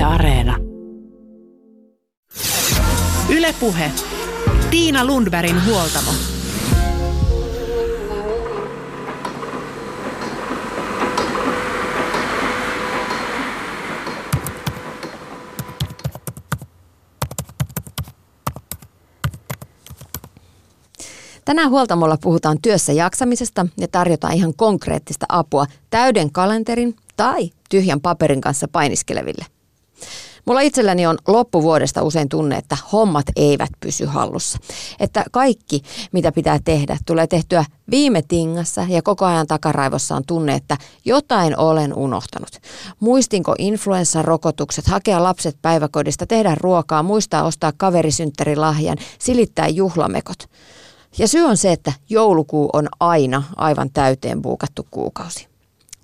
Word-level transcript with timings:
Yle 0.00 0.06
Areena. 0.06 0.56
Ylepuhe. 3.28 3.90
Tiina 4.70 5.04
Lundbergin 5.04 5.64
huoltamo. 5.66 6.10
Tänään 21.44 21.70
huoltamolla 21.70 22.16
puhutaan 22.20 22.58
työssä 22.62 22.92
jaksamisesta 22.92 23.66
ja 23.76 23.88
tarjotaan 23.88 24.34
ihan 24.34 24.54
konkreettista 24.56 25.26
apua 25.28 25.66
täyden 25.90 26.32
kalenterin 26.32 26.96
tai 27.16 27.50
tyhjän 27.70 28.00
paperin 28.00 28.40
kanssa 28.40 28.68
painiskeleville. 28.68 29.59
Mulla 30.46 30.60
itselläni 30.60 31.06
on 31.06 31.18
loppuvuodesta 31.28 32.02
usein 32.02 32.28
tunne, 32.28 32.56
että 32.56 32.76
hommat 32.92 33.26
eivät 33.36 33.70
pysy 33.80 34.04
hallussa. 34.04 34.58
Että 35.00 35.24
kaikki, 35.32 35.82
mitä 36.12 36.32
pitää 36.32 36.58
tehdä, 36.64 36.96
tulee 37.06 37.26
tehtyä 37.26 37.64
viime 37.90 38.22
tingassa 38.22 38.86
ja 38.88 39.02
koko 39.02 39.24
ajan 39.24 39.46
takaraivossa 39.46 40.16
on 40.16 40.22
tunne, 40.26 40.54
että 40.54 40.76
jotain 41.04 41.58
olen 41.58 41.94
unohtanut. 41.94 42.50
Muistinko 43.00 43.54
influenssarokotukset, 43.58 44.86
hakea 44.86 45.22
lapset 45.22 45.56
päiväkodista, 45.62 46.26
tehdä 46.26 46.56
ruokaa, 46.60 47.02
muistaa 47.02 47.42
ostaa 47.42 47.72
kaverisynttärilahjan, 47.76 48.98
silittää 49.18 49.68
juhlamekot. 49.68 50.48
Ja 51.18 51.28
syy 51.28 51.42
on 51.42 51.56
se, 51.56 51.72
että 51.72 51.92
joulukuu 52.08 52.70
on 52.72 52.88
aina 53.00 53.42
aivan 53.56 53.90
täyteen 53.90 54.42
buukattu 54.42 54.86
kuukausi. 54.90 55.49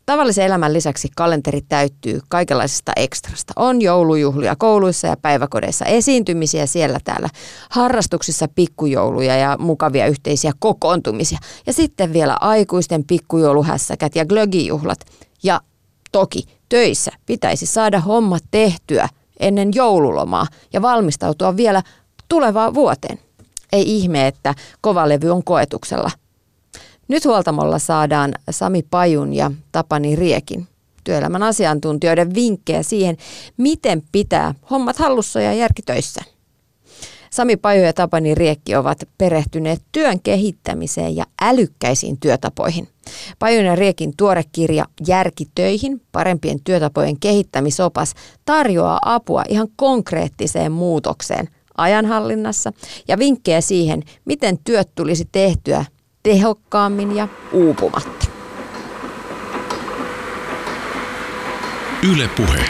Tavallisen 0.06 0.46
elämän 0.46 0.72
lisäksi 0.72 1.08
kalenteri 1.16 1.60
täyttyy 1.60 2.20
kaikenlaisesta 2.28 2.92
ekstrasta. 2.96 3.52
On 3.56 3.82
joulujuhlia 3.82 4.56
kouluissa 4.56 5.06
ja 5.06 5.16
päiväkodeissa, 5.22 5.84
esiintymisiä 5.84 6.66
siellä 6.66 6.98
täällä, 7.04 7.28
harrastuksissa 7.70 8.48
pikkujouluja 8.54 9.36
ja 9.36 9.56
mukavia 9.60 10.06
yhteisiä 10.06 10.52
kokoontumisia. 10.58 11.38
Ja 11.66 11.72
sitten 11.72 12.12
vielä 12.12 12.36
aikuisten 12.40 13.04
pikkujouluhässäkät 13.04 14.16
ja 14.16 14.26
glögijuhlat. 14.26 14.98
Ja 15.42 15.60
toki 16.12 16.44
töissä 16.68 17.12
pitäisi 17.26 17.66
saada 17.66 18.00
hommat 18.00 18.44
tehtyä 18.50 19.08
ennen 19.40 19.70
joululomaa 19.74 20.46
ja 20.72 20.82
valmistautua 20.82 21.56
vielä 21.56 21.82
tulevaan 22.28 22.74
vuoteen. 22.74 23.18
Ei 23.72 23.96
ihme, 23.96 24.26
että 24.26 24.54
kovalevy 24.80 25.30
on 25.30 25.44
koetuksella. 25.44 26.10
Nyt 27.08 27.24
huoltamolla 27.24 27.78
saadaan 27.78 28.34
Sami 28.50 28.82
Pajun 28.82 29.32
ja 29.32 29.50
Tapani 29.72 30.16
Riekin 30.16 30.66
työelämän 31.04 31.42
asiantuntijoiden 31.42 32.34
vinkkejä 32.34 32.82
siihen, 32.82 33.16
miten 33.56 34.02
pitää 34.12 34.54
hommat 34.70 34.96
hallussa 34.96 35.40
ja 35.40 35.52
järkitöissä. 35.52 36.20
Sami 37.30 37.56
Paju 37.56 37.82
ja 37.82 37.92
Tapani 37.92 38.34
Riekki 38.34 38.76
ovat 38.76 38.98
perehtyneet 39.18 39.82
työn 39.92 40.20
kehittämiseen 40.20 41.16
ja 41.16 41.24
älykkäisiin 41.42 42.20
työtapoihin. 42.20 42.88
Pajun 43.38 43.64
ja 43.64 43.74
Riekin 43.74 44.12
tuore 44.16 44.42
kirja 44.52 44.84
Järkitöihin, 45.06 46.02
parempien 46.12 46.60
työtapojen 46.64 47.20
kehittämisopas, 47.20 48.14
tarjoaa 48.44 48.98
apua 49.04 49.42
ihan 49.48 49.68
konkreettiseen 49.76 50.72
muutokseen 50.72 51.48
ajanhallinnassa 51.76 52.72
ja 53.08 53.18
vinkkejä 53.18 53.60
siihen, 53.60 54.02
miten 54.24 54.58
työt 54.64 54.88
tulisi 54.94 55.28
tehtyä 55.32 55.84
tehokkaammin 56.26 57.16
ja 57.16 57.28
uupumatta. 57.52 58.26
Yle 62.12 62.30
Puhe. 62.36 62.64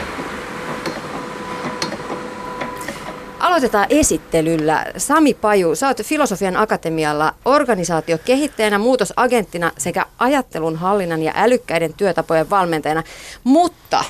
Aloitetaan 3.41 3.87
esittelyllä. 3.91 4.87
Sami 4.97 5.35
Paju, 5.35 5.75
sä 5.75 5.87
oot 5.87 6.03
Filosofian 6.03 6.57
Akatemialla 6.57 7.35
organisaatiokehittäjänä, 7.45 8.79
muutosagenttina 8.79 9.73
sekä 9.79 10.07
ajattelun 10.19 10.77
hallinnan 10.77 11.23
ja 11.23 11.33
älykkäiden 11.37 11.95
työtapojen 11.95 12.51
valmentajana. 12.51 13.03
Mutta 13.45 14.05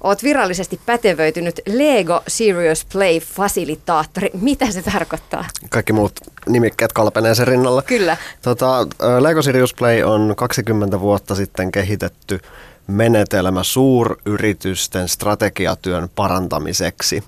Oot 0.00 0.22
virallisesti 0.22 0.80
pätevöitynyt 0.86 1.60
Lego 1.66 2.22
Serious 2.28 2.86
Play 2.92 3.20
fasilitaattori. 3.20 4.30
Mitä 4.40 4.70
se 4.70 4.82
tarkoittaa? 4.82 5.44
Kaikki 5.68 5.92
muut 5.92 6.12
nimikkeet 6.48 6.92
kalpenee 6.92 7.34
sen 7.34 7.48
rinnalla. 7.48 7.82
Kyllä. 7.82 8.16
Tota, 8.42 8.86
Lego 9.20 9.42
Serious 9.42 9.74
Play 9.74 10.02
on 10.02 10.34
20 10.36 11.00
vuotta 11.00 11.34
sitten 11.34 11.72
kehitetty 11.72 12.40
menetelmä 12.86 13.62
suuryritysten 13.62 15.08
strategiatyön 15.08 16.08
parantamiseksi. 16.14 17.24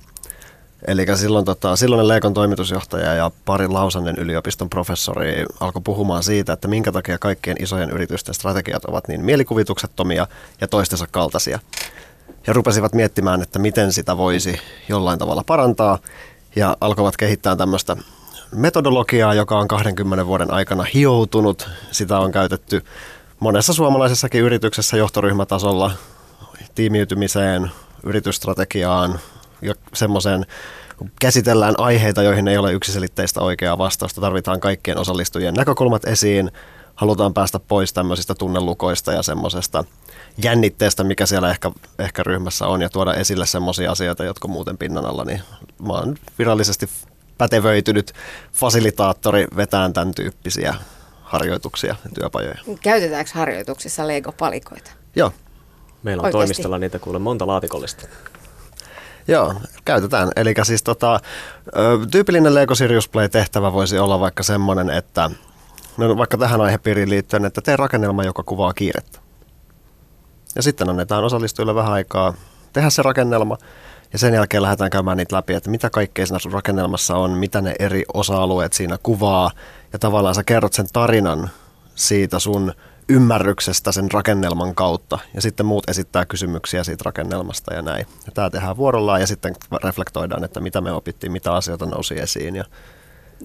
Eli 0.86 1.06
silloin 1.14 1.44
tota, 1.44 1.76
silloinen 1.76 2.08
Leikon 2.08 2.34
toimitusjohtaja 2.34 3.14
ja 3.14 3.30
pari 3.44 3.68
Lausannen 3.68 4.16
yliopiston 4.18 4.70
professori 4.70 5.46
alkoi 5.60 5.82
puhumaan 5.84 6.22
siitä, 6.22 6.52
että 6.52 6.68
minkä 6.68 6.92
takia 6.92 7.18
kaikkien 7.18 7.56
isojen 7.60 7.90
yritysten 7.90 8.34
strategiat 8.34 8.84
ovat 8.84 9.08
niin 9.08 9.24
mielikuvituksettomia 9.24 10.26
ja 10.60 10.68
toistensa 10.68 11.06
kaltaisia 11.10 11.58
ja 12.46 12.52
rupesivat 12.52 12.92
miettimään, 12.94 13.42
että 13.42 13.58
miten 13.58 13.92
sitä 13.92 14.16
voisi 14.16 14.58
jollain 14.88 15.18
tavalla 15.18 15.44
parantaa 15.46 15.98
ja 16.56 16.76
alkoivat 16.80 17.16
kehittää 17.16 17.56
tämmöistä 17.56 17.96
metodologiaa, 18.54 19.34
joka 19.34 19.58
on 19.58 19.68
20 19.68 20.26
vuoden 20.26 20.50
aikana 20.50 20.82
hioutunut. 20.94 21.68
Sitä 21.90 22.18
on 22.18 22.32
käytetty 22.32 22.84
monessa 23.40 23.72
suomalaisessakin 23.72 24.42
yrityksessä 24.42 24.96
johtoryhmätasolla 24.96 25.90
tiimiytymiseen, 26.74 27.70
yritysstrategiaan 28.04 29.20
ja 29.62 29.74
semmoiseen 29.94 30.46
käsitellään 31.20 31.74
aiheita, 31.78 32.22
joihin 32.22 32.48
ei 32.48 32.58
ole 32.58 32.72
yksiselitteistä 32.72 33.40
oikeaa 33.40 33.78
vastausta. 33.78 34.20
Tarvitaan 34.20 34.60
kaikkien 34.60 34.98
osallistujien 34.98 35.54
näkökulmat 35.54 36.04
esiin. 36.04 36.50
Halutaan 36.94 37.34
päästä 37.34 37.58
pois 37.58 37.92
tämmöisistä 37.92 38.34
tunnelukoista 38.34 39.12
ja 39.12 39.22
semmoisesta 39.22 39.84
jännitteestä, 40.44 41.04
mikä 41.04 41.26
siellä 41.26 41.50
ehkä, 41.50 41.70
ehkä 41.98 42.22
ryhmässä 42.22 42.66
on 42.66 42.82
ja 42.82 42.88
tuoda 42.88 43.14
esille 43.14 43.46
semmoisia 43.46 43.92
asioita, 43.92 44.24
jotka 44.24 44.48
muuten 44.48 44.78
pinnan 44.78 45.06
alla, 45.06 45.24
niin 45.24 45.42
mä 45.86 45.92
oon 45.92 46.16
virallisesti 46.38 46.88
pätevöitynyt 47.38 48.12
fasilitaattori 48.52 49.46
vetään 49.56 49.92
tämän 49.92 50.14
tyyppisiä 50.14 50.74
harjoituksia 51.22 51.96
ja 52.04 52.10
työpajoja. 52.14 52.58
Käytetäänkö 52.80 53.30
harjoituksissa 53.34 54.08
Lego-palikoita? 54.08 54.90
Joo. 55.16 55.32
Meillä 56.02 56.20
on 56.20 56.24
Oikeasti. 56.24 56.38
toimistolla 56.38 56.78
niitä 56.78 56.98
kuule 56.98 57.18
monta 57.18 57.46
laatikollista. 57.46 58.08
Joo, 59.28 59.54
käytetään. 59.84 60.30
Eli 60.36 60.54
siis 60.62 60.82
tota, 60.82 61.20
tyypillinen 62.10 62.54
Lego 62.54 62.74
Serious 62.74 63.08
Play-tehtävä 63.08 63.72
voisi 63.72 63.98
olla 63.98 64.20
vaikka 64.20 64.42
semmoinen, 64.42 64.90
että 64.90 65.30
no 65.96 66.16
vaikka 66.16 66.36
tähän 66.36 66.60
aihepiiriin 66.60 67.10
liittyen, 67.10 67.44
että 67.44 67.60
tee 67.60 67.76
rakennelma, 67.76 68.24
joka 68.24 68.42
kuvaa 68.42 68.74
kiirettä. 68.74 69.18
Ja 70.56 70.62
sitten 70.62 70.90
annetaan 70.90 71.24
osallistujille 71.24 71.74
vähän 71.74 71.92
aikaa 71.92 72.34
tehdä 72.72 72.90
se 72.90 73.02
rakennelma 73.02 73.56
ja 74.12 74.18
sen 74.18 74.34
jälkeen 74.34 74.62
lähdetään 74.62 74.90
käymään 74.90 75.16
niitä 75.16 75.36
läpi, 75.36 75.54
että 75.54 75.70
mitä 75.70 75.90
kaikkea 75.90 76.26
siinä 76.26 76.38
sun 76.38 76.52
rakennelmassa 76.52 77.16
on, 77.16 77.30
mitä 77.30 77.60
ne 77.60 77.74
eri 77.78 78.04
osa-alueet 78.14 78.72
siinä 78.72 78.98
kuvaa 79.02 79.50
ja 79.92 79.98
tavallaan 79.98 80.34
sä 80.34 80.44
kerrot 80.44 80.72
sen 80.72 80.86
tarinan 80.92 81.50
siitä 81.94 82.38
sun 82.38 82.72
ymmärryksestä 83.08 83.92
sen 83.92 84.10
rakennelman 84.12 84.74
kautta 84.74 85.18
ja 85.34 85.40
sitten 85.40 85.66
muut 85.66 85.90
esittää 85.90 86.26
kysymyksiä 86.26 86.84
siitä 86.84 87.02
rakennelmasta 87.04 87.74
ja 87.74 87.82
näin. 87.82 88.06
Ja 88.26 88.32
tämä 88.34 88.50
tehdään 88.50 88.76
vuorollaan 88.76 89.20
ja 89.20 89.26
sitten 89.26 89.54
reflektoidaan, 89.84 90.44
että 90.44 90.60
mitä 90.60 90.80
me 90.80 90.92
opittiin, 90.92 91.32
mitä 91.32 91.54
asioita 91.54 91.86
nousi 91.86 92.20
esiin 92.20 92.56
ja 92.56 92.64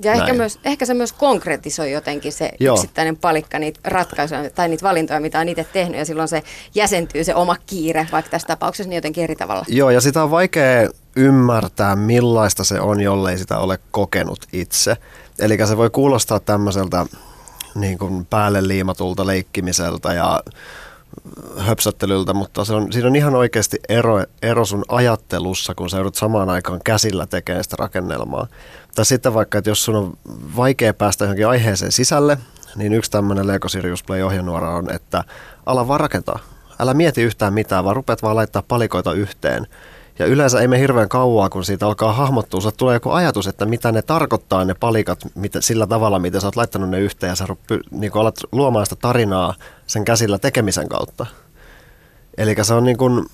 ja 0.03 0.13
ehkä, 0.13 0.33
myös, 0.33 0.59
ehkä 0.65 0.85
se 0.85 0.93
myös 0.93 1.13
konkretisoi 1.13 1.91
jotenkin 1.91 2.31
se 2.31 2.51
Joo. 2.59 2.75
yksittäinen 2.75 3.17
palikka 3.17 3.59
niitä 3.59 3.79
ratkaisuja 3.83 4.49
tai 4.49 4.67
niitä 4.67 4.83
valintoja, 4.83 5.19
mitä 5.19 5.39
on 5.39 5.49
itse 5.49 5.63
tehnyt 5.73 5.97
ja 5.97 6.05
silloin 6.05 6.27
se 6.27 6.43
jäsentyy 6.75 7.23
se 7.23 7.35
oma 7.35 7.55
kiire, 7.65 8.07
vaikka 8.11 8.31
tässä 8.31 8.47
tapauksessa 8.47 8.89
niin 8.89 8.95
jotenkin 8.95 9.23
eri 9.23 9.35
tavalla. 9.35 9.65
Joo 9.67 9.89
ja 9.89 10.01
sitä 10.01 10.23
on 10.23 10.31
vaikea 10.31 10.89
ymmärtää 11.15 11.95
millaista 11.95 12.63
se 12.63 12.79
on, 12.79 13.01
jollei 13.01 13.37
sitä 13.37 13.57
ole 13.57 13.79
kokenut 13.91 14.39
itse. 14.53 14.97
Eli 15.39 15.57
se 15.67 15.77
voi 15.77 15.89
kuulostaa 15.89 16.39
tämmöiseltä 16.39 17.05
niin 17.75 17.97
kuin 17.97 18.25
päälle 18.25 18.67
liimatulta 18.67 19.27
leikkimiseltä 19.27 20.13
ja 20.13 20.43
höpsöttelyltä, 21.57 22.33
mutta 22.33 22.65
se 22.65 22.73
on, 22.73 22.93
siinä 22.93 23.07
on 23.07 23.15
ihan 23.15 23.35
oikeasti 23.35 23.79
ero, 23.89 24.23
ero 24.41 24.65
sun 24.65 24.85
ajattelussa, 24.87 25.75
kun 25.75 25.89
sä 25.89 25.97
joudut 25.97 26.15
samaan 26.15 26.49
aikaan 26.49 26.79
käsillä 26.83 27.25
tekemään 27.25 27.63
sitä 27.63 27.75
rakennelmaa. 27.79 28.47
Tai 28.95 29.05
sitten 29.05 29.33
vaikka, 29.33 29.57
että 29.57 29.69
jos 29.69 29.85
sun 29.85 29.95
on 29.95 30.17
vaikea 30.55 30.93
päästä 30.93 31.25
johonkin 31.25 31.47
aiheeseen 31.47 31.91
sisälle, 31.91 32.37
niin 32.75 32.93
yksi 32.93 33.11
tämmöinen 33.11 33.47
Lego 33.47 33.69
Sirius 33.69 34.03
Play 34.03 34.21
ohjenuora 34.21 34.75
on, 34.75 34.91
että 34.91 35.23
ala 35.65 35.87
vaan 35.87 35.99
rakentaa. 35.99 36.39
Älä 36.79 36.93
mieti 36.93 37.21
yhtään 37.21 37.53
mitään, 37.53 37.83
vaan 37.83 37.95
rupeat 37.95 38.23
vaan 38.23 38.35
laittaa 38.35 38.63
palikoita 38.67 39.13
yhteen. 39.13 39.67
Ja 40.19 40.25
yleensä 40.25 40.61
ei 40.61 40.67
me 40.67 40.79
hirveän 40.79 41.09
kauaa, 41.09 41.49
kun 41.49 41.65
siitä 41.65 41.87
alkaa 41.87 42.13
hahmottua. 42.13 42.61
Sä 42.61 42.71
tulee 42.77 42.95
joku 42.95 43.09
ajatus, 43.09 43.47
että 43.47 43.65
mitä 43.65 43.91
ne 43.91 44.01
tarkoittaa 44.01 44.65
ne 44.65 44.73
palikat 44.73 45.19
mitä, 45.35 45.61
sillä 45.61 45.87
tavalla, 45.87 46.19
miten 46.19 46.41
sä 46.41 46.47
oot 46.47 46.55
laittanut 46.55 46.89
ne 46.89 46.99
yhteen 46.99 47.29
ja 47.29 47.35
sä 47.35 47.45
ruppi, 47.45 47.79
niin 47.91 48.11
alat 48.15 48.35
luomaan 48.51 48.85
sitä 48.85 48.95
tarinaa 48.95 49.53
sen 49.87 50.05
käsillä 50.05 50.39
tekemisen 50.39 50.89
kautta. 50.89 51.25
Eli 52.37 52.55
se 52.61 52.73
on 52.73 52.83
niin 52.83 52.97
kuin, 52.97 53.25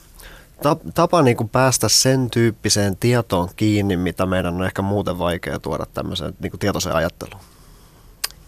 tapa 0.94 1.22
niin 1.22 1.38
kuin 1.38 1.50
päästä 1.50 1.90
sen 1.90 2.30
tyyppiseen 2.30 2.98
tietoon 2.98 3.50
kiinni, 3.56 3.98
mitä 3.98 4.26
meidän 4.26 4.54
on 4.54 4.66
ehkä 4.66 4.82
muuten 4.82 5.20
vaikea 5.20 5.60
tuoda 5.60 5.86
tämmöiseen 5.94 6.34
niin 6.40 6.52
kuin 6.52 6.60
tietoiseen 6.60 6.96
ajatteluun. 6.96 7.53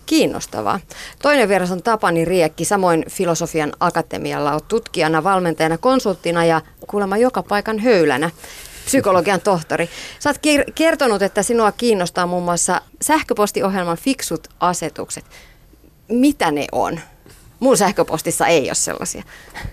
Kiinnostavaa. 0.06 0.80
Toinen 1.22 1.50
vieras 1.50 1.72
on 1.72 1.84
Tapani 1.84 2.26
Riekki, 2.26 2.66
samoin 2.66 3.06
Filosofian 3.10 3.74
Akatemialla 3.80 4.54
on 4.54 4.62
tutkijana, 4.68 5.24
valmentajana, 5.24 5.78
konsulttina 5.78 6.46
ja 6.46 6.62
kuulemma 6.88 7.18
joka 7.18 7.44
paikan 7.44 7.80
höylänä 7.80 8.32
psykologian 8.86 9.42
tohtori. 9.42 9.90
Sä 10.20 10.30
oot 10.30 10.40
kertonut, 10.76 11.22
että 11.22 11.44
sinua 11.44 11.72
kiinnostaa 11.72 12.28
muun 12.28 12.44
muassa 12.44 12.82
sähköpostiohjelman 13.02 13.98
fiksut 13.98 14.48
asetukset. 14.60 15.26
Mitä 16.08 16.52
ne 16.52 16.68
on? 16.72 17.00
Mun 17.60 17.78
sähköpostissa 17.78 18.48
ei 18.48 18.70
ole 18.70 18.76
sellaisia. 18.76 19.24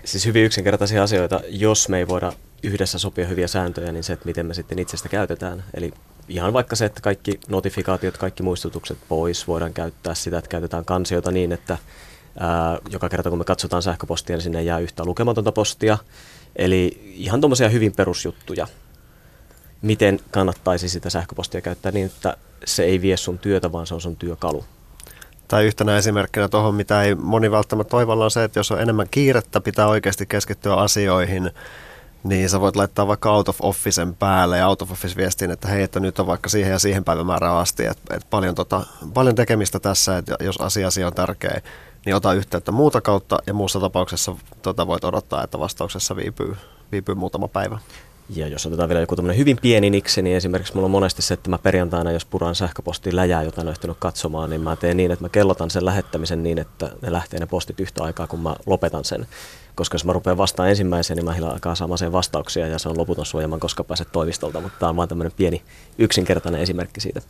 Siis 0.03 0.25
hyvin 0.25 0.45
yksinkertaisia 0.45 1.03
asioita. 1.03 1.41
Jos 1.49 1.89
me 1.89 1.97
ei 1.97 2.07
voida 2.07 2.33
yhdessä 2.63 2.99
sopia 2.99 3.27
hyviä 3.27 3.47
sääntöjä, 3.47 3.91
niin 3.91 4.03
se, 4.03 4.13
että 4.13 4.25
miten 4.25 4.45
me 4.45 4.53
sitten 4.53 4.79
itsestä 4.79 5.09
käytetään. 5.09 5.63
Eli 5.73 5.93
ihan 6.27 6.53
vaikka 6.53 6.75
se, 6.75 6.85
että 6.85 7.01
kaikki 7.01 7.39
notifikaatiot, 7.47 8.17
kaikki 8.17 8.43
muistutukset 8.43 8.97
pois, 9.09 9.47
voidaan 9.47 9.73
käyttää 9.73 10.15
sitä, 10.15 10.37
että 10.37 10.49
käytetään 10.49 10.85
kansioita 10.85 11.31
niin, 11.31 11.51
että 11.51 11.77
ää, 12.39 12.79
joka 12.89 13.09
kerta 13.09 13.29
kun 13.29 13.39
me 13.39 13.45
katsotaan 13.45 13.81
sähköpostia, 13.81 14.35
niin 14.35 14.43
sinne 14.43 14.63
jää 14.63 14.79
yhtä 14.79 15.05
lukematonta 15.05 15.51
postia. 15.51 15.97
Eli 16.55 17.13
ihan 17.15 17.41
tuommoisia 17.41 17.69
hyvin 17.69 17.93
perusjuttuja. 17.95 18.67
Miten 19.81 20.19
kannattaisi 20.31 20.89
sitä 20.89 21.09
sähköpostia 21.09 21.61
käyttää 21.61 21.91
niin, 21.91 22.05
että 22.05 22.37
se 22.65 22.83
ei 22.83 23.01
vie 23.01 23.17
sun 23.17 23.39
työtä, 23.39 23.71
vaan 23.71 23.87
se 23.87 23.93
on 23.93 24.01
sun 24.01 24.15
työkalu. 24.15 24.65
Tai 25.47 25.65
yhtenä 25.65 25.97
esimerkkinä 25.97 26.47
tuohon, 26.47 26.75
mitä 26.75 27.03
ei 27.03 27.15
moni 27.15 27.51
välttämättä 27.51 27.91
toivolla 27.91 28.25
on 28.25 28.31
se, 28.31 28.43
että 28.43 28.59
jos 28.59 28.71
on 28.71 28.81
enemmän 28.81 29.07
kiirettä, 29.11 29.61
pitää 29.61 29.87
oikeasti 29.87 30.25
keskittyä 30.25 30.75
asioihin, 30.75 31.51
niin 32.23 32.49
sä 32.49 32.61
voit 32.61 32.75
laittaa 32.75 33.07
vaikka 33.07 33.31
out 33.31 33.49
of 33.49 33.57
officen 33.61 34.15
päälle 34.15 34.57
ja 34.57 34.67
out 34.67 34.81
of 34.81 34.91
office 34.91 35.15
viestiin, 35.15 35.51
että 35.51 35.67
hei, 35.67 35.83
että 35.83 35.99
nyt 35.99 36.19
on 36.19 36.27
vaikka 36.27 36.49
siihen 36.49 36.71
ja 36.71 36.79
siihen 36.79 37.03
päivämäärään 37.03 37.55
asti, 37.55 37.85
että, 37.85 38.15
että 38.15 38.27
paljon, 38.29 38.55
tota, 38.55 38.83
paljon 39.13 39.35
tekemistä 39.35 39.79
tässä, 39.79 40.17
että 40.17 40.35
jos 40.39 40.57
asia, 40.57 40.87
asia 40.87 41.07
on 41.07 41.13
tärkeä, 41.13 41.61
niin 42.05 42.15
ota 42.15 42.33
yhteyttä 42.33 42.71
muuta 42.71 43.01
kautta 43.01 43.37
ja 43.47 43.53
muussa 43.53 43.79
tapauksessa 43.79 44.35
tota 44.61 44.87
voit 44.87 45.03
odottaa, 45.03 45.43
että 45.43 45.59
vastauksessa 45.59 46.15
viipyy, 46.15 46.55
viipyy 46.91 47.15
muutama 47.15 47.47
päivä. 47.47 47.79
Ja 48.29 48.47
jos 48.47 48.65
otetaan 48.65 48.89
vielä 48.89 49.01
joku 49.01 49.15
tämmöinen 49.15 49.37
hyvin 49.37 49.57
pieni 49.61 49.89
niksi, 49.89 50.21
niin 50.21 50.37
esimerkiksi 50.37 50.73
mulla 50.73 50.85
on 50.85 50.91
monesti 50.91 51.21
se, 51.21 51.33
että 51.33 51.49
mä 51.49 51.57
perjantaina, 51.57 52.11
jos 52.11 52.25
puran 52.25 52.55
sähköpostiin 52.55 53.15
läjää, 53.15 53.43
jota 53.43 53.61
en 53.61 53.67
ehtinyt 53.67 53.97
katsomaan, 53.99 54.49
niin 54.49 54.61
mä 54.61 54.75
teen 54.75 54.97
niin, 54.97 55.11
että 55.11 55.25
mä 55.25 55.29
kellotan 55.29 55.69
sen 55.69 55.85
lähettämisen 55.85 56.43
niin, 56.43 56.59
että 56.59 56.89
ne 57.01 57.11
lähtee 57.11 57.39
ne 57.39 57.45
postit 57.45 57.79
yhtä 57.79 58.03
aikaa, 58.03 58.27
kun 58.27 58.39
mä 58.39 58.55
lopetan 58.65 59.05
sen. 59.05 59.27
Koska 59.75 59.95
jos 59.95 60.05
mä 60.05 60.13
rupean 60.13 60.37
vastaan 60.37 60.69
ensimmäiseen, 60.69 61.17
niin 61.17 61.25
mä 61.25 61.33
hiljaa 61.33 61.51
alkaa 61.51 61.75
saamaan 61.75 61.97
sen 61.97 62.11
vastauksia 62.11 62.67
ja 62.67 62.79
se 62.79 62.89
on 62.89 62.97
loputon 62.97 63.25
suojaman, 63.25 63.59
koska 63.59 63.83
pääset 63.83 64.07
toimistolta. 64.11 64.61
Mutta 64.61 64.79
tämä 64.79 64.89
on 64.89 64.95
vaan 64.95 65.09
tämmöinen 65.09 65.31
pieni 65.37 65.61
yksinkertainen 65.97 66.61
esimerkki 66.61 66.99
siitä. 66.99 67.21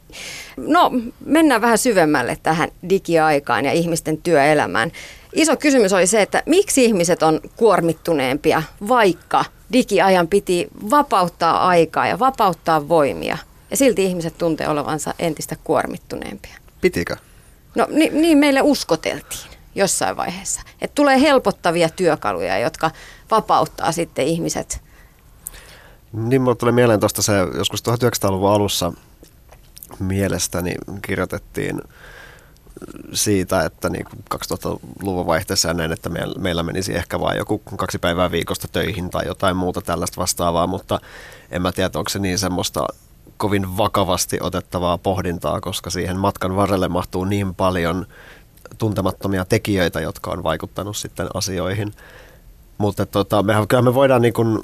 No 0.57 0.91
mennään 1.25 1.61
vähän 1.61 1.77
syvemmälle 1.77 2.37
tähän 2.43 2.69
digiaikaan 2.89 3.65
ja 3.65 3.71
ihmisten 3.71 4.17
työelämään. 4.17 4.91
Iso 5.33 5.57
kysymys 5.57 5.93
oli 5.93 6.07
se, 6.07 6.21
että 6.21 6.43
miksi 6.45 6.85
ihmiset 6.85 7.23
on 7.23 7.41
kuormittuneempia, 7.55 8.63
vaikka 8.87 9.45
digiajan 9.73 10.27
piti 10.27 10.67
vapauttaa 10.89 11.67
aikaa 11.67 12.07
ja 12.07 12.19
vapauttaa 12.19 12.89
voimia. 12.89 13.37
Ja 13.71 13.77
silti 13.77 14.05
ihmiset 14.05 14.37
tuntee 14.37 14.67
olevansa 14.69 15.13
entistä 15.19 15.55
kuormittuneempia. 15.63 16.57
Pitikö? 16.81 17.15
No 17.75 17.87
niin, 17.89 18.21
niin 18.21 18.37
meille 18.37 18.61
uskoteltiin 18.61 19.52
jossain 19.75 20.17
vaiheessa. 20.17 20.61
Että 20.81 20.95
tulee 20.95 21.21
helpottavia 21.21 21.89
työkaluja, 21.89 22.57
jotka 22.57 22.91
vapauttaa 23.31 23.91
sitten 23.91 24.25
ihmiset. 24.25 24.81
Niin, 26.13 26.41
mulle 26.41 26.55
tulee 26.55 26.71
mieleen 26.71 26.99
tuosta 26.99 27.21
se 27.21 27.33
joskus 27.57 27.83
1900-luvun 27.89 28.51
alussa 28.51 28.93
mielestäni 29.99 30.75
kirjoitettiin 31.01 31.81
siitä, 33.13 33.65
että 33.65 33.89
niin 33.89 34.05
2000-luvun 34.35 35.27
vaihteessa 35.27 35.67
ja 35.67 35.73
näin, 35.73 35.91
että 35.91 36.09
meillä 36.37 36.63
menisi 36.63 36.95
ehkä 36.95 37.19
vain 37.19 37.37
joku 37.37 37.59
kaksi 37.59 37.99
päivää 37.99 38.31
viikosta 38.31 38.67
töihin 38.67 39.09
tai 39.09 39.27
jotain 39.27 39.57
muuta 39.57 39.81
tällaista 39.81 40.21
vastaavaa, 40.21 40.67
mutta 40.67 40.99
en 41.51 41.61
mä 41.61 41.71
tiedä, 41.71 41.89
onko 41.95 42.09
se 42.09 42.19
niin 42.19 42.39
semmoista 42.39 42.87
kovin 43.37 43.77
vakavasti 43.77 44.37
otettavaa 44.41 44.97
pohdintaa, 44.97 45.61
koska 45.61 45.89
siihen 45.89 46.19
matkan 46.19 46.55
varrelle 46.55 46.87
mahtuu 46.87 47.25
niin 47.25 47.55
paljon 47.55 48.05
tuntemattomia 48.77 49.45
tekijöitä, 49.45 50.01
jotka 50.01 50.31
on 50.31 50.43
vaikuttanut 50.43 50.97
sitten 50.97 51.27
asioihin. 51.33 51.93
Mutta 52.77 53.05
tota, 53.05 53.43
mehän, 53.43 53.67
kyllä 53.67 53.83
me 53.83 53.93
voidaan 53.93 54.21
niin 54.21 54.33
kuin 54.33 54.59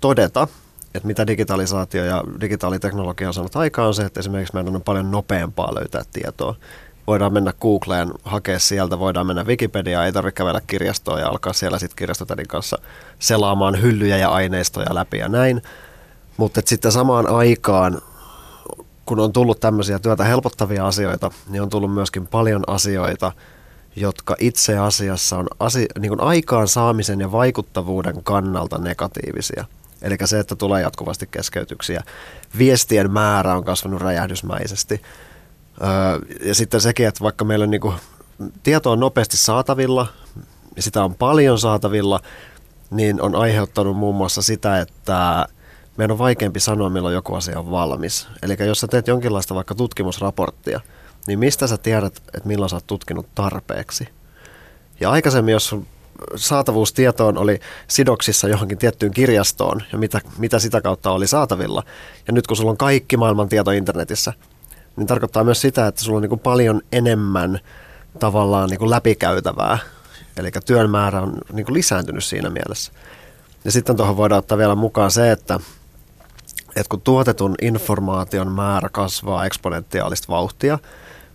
todeta, 0.00 0.48
että 0.94 1.06
mitä 1.06 1.26
digitalisaatio 1.26 2.04
ja 2.04 2.24
digitaaliteknologia 2.40 3.28
on 3.28 3.34
saanut 3.34 3.56
aikaan 3.56 3.88
on 3.88 3.94
se, 3.94 4.02
että 4.02 4.20
esimerkiksi 4.20 4.54
meidän 4.54 4.76
on 4.76 4.82
paljon 4.82 5.10
nopeampaa 5.10 5.74
löytää 5.74 6.02
tietoa 6.12 6.54
voidaan 7.06 7.32
mennä 7.32 7.52
Googleen, 7.60 8.12
hakea 8.24 8.58
sieltä, 8.58 8.98
voidaan 8.98 9.26
mennä 9.26 9.44
Wikipediaan, 9.44 10.06
ei 10.06 10.12
tarvitse 10.12 10.36
kävellä 10.36 10.60
kirjastoon 10.66 11.20
ja 11.20 11.28
alkaa 11.28 11.52
siellä 11.52 11.78
sitten 11.78 11.96
kirjastotädin 11.96 12.48
kanssa 12.48 12.78
selaamaan 13.18 13.82
hyllyjä 13.82 14.16
ja 14.16 14.28
aineistoja 14.28 14.94
läpi 14.94 15.18
ja 15.18 15.28
näin. 15.28 15.62
Mutta 16.36 16.60
sitten 16.64 16.92
samaan 16.92 17.26
aikaan, 17.26 18.02
kun 19.06 19.20
on 19.20 19.32
tullut 19.32 19.60
tämmöisiä 19.60 19.98
työtä 19.98 20.24
helpottavia 20.24 20.86
asioita, 20.86 21.30
niin 21.48 21.62
on 21.62 21.70
tullut 21.70 21.94
myöskin 21.94 22.26
paljon 22.26 22.64
asioita, 22.66 23.32
jotka 23.96 24.36
itse 24.38 24.78
asiassa 24.78 25.38
on 25.38 25.46
asi- 25.60 25.88
niin 25.98 26.10
kuin 26.10 26.20
aikaan 26.20 26.68
saamisen 26.68 27.20
ja 27.20 27.32
vaikuttavuuden 27.32 28.22
kannalta 28.22 28.78
negatiivisia. 28.78 29.64
Eli 30.02 30.16
se, 30.24 30.38
että 30.38 30.56
tulee 30.56 30.82
jatkuvasti 30.82 31.26
keskeytyksiä. 31.26 32.02
Viestien 32.58 33.10
määrä 33.10 33.56
on 33.56 33.64
kasvanut 33.64 34.02
räjähdysmäisesti 34.02 35.02
ja 36.44 36.54
sitten 36.54 36.80
sekin, 36.80 37.06
että 37.06 37.24
vaikka 37.24 37.44
meillä 37.44 37.62
on 37.62 37.70
niin 37.70 37.80
kuin, 37.80 37.94
tieto 38.62 38.90
on 38.92 39.00
nopeasti 39.00 39.36
saatavilla, 39.36 40.06
ja 40.76 40.82
sitä 40.82 41.04
on 41.04 41.14
paljon 41.14 41.58
saatavilla, 41.58 42.20
niin 42.90 43.22
on 43.22 43.34
aiheuttanut 43.34 43.96
muun 43.96 44.14
muassa 44.16 44.42
sitä, 44.42 44.80
että 44.80 45.46
meidän 45.96 46.12
on 46.12 46.18
vaikeampi 46.18 46.60
sanoa, 46.60 46.90
milloin 46.90 47.14
joku 47.14 47.34
asia 47.34 47.58
on 47.58 47.70
valmis. 47.70 48.28
Eli 48.42 48.56
jos 48.66 48.80
sä 48.80 48.88
teet 48.88 49.08
jonkinlaista 49.08 49.54
vaikka 49.54 49.74
tutkimusraporttia, 49.74 50.80
niin 51.26 51.38
mistä 51.38 51.66
sä 51.66 51.76
tiedät, 51.76 52.16
että 52.16 52.48
milloin 52.48 52.70
sä 52.70 52.76
oot 52.76 52.86
tutkinut 52.86 53.26
tarpeeksi? 53.34 54.08
Ja 55.00 55.10
aikaisemmin, 55.10 55.52
jos 55.52 55.76
saatavuustietoon 56.36 57.38
oli 57.38 57.60
sidoksissa 57.88 58.48
johonkin 58.48 58.78
tiettyyn 58.78 59.12
kirjastoon 59.12 59.82
ja 59.92 59.98
mitä, 59.98 60.20
mitä 60.38 60.58
sitä 60.58 60.80
kautta 60.80 61.10
oli 61.10 61.26
saatavilla. 61.26 61.82
Ja 62.26 62.32
nyt 62.32 62.46
kun 62.46 62.56
sulla 62.56 62.70
on 62.70 62.76
kaikki 62.76 63.16
maailman 63.16 63.48
tieto 63.48 63.70
internetissä, 63.70 64.32
niin 64.96 65.06
tarkoittaa 65.06 65.44
myös 65.44 65.60
sitä, 65.60 65.86
että 65.86 66.04
sulla 66.04 66.16
on 66.16 66.22
niin 66.22 66.38
paljon 66.38 66.82
enemmän 66.92 67.60
tavallaan 68.18 68.70
niin 68.70 68.90
läpikäytävää. 68.90 69.78
Eli 70.36 70.50
työn 70.66 70.90
määrä 70.90 71.20
on 71.20 71.38
niin 71.52 71.66
lisääntynyt 71.68 72.24
siinä 72.24 72.50
mielessä. 72.50 72.92
Ja 73.64 73.72
sitten 73.72 73.96
tuohon 73.96 74.16
voidaan 74.16 74.38
ottaa 74.38 74.58
vielä 74.58 74.74
mukaan 74.74 75.10
se, 75.10 75.32
että, 75.32 75.60
että 76.76 76.90
kun 76.90 77.00
tuotetun 77.00 77.54
informaation 77.62 78.52
määrä 78.52 78.88
kasvaa 78.88 79.44
eksponentiaalista 79.44 80.28
vauhtia, 80.28 80.78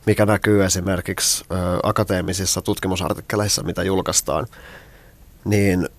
mikä 0.06 0.26
näkyy 0.26 0.66
esimerkiksi 0.66 1.46
ö, 1.52 1.56
akateemisissa 1.84 2.62
tutkimusartikkeleissa, 2.62 3.64
mitä 3.64 3.84
julkaistaan, 3.84 4.48
niin 5.46 5.90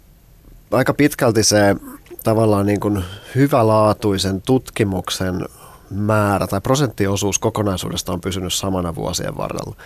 aika 0.70 0.94
pitkälti 0.94 1.44
se 1.44 1.76
tavallaan 2.24 2.66
niin 2.66 2.80
kuin 2.80 3.04
hyvälaatuisen 3.34 4.42
tutkimuksen 4.42 5.44
määrä 5.90 6.46
tai 6.46 6.60
prosenttiosuus 6.60 7.38
kokonaisuudesta 7.38 8.12
on 8.12 8.20
pysynyt 8.20 8.54
samana 8.54 8.94
vuosien 8.94 9.36
varrella. 9.36 9.76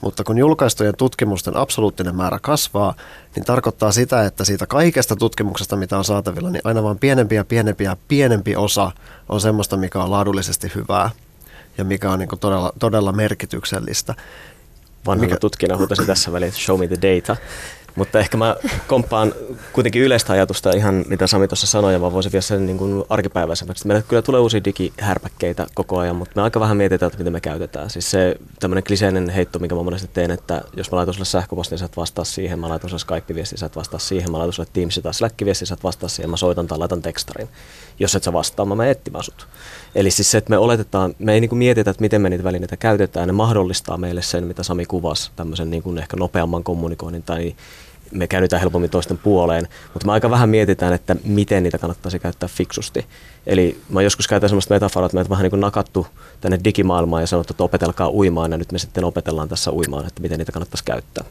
Mutta 0.00 0.24
kun 0.24 0.38
julkaistujen 0.38 0.96
tutkimusten 0.96 1.56
absoluuttinen 1.56 2.16
määrä 2.16 2.38
kasvaa, 2.42 2.94
niin 3.34 3.44
tarkoittaa 3.44 3.92
sitä, 3.92 4.24
että 4.24 4.44
siitä 4.44 4.66
kaikesta 4.66 5.16
tutkimuksesta, 5.16 5.76
mitä 5.76 5.98
on 5.98 6.04
saatavilla, 6.04 6.50
niin 6.50 6.62
aina 6.64 6.82
vaan 6.82 6.98
pienempi 6.98 7.34
ja 7.34 7.44
pienempi 7.44 7.84
ja 7.84 7.96
pienempi 8.08 8.56
osa 8.56 8.92
on 9.28 9.40
semmoista, 9.40 9.76
mikä 9.76 10.02
on 10.02 10.10
laadullisesti 10.10 10.72
hyvää 10.74 11.10
ja 11.78 11.84
mikä 11.84 12.10
on 12.10 12.18
niin 12.18 12.28
todella, 12.40 12.72
todella 12.78 13.12
merkityksellistä. 13.12 14.14
Vanhana 15.06 15.28
mikä... 15.28 15.40
tutkijana 15.40 15.76
huutasi 15.76 16.06
tässä 16.06 16.32
väliin, 16.32 16.52
show 16.52 16.80
me 16.80 16.86
the 16.86 16.96
data. 16.96 17.36
Mutta 17.98 18.18
ehkä 18.18 18.36
mä 18.36 18.56
komppaan 18.86 19.32
kuitenkin 19.72 20.02
yleistä 20.02 20.32
ajatusta 20.32 20.70
ihan 20.70 21.04
mitä 21.08 21.26
Sami 21.26 21.48
tuossa 21.48 21.66
sanoi, 21.66 21.92
ja 21.92 21.98
mä 21.98 22.12
voisin 22.12 22.32
vielä 22.32 22.42
sen 22.42 22.66
niin 22.66 23.04
arkipäiväisemmäksi. 23.08 23.86
Meillä 23.86 24.02
kyllä 24.08 24.22
tulee 24.22 24.40
uusia 24.40 24.64
digihärpäkkeitä 24.64 25.66
koko 25.74 25.98
ajan, 25.98 26.16
mutta 26.16 26.32
me 26.36 26.42
aika 26.42 26.60
vähän 26.60 26.76
mietitään, 26.76 27.08
että 27.08 27.18
miten 27.18 27.32
me 27.32 27.40
käytetään. 27.40 27.90
Siis 27.90 28.10
se 28.10 28.36
tämmöinen 28.60 28.84
kliseinen 28.84 29.28
heitto, 29.28 29.58
mikä 29.58 29.74
mä 29.74 29.82
monesti 29.82 30.10
teen, 30.12 30.30
että 30.30 30.62
jos 30.76 30.90
mä 30.90 30.96
laitan 30.96 31.14
sulle 31.14 31.24
sähköpostin, 31.24 31.72
niin 31.72 31.78
sä 31.78 31.84
et 31.84 31.96
vastaa 31.96 32.24
siihen, 32.24 32.58
mä 32.58 32.68
laitan 32.68 32.90
sulle 32.90 33.00
Skype-viestin, 33.00 33.58
sä 33.58 33.66
et 33.66 33.76
vastaa 33.76 34.00
siihen, 34.00 34.30
mä 34.30 34.38
laitan 34.38 34.52
sulle 34.52 34.68
Teams 34.72 35.00
tai 35.02 35.14
Slack-viestin, 35.14 35.66
sä 35.66 35.74
et 35.74 35.84
vastaa 35.84 36.08
siihen, 36.08 36.30
mä 36.30 36.36
soitan 36.36 36.66
tai 36.66 36.78
laitan 36.78 37.02
tekstarin. 37.02 37.48
Jos 37.98 38.14
et 38.14 38.22
sä 38.22 38.32
vastaa, 38.32 38.66
mä 38.66 38.74
menen 38.74 38.90
etsimään 38.92 39.24
sut. 39.24 39.48
Eli 39.94 40.10
siis 40.10 40.30
se, 40.30 40.38
että 40.38 40.50
me 40.50 40.58
oletetaan, 40.58 41.14
me 41.18 41.34
ei 41.34 41.40
niin 41.40 41.48
kuin 41.48 41.58
mietitä, 41.58 41.90
että 41.90 42.00
miten 42.00 42.20
me 42.20 42.30
niitä 42.30 42.44
välineitä 42.44 42.76
käytetään, 42.76 43.26
ne 43.26 43.32
mahdollistaa 43.32 43.96
meille 43.96 44.22
sen, 44.22 44.44
mitä 44.44 44.62
Sami 44.62 44.86
kuvasi, 44.86 45.30
tämmöisen 45.36 45.70
niin 45.70 45.82
kuin 45.82 45.98
ehkä 45.98 46.16
nopeamman 46.16 46.64
kommunikoinnin 46.64 47.22
tai 47.22 47.54
me 48.12 48.26
käännytään 48.26 48.60
helpommin 48.60 48.90
toisten 48.90 49.18
puoleen, 49.18 49.68
mutta 49.94 50.06
me 50.06 50.12
aika 50.12 50.30
vähän 50.30 50.48
mietitään, 50.48 50.92
että 50.92 51.16
miten 51.24 51.62
niitä 51.62 51.78
kannattaisi 51.78 52.18
käyttää 52.18 52.48
fiksusti. 52.48 53.06
Eli 53.46 53.80
mä 53.88 54.02
joskus 54.02 54.28
käytän 54.28 54.48
sellaista 54.48 54.74
metaforaa, 54.74 55.06
että 55.06 55.16
meitä 55.16 55.30
vähän 55.30 55.42
niin 55.42 55.50
kuin 55.50 55.60
nakattu 55.60 56.06
tänne 56.40 56.60
digimaailmaan 56.64 57.22
ja 57.22 57.26
sanottu, 57.26 57.52
että 57.52 57.64
opetelkaa 57.64 58.10
uimaan 58.10 58.52
ja 58.52 58.58
nyt 58.58 58.72
me 58.72 58.78
sitten 58.78 59.04
opetellaan 59.04 59.48
tässä 59.48 59.72
uimaan, 59.72 60.06
että 60.06 60.22
miten 60.22 60.38
niitä 60.38 60.52
kannattaisi 60.52 60.84
käyttää. 60.84 61.24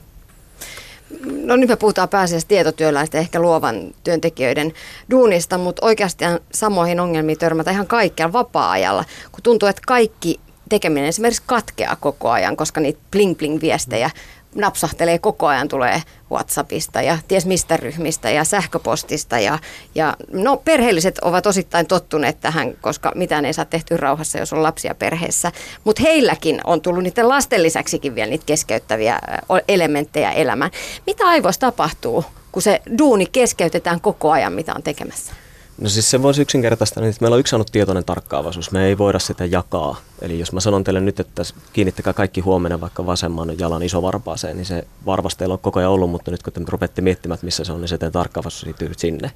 No 1.43 1.55
nyt 1.55 1.69
me 1.69 1.75
puhutaan 1.75 2.09
pääasiassa 2.09 2.47
tietotyöläisten 2.47 3.21
ehkä 3.21 3.39
luovan 3.39 3.93
työntekijöiden 4.03 4.73
duunista, 5.11 5.57
mutta 5.57 5.85
oikeasti 5.85 6.25
samoihin 6.53 6.99
ongelmiin 6.99 7.37
törmätä 7.37 7.71
ihan 7.71 7.87
kaikkialla 7.87 8.33
vapaa-ajalla, 8.33 9.05
kun 9.31 9.43
tuntuu, 9.43 9.69
että 9.69 9.81
kaikki 9.87 10.39
tekeminen 10.69 11.09
esimerkiksi 11.09 11.43
katkeaa 11.45 11.95
koko 11.95 12.29
ajan, 12.29 12.57
koska 12.57 12.81
niitä 12.81 12.99
bling-bling-viestejä 13.15 14.09
napsahtelee 14.57 15.19
koko 15.19 15.47
ajan, 15.47 15.67
tulee 15.67 16.01
WhatsAppista 16.31 17.01
ja 17.01 17.17
ties 17.27 17.45
mistä 17.45 17.77
ryhmistä 17.77 18.29
ja 18.29 18.43
sähköpostista. 18.43 19.39
Ja, 19.39 19.59
ja 19.95 20.15
no, 20.31 20.57
perheelliset 20.57 21.19
ovat 21.19 21.45
osittain 21.45 21.87
tottuneet 21.87 22.39
tähän, 22.39 22.73
koska 22.81 23.11
mitään 23.15 23.45
ei 23.45 23.53
saa 23.53 23.65
tehty 23.65 23.97
rauhassa, 23.97 24.37
jos 24.37 24.53
on 24.53 24.63
lapsia 24.63 24.95
perheessä. 24.95 25.51
Mutta 25.83 26.01
heilläkin 26.01 26.61
on 26.63 26.81
tullut 26.81 27.03
niiden 27.03 27.29
lasten 27.29 27.63
lisäksikin 27.63 28.15
vielä 28.15 28.29
niitä 28.29 28.45
keskeyttäviä 28.45 29.19
elementtejä 29.67 30.31
elämään. 30.31 30.71
Mitä 31.05 31.27
aivoissa 31.27 31.61
tapahtuu, 31.61 32.25
kun 32.51 32.61
se 32.61 32.81
duuni 32.97 33.25
keskeytetään 33.25 34.01
koko 34.01 34.31
ajan, 34.31 34.53
mitä 34.53 34.73
on 34.75 34.83
tekemässä? 34.83 35.33
No 35.81 35.89
siis 35.89 36.11
se 36.11 36.21
voisi 36.21 36.41
yksinkertaista, 36.41 37.01
niin 37.01 37.09
että 37.09 37.23
meillä 37.23 37.35
on 37.35 37.39
yksi 37.39 37.55
ainut 37.55 37.71
tietoinen 37.71 38.05
tarkkaavaisuus. 38.05 38.71
Me 38.71 38.85
ei 38.85 38.97
voida 38.97 39.19
sitä 39.19 39.45
jakaa. 39.45 39.95
Eli 40.21 40.39
jos 40.39 40.53
mä 40.53 40.59
sanon 40.59 40.83
teille 40.83 40.99
nyt, 40.99 41.19
että 41.19 41.43
kiinnittäkää 41.73 42.13
kaikki 42.13 42.41
huomenna 42.41 42.81
vaikka 42.81 43.05
vasemman 43.05 43.59
jalan 43.59 43.83
isovarpaaseen, 43.83 44.57
niin 44.57 44.65
se 44.65 44.87
varmasti 45.05 45.39
teillä 45.39 45.53
on 45.53 45.59
koko 45.59 45.79
ajan 45.79 45.91
ollut, 45.91 46.09
mutta 46.09 46.31
nyt 46.31 46.43
kun 46.43 46.53
te 46.53 46.61
rupeatte 46.67 47.01
miettimään, 47.01 47.35
että 47.35 47.45
missä 47.45 47.63
se 47.63 47.71
on, 47.71 47.81
niin 47.81 47.89
se 47.89 47.97
tarkkaavaisuus 47.97 48.61
siirtyy 48.61 48.91
sinne. 48.97 49.31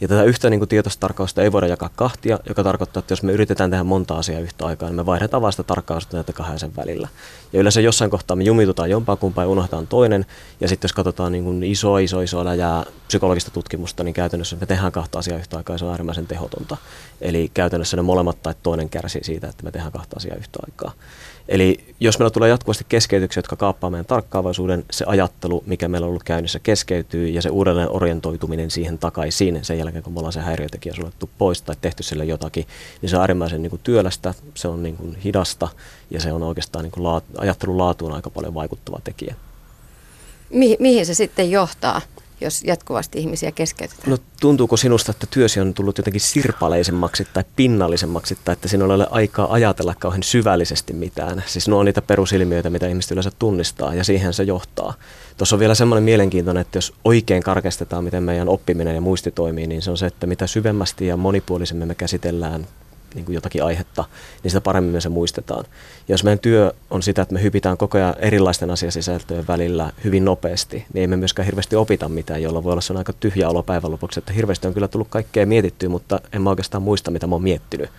Ja 0.00 0.08
tätä 0.08 0.22
yhtä 0.22 0.50
niin 0.50 0.68
tietoista 0.68 1.00
tarkkausta 1.00 1.42
ei 1.42 1.52
voida 1.52 1.66
jakaa 1.66 1.90
kahtia, 1.96 2.38
joka 2.48 2.64
tarkoittaa, 2.64 2.98
että 3.00 3.12
jos 3.12 3.22
me 3.22 3.32
yritetään 3.32 3.70
tehdä 3.70 3.84
monta 3.84 4.14
asiaa 4.14 4.40
yhtä 4.40 4.66
aikaa, 4.66 4.88
niin 4.88 4.96
me 4.96 5.06
vaihdetaan 5.06 5.42
vasta 5.42 5.64
tarkkausta 5.64 6.16
näitä 6.16 6.32
kahden 6.32 6.76
välillä. 6.76 7.08
Ja 7.52 7.60
yleensä 7.60 7.80
jossain 7.80 8.10
kohtaa 8.10 8.36
me 8.36 8.44
jumitutaan 8.44 8.90
jompaa 8.90 9.16
kumpaa 9.16 9.44
ja 9.44 9.48
unohdetaan 9.48 9.86
toinen. 9.86 10.26
Ja 10.60 10.68
sitten 10.68 10.88
jos 10.88 10.92
katsotaan 10.92 11.32
niin 11.32 11.44
kuin 11.44 11.62
iso, 11.62 11.98
iso, 11.98 12.20
iso 12.20 12.44
läjää 12.44 12.84
psykologista 13.06 13.50
tutkimusta, 13.50 14.04
niin 14.04 14.14
käytännössä 14.14 14.56
me 14.60 14.66
tehdään 14.66 14.92
kahta 14.92 15.18
asiaa 15.18 15.38
yhtä 15.38 15.56
aikaa 15.56 15.78
se 15.78 15.84
on 15.84 15.90
äärimmäisen 15.90 16.26
tehotonta. 16.26 16.76
Eli 17.20 17.50
käytännössä 17.54 17.96
ne 17.96 18.02
molemmat 18.02 18.42
tai 18.42 18.54
toinen 18.62 18.88
kärsii 18.88 19.24
siitä, 19.24 19.48
että 19.48 19.64
me 19.64 19.70
tehdään 19.70 19.92
kahta 19.92 20.16
asiaa 20.16 20.25
yhtä 20.34 20.58
aikaa. 20.66 20.92
Eli 21.48 21.94
jos 22.00 22.18
meillä 22.18 22.30
tulee 22.30 22.48
jatkuvasti 22.48 22.86
keskeytyksiä, 22.88 23.38
jotka 23.38 23.56
kaappaa 23.56 23.90
meidän 23.90 24.06
tarkkaavaisuuden, 24.06 24.84
se 24.90 25.04
ajattelu, 25.08 25.64
mikä 25.66 25.88
meillä 25.88 26.04
on 26.04 26.08
ollut 26.08 26.22
käynnissä, 26.22 26.58
keskeytyy 26.58 27.28
ja 27.28 27.42
se 27.42 27.48
uudelleen 27.48 27.90
orientoituminen 27.90 28.70
siihen 28.70 28.98
takaisin 28.98 29.64
sen 29.64 29.78
jälkeen, 29.78 30.02
kun 30.02 30.12
me 30.12 30.18
ollaan 30.18 30.32
se 30.32 30.40
häiriötekijä 30.40 30.94
suljettu 30.94 31.30
pois 31.38 31.62
tai 31.62 31.76
tehty 31.80 32.02
sille 32.02 32.24
jotakin, 32.24 32.66
niin 33.02 33.10
se 33.10 33.16
on 33.16 33.20
äärimmäisen 33.20 33.62
niin 33.62 33.70
kuin 33.70 33.80
työlästä, 33.84 34.34
se 34.54 34.68
on 34.68 34.82
niin 34.82 34.96
kuin 34.96 35.16
hidasta 35.16 35.68
ja 36.10 36.20
se 36.20 36.32
on 36.32 36.42
oikeastaan 36.42 36.82
niin 36.82 36.92
kuin 36.92 37.04
laat, 37.04 37.24
ajattelun 37.38 37.78
laatuun 37.78 38.12
aika 38.12 38.30
paljon 38.30 38.54
vaikuttava 38.54 39.00
tekijä. 39.04 39.34
Mi- 40.50 40.76
mihin 40.80 41.06
se 41.06 41.14
sitten 41.14 41.50
johtaa? 41.50 42.00
Jos 42.40 42.62
jatkuvasti 42.64 43.18
ihmisiä 43.18 43.52
keskeytetään? 43.52 44.10
No 44.10 44.18
tuntuuko 44.40 44.76
sinusta, 44.76 45.10
että 45.10 45.26
työsi 45.30 45.60
on 45.60 45.74
tullut 45.74 45.98
jotenkin 45.98 46.20
sirpaleisemmaksi 46.20 47.28
tai 47.32 47.44
pinnallisemmaksi, 47.56 48.38
tai 48.44 48.52
että 48.52 48.68
sinulla 48.68 48.94
ei 48.94 48.96
ole 48.96 49.06
aikaa 49.10 49.52
ajatella 49.52 49.94
kauhean 49.94 50.22
syvällisesti 50.22 50.92
mitään? 50.92 51.44
Siis 51.46 51.68
nuo 51.68 51.80
on 51.80 51.86
niitä 51.86 52.02
perusilmiöitä, 52.02 52.70
mitä 52.70 52.88
ihmiset 52.88 53.10
yleensä 53.10 53.30
tunnistaa, 53.38 53.94
ja 53.94 54.04
siihen 54.04 54.32
se 54.32 54.42
johtaa. 54.42 54.94
Tuossa 55.36 55.56
on 55.56 55.60
vielä 55.60 55.74
semmoinen 55.74 56.04
mielenkiintoinen, 56.04 56.60
että 56.60 56.78
jos 56.78 56.94
oikein 57.04 57.42
karkestetaan, 57.42 58.04
miten 58.04 58.22
meidän 58.22 58.48
oppiminen 58.48 58.94
ja 58.94 59.00
muisti 59.00 59.30
toimii, 59.30 59.66
niin 59.66 59.82
se 59.82 59.90
on 59.90 59.98
se, 59.98 60.06
että 60.06 60.26
mitä 60.26 60.46
syvemmästi 60.46 61.06
ja 61.06 61.16
monipuolisemmin 61.16 61.88
me 61.88 61.94
käsitellään 61.94 62.66
niin 63.16 63.24
kuin 63.24 63.34
jotakin 63.34 63.64
aihetta, 63.64 64.04
niin 64.42 64.50
sitä 64.50 64.60
paremmin 64.60 64.92
me 64.92 65.00
se 65.00 65.08
muistetaan. 65.08 65.64
Ja 66.08 66.12
jos 66.12 66.24
meidän 66.24 66.38
työ 66.38 66.72
on 66.90 67.02
sitä, 67.02 67.22
että 67.22 67.34
me 67.34 67.42
hypitään 67.42 67.76
koko 67.76 67.98
ajan 67.98 68.14
erilaisten 68.18 68.70
asiasisältöjen 68.70 69.46
välillä 69.48 69.92
hyvin 70.04 70.24
nopeasti, 70.24 70.76
niin 70.76 71.00
ei 71.00 71.06
me 71.06 71.16
myöskään 71.16 71.46
hirveästi 71.46 71.76
opita 71.76 72.08
mitään, 72.08 72.42
jolla 72.42 72.64
voi 72.64 72.72
olla 72.72 72.80
se 72.80 72.94
aika 72.94 73.12
tyhjä 73.12 73.48
olo 73.48 73.62
päivän 73.62 73.90
lopuksi, 73.90 74.20
että 74.20 74.32
hirveästi 74.32 74.66
on 74.66 74.74
kyllä 74.74 74.88
tullut 74.88 75.08
kaikkea 75.08 75.46
mietittyä, 75.46 75.88
mutta 75.88 76.20
en 76.32 76.42
mä 76.42 76.50
oikeastaan 76.50 76.82
muista, 76.82 77.10
mitä 77.10 77.26
mä 77.26 77.34
oon 77.34 77.42
miettinyt. 77.42 77.90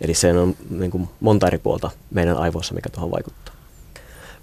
Eli 0.00 0.14
se 0.14 0.32
on 0.32 0.54
niin 0.70 0.90
kuin 0.90 1.08
monta 1.20 1.46
eri 1.46 1.58
puolta 1.58 1.90
meidän 2.10 2.36
aivoissa, 2.36 2.74
mikä 2.74 2.88
tuohon 2.88 3.10
vaikuttaa. 3.10 3.54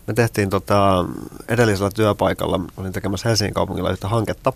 Me 0.07 0.13
tehtiin 0.13 0.49
tota, 0.49 1.05
edellisellä 1.47 1.91
työpaikalla, 1.95 2.59
olin 2.77 2.93
tekemässä 2.93 3.29
Helsingin 3.29 3.53
kaupungilla 3.53 3.91
yhtä 3.91 4.07
hanketta, 4.07 4.53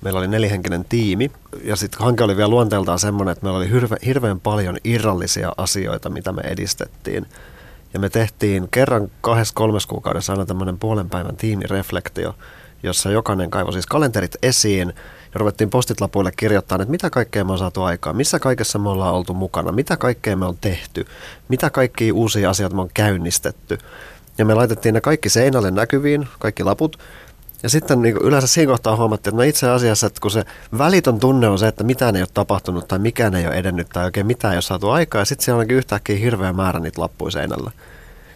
Meillä 0.00 0.18
oli 0.18 0.28
nelihenkinen 0.28 0.84
tiimi 0.84 1.30
ja 1.64 1.76
sitten 1.76 2.00
hanke 2.00 2.24
oli 2.24 2.36
vielä 2.36 2.48
luonteeltaan 2.48 2.98
semmoinen, 2.98 3.32
että 3.32 3.44
meillä 3.44 3.58
oli 3.58 3.70
hirve, 3.70 3.96
hirveän 4.06 4.40
paljon 4.40 4.76
irrallisia 4.84 5.52
asioita, 5.56 6.10
mitä 6.10 6.32
me 6.32 6.42
edistettiin. 6.42 7.26
Ja 7.94 8.00
me 8.00 8.08
tehtiin 8.08 8.68
kerran 8.70 9.10
kahdessa 9.20 9.54
kolmes 9.54 9.86
kuukaudessa 9.86 10.32
aina 10.32 10.46
tämmöinen 10.46 10.78
puolen 10.78 11.10
päivän 11.10 11.36
tiimireflektio, 11.36 12.34
jossa 12.82 13.10
jokainen 13.10 13.50
kaivoi 13.50 13.72
siis 13.72 13.86
kalenterit 13.86 14.36
esiin 14.42 14.88
ja 15.34 15.38
ruvettiin 15.38 15.70
postitlapuille 15.70 16.32
kirjoittamaan, 16.36 16.80
että 16.80 16.90
mitä 16.90 17.10
kaikkea 17.10 17.44
me 17.44 17.52
on 17.52 17.58
saatu 17.58 17.82
aikaan, 17.82 18.16
missä 18.16 18.38
kaikessa 18.38 18.78
me 18.78 18.88
ollaan 18.88 19.14
oltu 19.14 19.34
mukana, 19.34 19.72
mitä 19.72 19.96
kaikkea 19.96 20.36
me 20.36 20.46
on 20.46 20.58
tehty, 20.60 21.06
mitä 21.48 21.70
kaikkia 21.70 22.14
uusia 22.14 22.50
asioita 22.50 22.76
me 22.76 22.82
on 22.82 22.90
käynnistetty. 22.94 23.78
Ja 24.38 24.44
me 24.44 24.54
laitettiin 24.54 24.94
ne 24.94 25.00
kaikki 25.00 25.28
seinälle 25.28 25.70
näkyviin, 25.70 26.28
kaikki 26.38 26.64
laput, 26.64 26.98
ja 27.66 27.70
sitten 27.70 28.02
niin 28.02 28.16
yleensä 28.16 28.46
siinä 28.46 28.72
kohtaa 28.72 28.96
huomattiin, 28.96 29.32
että 29.32 29.36
no 29.36 29.48
itse 29.48 29.70
asiassa, 29.70 30.06
että 30.06 30.20
kun 30.20 30.30
se 30.30 30.44
välitön 30.78 31.20
tunne 31.20 31.48
on 31.48 31.58
se, 31.58 31.68
että 31.68 31.84
mitään 31.84 32.16
ei 32.16 32.22
ole 32.22 32.28
tapahtunut 32.34 32.88
tai 32.88 32.98
mikään 32.98 33.34
ei 33.34 33.46
ole 33.46 33.54
edennyt 33.54 33.88
tai 33.88 34.04
oikein 34.04 34.26
mitään 34.26 34.52
ei 34.52 34.56
ole 34.56 34.62
saatu 34.62 34.90
aikaa, 34.90 35.20
ja 35.20 35.24
sitten 35.24 35.44
siellä 35.44 35.60
onkin 35.60 35.76
yhtäkkiä 35.76 36.16
hirveä 36.16 36.52
määrä 36.52 36.80
niitä 36.80 37.00
lappuja 37.00 37.30
seinällä. 37.30 37.70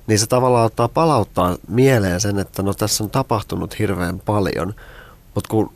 Niin 0.06 0.18
se 0.18 0.26
tavallaan 0.26 0.66
ottaa 0.66 0.88
palauttaa 0.88 1.56
mieleen 1.68 2.20
sen, 2.20 2.38
että 2.38 2.62
no 2.62 2.74
tässä 2.74 3.04
on 3.04 3.10
tapahtunut 3.10 3.78
hirveän 3.78 4.18
paljon, 4.18 4.74
mutta 5.34 5.48
kun 5.48 5.72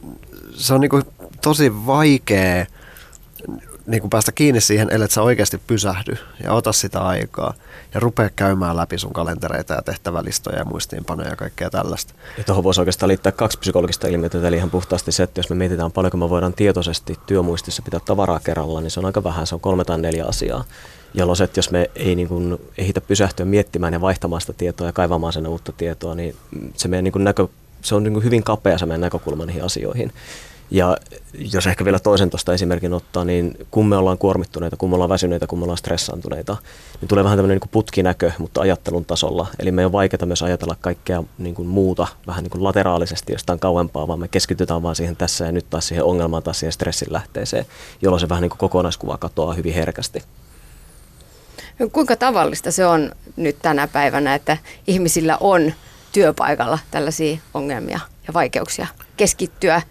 se 0.55 0.75
on 0.75 0.81
niin 0.81 1.05
tosi 1.43 1.87
vaikea 1.87 2.67
niin 3.87 4.01
kuin 4.01 4.11
päästä 4.11 4.33
kiinni 4.33 4.61
siihen, 4.61 4.91
ellei 4.91 5.11
sä 5.11 5.23
oikeasti 5.23 5.61
pysähdy 5.67 6.17
ja 6.45 6.53
ota 6.53 6.73
sitä 6.73 7.01
aikaa 7.01 7.55
ja 7.95 8.01
rupea 8.01 8.31
käymään 8.37 8.77
läpi 8.77 8.99
sun 8.99 9.13
kalentereita 9.13 9.75
ja 9.75 9.83
tehtävälistoja 9.83 10.59
ja 10.59 10.65
muistiinpanoja 10.65 11.31
ja 11.31 11.37
kaikkea 11.37 11.71
tällaista. 11.71 12.15
Ja 12.39 12.45
tuohon 12.45 12.65
voisi 12.65 12.81
oikeastaan 12.81 13.09
liittää 13.09 13.33
kaksi 13.33 13.59
psykologista 13.59 14.09
ilmiötä, 14.09 14.49
eli 14.49 14.57
ihan 14.57 14.71
puhtaasti 14.71 15.13
se, 15.13 15.23
että 15.23 15.39
jos 15.39 15.51
me 15.51 15.57
mietitään 15.57 15.93
paljonko 15.93 16.17
me 16.17 16.31
voidaan 16.31 16.55
tietoisesti 16.55 17.19
työmuistissa 17.27 17.83
pitää 17.83 18.01
tavaraa 18.05 18.41
kerralla, 18.41 18.81
niin 18.81 18.91
se 18.91 19.01
on 19.01 19.07
aika 19.07 19.25
vähän, 19.25 19.47
se 19.47 19.55
on 19.55 19.61
kolme 19.61 19.85
tai 19.85 19.99
neljä 19.99 20.25
asiaa. 20.25 20.65
Jolloin 21.15 21.37
se, 21.37 21.45
että 21.45 21.59
jos 21.59 21.71
me 21.71 21.91
ei 21.97 22.15
niin 22.15 22.29
kuin, 22.29 22.59
ehitä 22.79 23.01
pysähtyä 23.01 23.47
miettimään 23.47 23.93
ja 23.93 24.01
vaihtamaan 24.01 24.41
sitä 24.41 24.53
tietoa 24.53 24.87
ja 24.87 24.93
kaivamaan 24.93 25.33
sen 25.33 25.47
uutta 25.47 25.73
tietoa, 25.73 26.15
niin 26.15 26.37
se, 26.75 26.89
meidän 26.89 27.05
niin 27.05 27.13
kuin 27.13 27.25
näkö, 27.25 27.49
se 27.83 27.95
on 27.95 28.03
niin 28.03 28.13
kuin 28.13 28.25
hyvin 28.25 28.43
kapea 28.43 28.79
se 28.79 28.87
meidän 28.87 29.01
näkökulma 29.01 29.47
niihin 29.47 29.65
asioihin. 29.65 30.13
Ja 30.75 30.97
jos 31.35 31.67
ehkä 31.67 31.85
vielä 31.85 31.99
toisen 31.99 32.31
tuosta 32.31 32.55
esimerkin 32.55 32.95
ottaa, 32.95 33.25
niin 33.25 33.67
kun 33.71 33.87
me 33.87 33.97
ollaan 33.97 34.19
kuormittuneita, 34.19 34.77
kun 34.77 34.91
me 34.91 34.95
ollaan 34.95 35.11
väsyneitä, 35.11 35.47
kun 35.47 35.59
me 35.59 35.63
ollaan 35.63 35.79
stressaantuneita, 35.79 36.57
niin 37.01 37.09
tulee 37.09 37.25
vähän 37.25 37.39
tämmöinen 37.39 37.59
niin 37.59 37.71
putkinäkö, 37.71 38.33
mutta 38.39 38.61
ajattelun 38.61 39.05
tasolla. 39.05 39.47
Eli 39.59 39.73
me 39.73 39.87
on 39.87 39.93
vaikeaa 39.93 40.27
myös 40.27 40.43
ajatella 40.43 40.77
kaikkea 40.81 41.23
niin 41.39 41.55
kuin 41.55 41.69
muuta 41.69 42.07
vähän 42.27 42.43
niin 42.43 42.51
kuin 42.51 42.65
lateraalisesti 42.65 43.33
jostain 43.33 43.59
kauempaa, 43.59 44.09
vaan 44.09 44.21
me 44.21 44.29
keskitytään 44.29 44.83
vaan 44.83 44.97
siihen 44.97 45.17
tässä 45.17 45.45
ja 45.45 45.53
nyt 45.53 45.71
taas 45.71 45.89
siihen 45.89 46.05
ongelmaan 46.05 46.43
tai 46.43 46.55
siihen 46.55 46.73
stressin 46.73 47.13
lähteeseen, 47.13 47.67
jolloin 48.03 48.21
se 48.21 48.29
vähän 48.29 48.43
niin 48.43 48.51
kuin 48.51 48.59
kokonaiskuva 48.59 49.19
katoaa 49.19 49.55
hyvin 49.55 49.75
herkästi. 49.75 50.23
No, 51.79 51.89
kuinka 51.89 52.17
tavallista 52.17 52.71
se 52.71 52.87
on 52.87 53.13
nyt 53.37 53.57
tänä 53.63 53.89
päivänä, 53.89 54.35
että 54.35 54.57
ihmisillä 54.87 55.37
on 55.41 55.73
työpaikalla 56.13 56.79
tällaisia 56.91 57.39
ongelmia 57.55 58.01
ja 58.27 58.35
vaikeuksia 58.35 58.87
keskittyä 59.17 59.83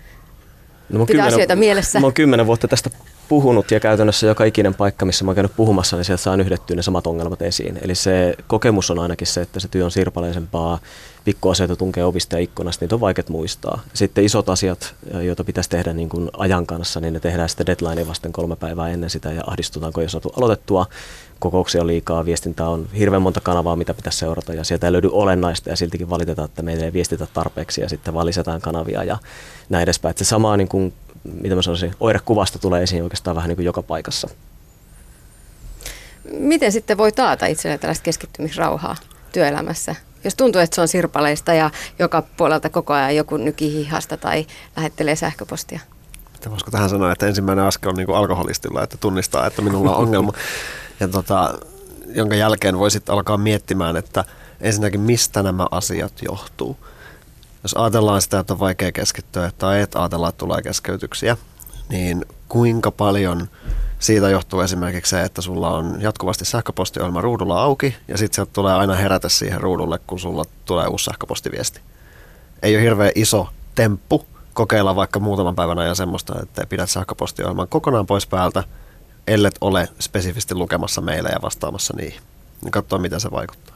No, 0.90 1.00
pitää 1.00 1.06
kymmenen, 1.06 1.34
asioita 1.34 1.56
mielessä. 1.56 2.00
Mä 2.00 2.06
oon 2.06 2.14
kymmenen 2.14 2.48
vuotta 2.48 2.68
tästä 2.68 2.90
puhunut 3.30 3.72
ja 3.72 3.80
käytännössä 3.80 4.28
joka 4.28 4.44
ikinen 4.44 4.74
paikka, 4.74 5.06
missä 5.06 5.26
mä 5.26 5.30
oon 5.30 5.36
käynyt 5.36 5.56
puhumassa, 5.56 5.96
niin 5.98 6.06
sieltä 6.06 6.24
saa 6.24 6.36
yhdettyä 6.36 6.76
ne 6.76 6.82
samat 6.82 7.08
ongelmat 7.08 7.42
esiin. 7.42 7.80
Eli 7.82 7.96
se 7.96 8.36
kokemus 8.48 8.92
on 8.92 9.00
ainakin 9.00 9.28
se, 9.28 9.42
että 9.42 9.60
se 9.60 9.68
työ 9.68 9.86
on 9.86 9.92
sirpaleisempaa, 9.92 10.80
pikkuasioita 11.26 11.76
tunkee 11.76 12.06
ovista 12.06 12.36
ja 12.36 12.42
ikkunasta, 12.42 12.86
niitä 12.86 12.96
on 12.96 13.02
vaikea 13.02 13.24
muistaa. 13.30 13.82
Sitten 13.94 14.24
isot 14.24 14.50
asiat, 14.50 14.96
joita 15.22 15.44
pitäisi 15.44 15.70
tehdä 15.70 15.94
niin 15.94 16.10
kuin 16.10 16.30
ajan 16.38 16.66
kanssa, 16.66 17.00
niin 17.00 17.14
ne 17.14 17.20
tehdään 17.20 17.50
sitten 17.50 17.66
deadline 17.66 18.08
vasten 18.08 18.32
kolme 18.32 18.56
päivää 18.56 18.90
ennen 18.90 19.10
sitä 19.10 19.32
ja 19.32 19.44
ahdistutaanko 19.48 20.02
jo 20.02 20.10
saatu 20.10 20.34
aloitettua. 20.38 20.86
Kokouksia 21.40 21.82
on 21.82 21.88
liikaa, 21.88 22.26
viestintää 22.26 22.70
on 22.70 22.88
hirveän 22.98 23.22
monta 23.22 23.42
kanavaa, 23.42 23.76
mitä 23.76 23.94
pitäisi 23.94 24.18
seurata 24.18 24.54
ja 24.54 24.64
sieltä 24.64 24.88
ei 24.88 24.92
löydy 24.92 25.10
olennaista 25.12 25.70
ja 25.70 25.76
siltikin 25.76 26.10
valitetaan, 26.10 26.46
että 26.46 26.62
meillä 26.62 26.86
ei 26.86 26.94
viestitä 26.94 27.28
tarpeeksi 27.34 27.82
ja 27.82 27.90
sitten 27.90 28.14
vaan 28.14 28.26
lisätään 28.26 28.62
kanavia 28.62 29.04
ja 29.04 29.18
näin 29.70 29.84
edespäin. 29.84 30.10
Että 30.10 30.24
se 30.24 30.28
sama, 30.28 30.58
niin 30.58 30.68
kuin, 30.68 30.94
mitä 31.42 31.56
mä 31.56 31.62
sanoisin, 31.62 31.94
oirekuvasta 32.00 32.60
tulee 32.60 32.84
esiin 32.84 33.04
oikeastaan 33.04 33.36
vähän 33.36 33.48
niin 33.48 33.58
kuin 33.58 33.66
joka 33.66 33.84
paikassa. 33.84 34.28
Miten 36.32 36.72
sitten 36.72 36.98
voi 36.98 37.12
taata 37.12 37.46
itselle 37.46 37.78
tällaista 37.78 38.04
keskittymisrauhaa 38.04 38.96
työelämässä? 39.32 39.96
Jos 40.24 40.36
tuntuu, 40.36 40.62
että 40.62 40.76
se 40.76 40.82
on 40.82 40.88
sirpaleista 40.88 41.54
ja 41.54 41.72
joka 42.00 42.24
puolelta 42.38 42.70
koko 42.70 42.94
ajan 42.94 43.16
joku 43.16 43.38
nyki 43.38 43.74
hihasta 43.74 44.18
tai 44.18 44.46
lähettelee 44.78 45.16
sähköpostia. 45.16 45.80
Että 46.36 46.50
voisiko 46.50 46.72
tähän 46.72 46.90
sanoa, 46.90 47.12
että 47.12 47.28
ensimmäinen 47.28 47.66
askel 47.66 47.90
on 47.90 47.96
niin 47.96 48.06
kuin 48.06 48.18
alkoholistilla, 48.18 48.84
että 48.84 48.98
tunnistaa, 48.98 49.48
että 49.48 49.62
minulla 49.62 49.96
on 49.96 50.04
ongelma. 50.04 50.34
ja 51.00 51.08
tota, 51.08 51.60
jonka 52.08 52.36
jälkeen 52.36 52.80
voisit 52.80 53.10
alkaa 53.10 53.38
miettimään, 53.38 53.96
että 53.96 54.26
ensinnäkin 54.62 55.02
mistä 55.02 55.44
nämä 55.44 55.68
asiat 55.72 56.14
johtuu. 56.22 56.78
Jos 57.64 57.74
ajatellaan 57.74 58.22
sitä, 58.22 58.40
että 58.40 58.54
on 58.54 58.60
vaikea 58.60 58.92
keskittyä 58.92 59.52
tai 59.58 59.82
et 59.82 59.96
ajatella, 59.96 60.30
että 60.30 60.40
tulee 60.40 60.62
keskeytyksiä, 60.62 61.38
niin 61.90 62.26
kuinka 62.50 62.92
paljon 62.92 63.50
siitä 64.04 64.30
johtuu 64.30 64.62
esimerkiksi 64.62 65.10
se, 65.10 65.22
että 65.22 65.42
sulla 65.42 65.70
on 65.70 66.02
jatkuvasti 66.02 66.46
sähköpostiohjelma 66.46 67.22
ruudulla 67.22 67.64
auki 67.64 67.96
ja 68.08 68.18
sitten 68.18 68.36
sieltä 68.36 68.52
tulee 68.54 68.74
aina 68.74 68.96
herätä 68.96 69.30
siihen 69.30 69.62
ruudulle, 69.62 70.00
kun 70.08 70.20
sulla 70.20 70.46
tulee 70.66 70.88
uusi 70.88 71.06
sähköpostiviesti. 71.06 71.82
Ei 72.64 72.76
ole 72.76 72.84
hirveän 72.84 73.12
iso 73.16 73.48
temppu 73.76 74.26
kokeilla 74.54 74.96
vaikka 74.96 75.20
muutaman 75.20 75.56
päivän 75.56 75.80
ajan 75.80 75.96
semmoista, 75.96 76.42
että 76.42 76.66
pidät 76.66 76.90
sähköpostiohjelman 76.90 77.68
kokonaan 77.68 78.06
pois 78.06 78.28
päältä, 78.28 78.64
ellet 79.28 79.56
ole 79.62 79.90
spesifisti 80.00 80.56
lukemassa 80.56 81.02
meille 81.02 81.30
ja 81.30 81.42
vastaamassa 81.42 81.94
niihin. 81.98 82.22
Katsoa, 82.72 83.00
miten 83.00 83.20
se 83.20 83.32
vaikuttaa. 83.32 83.73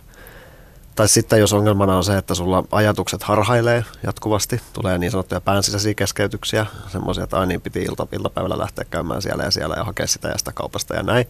Tai 0.98 1.08
sitten 1.08 1.40
jos 1.40 1.54
ongelmana 1.54 1.98
on 1.98 2.04
se, 2.04 2.18
että 2.18 2.36
sulla 2.36 2.64
ajatukset 2.72 3.24
harhailee 3.24 3.86
jatkuvasti, 4.04 4.62
tulee 4.74 4.98
niin 4.98 5.12
sanottuja 5.12 5.42
päänsisäisiä 5.42 5.94
keskeytyksiä, 5.94 6.66
semmoisia, 6.88 7.24
että 7.24 7.36
aina 7.40 7.46
niin 7.46 7.62
piti 7.62 7.82
ilta, 7.82 8.08
iltapäivällä 8.12 8.58
lähteä 8.58 8.86
käymään 8.90 9.22
siellä 9.22 9.44
ja 9.44 9.52
siellä 9.52 9.76
ja 9.76 9.84
hakea 9.84 10.08
sitä 10.08 10.28
ja 10.28 10.38
sitä 10.38 10.52
kaupasta 10.52 10.96
ja 10.96 11.04
näin, 11.04 11.26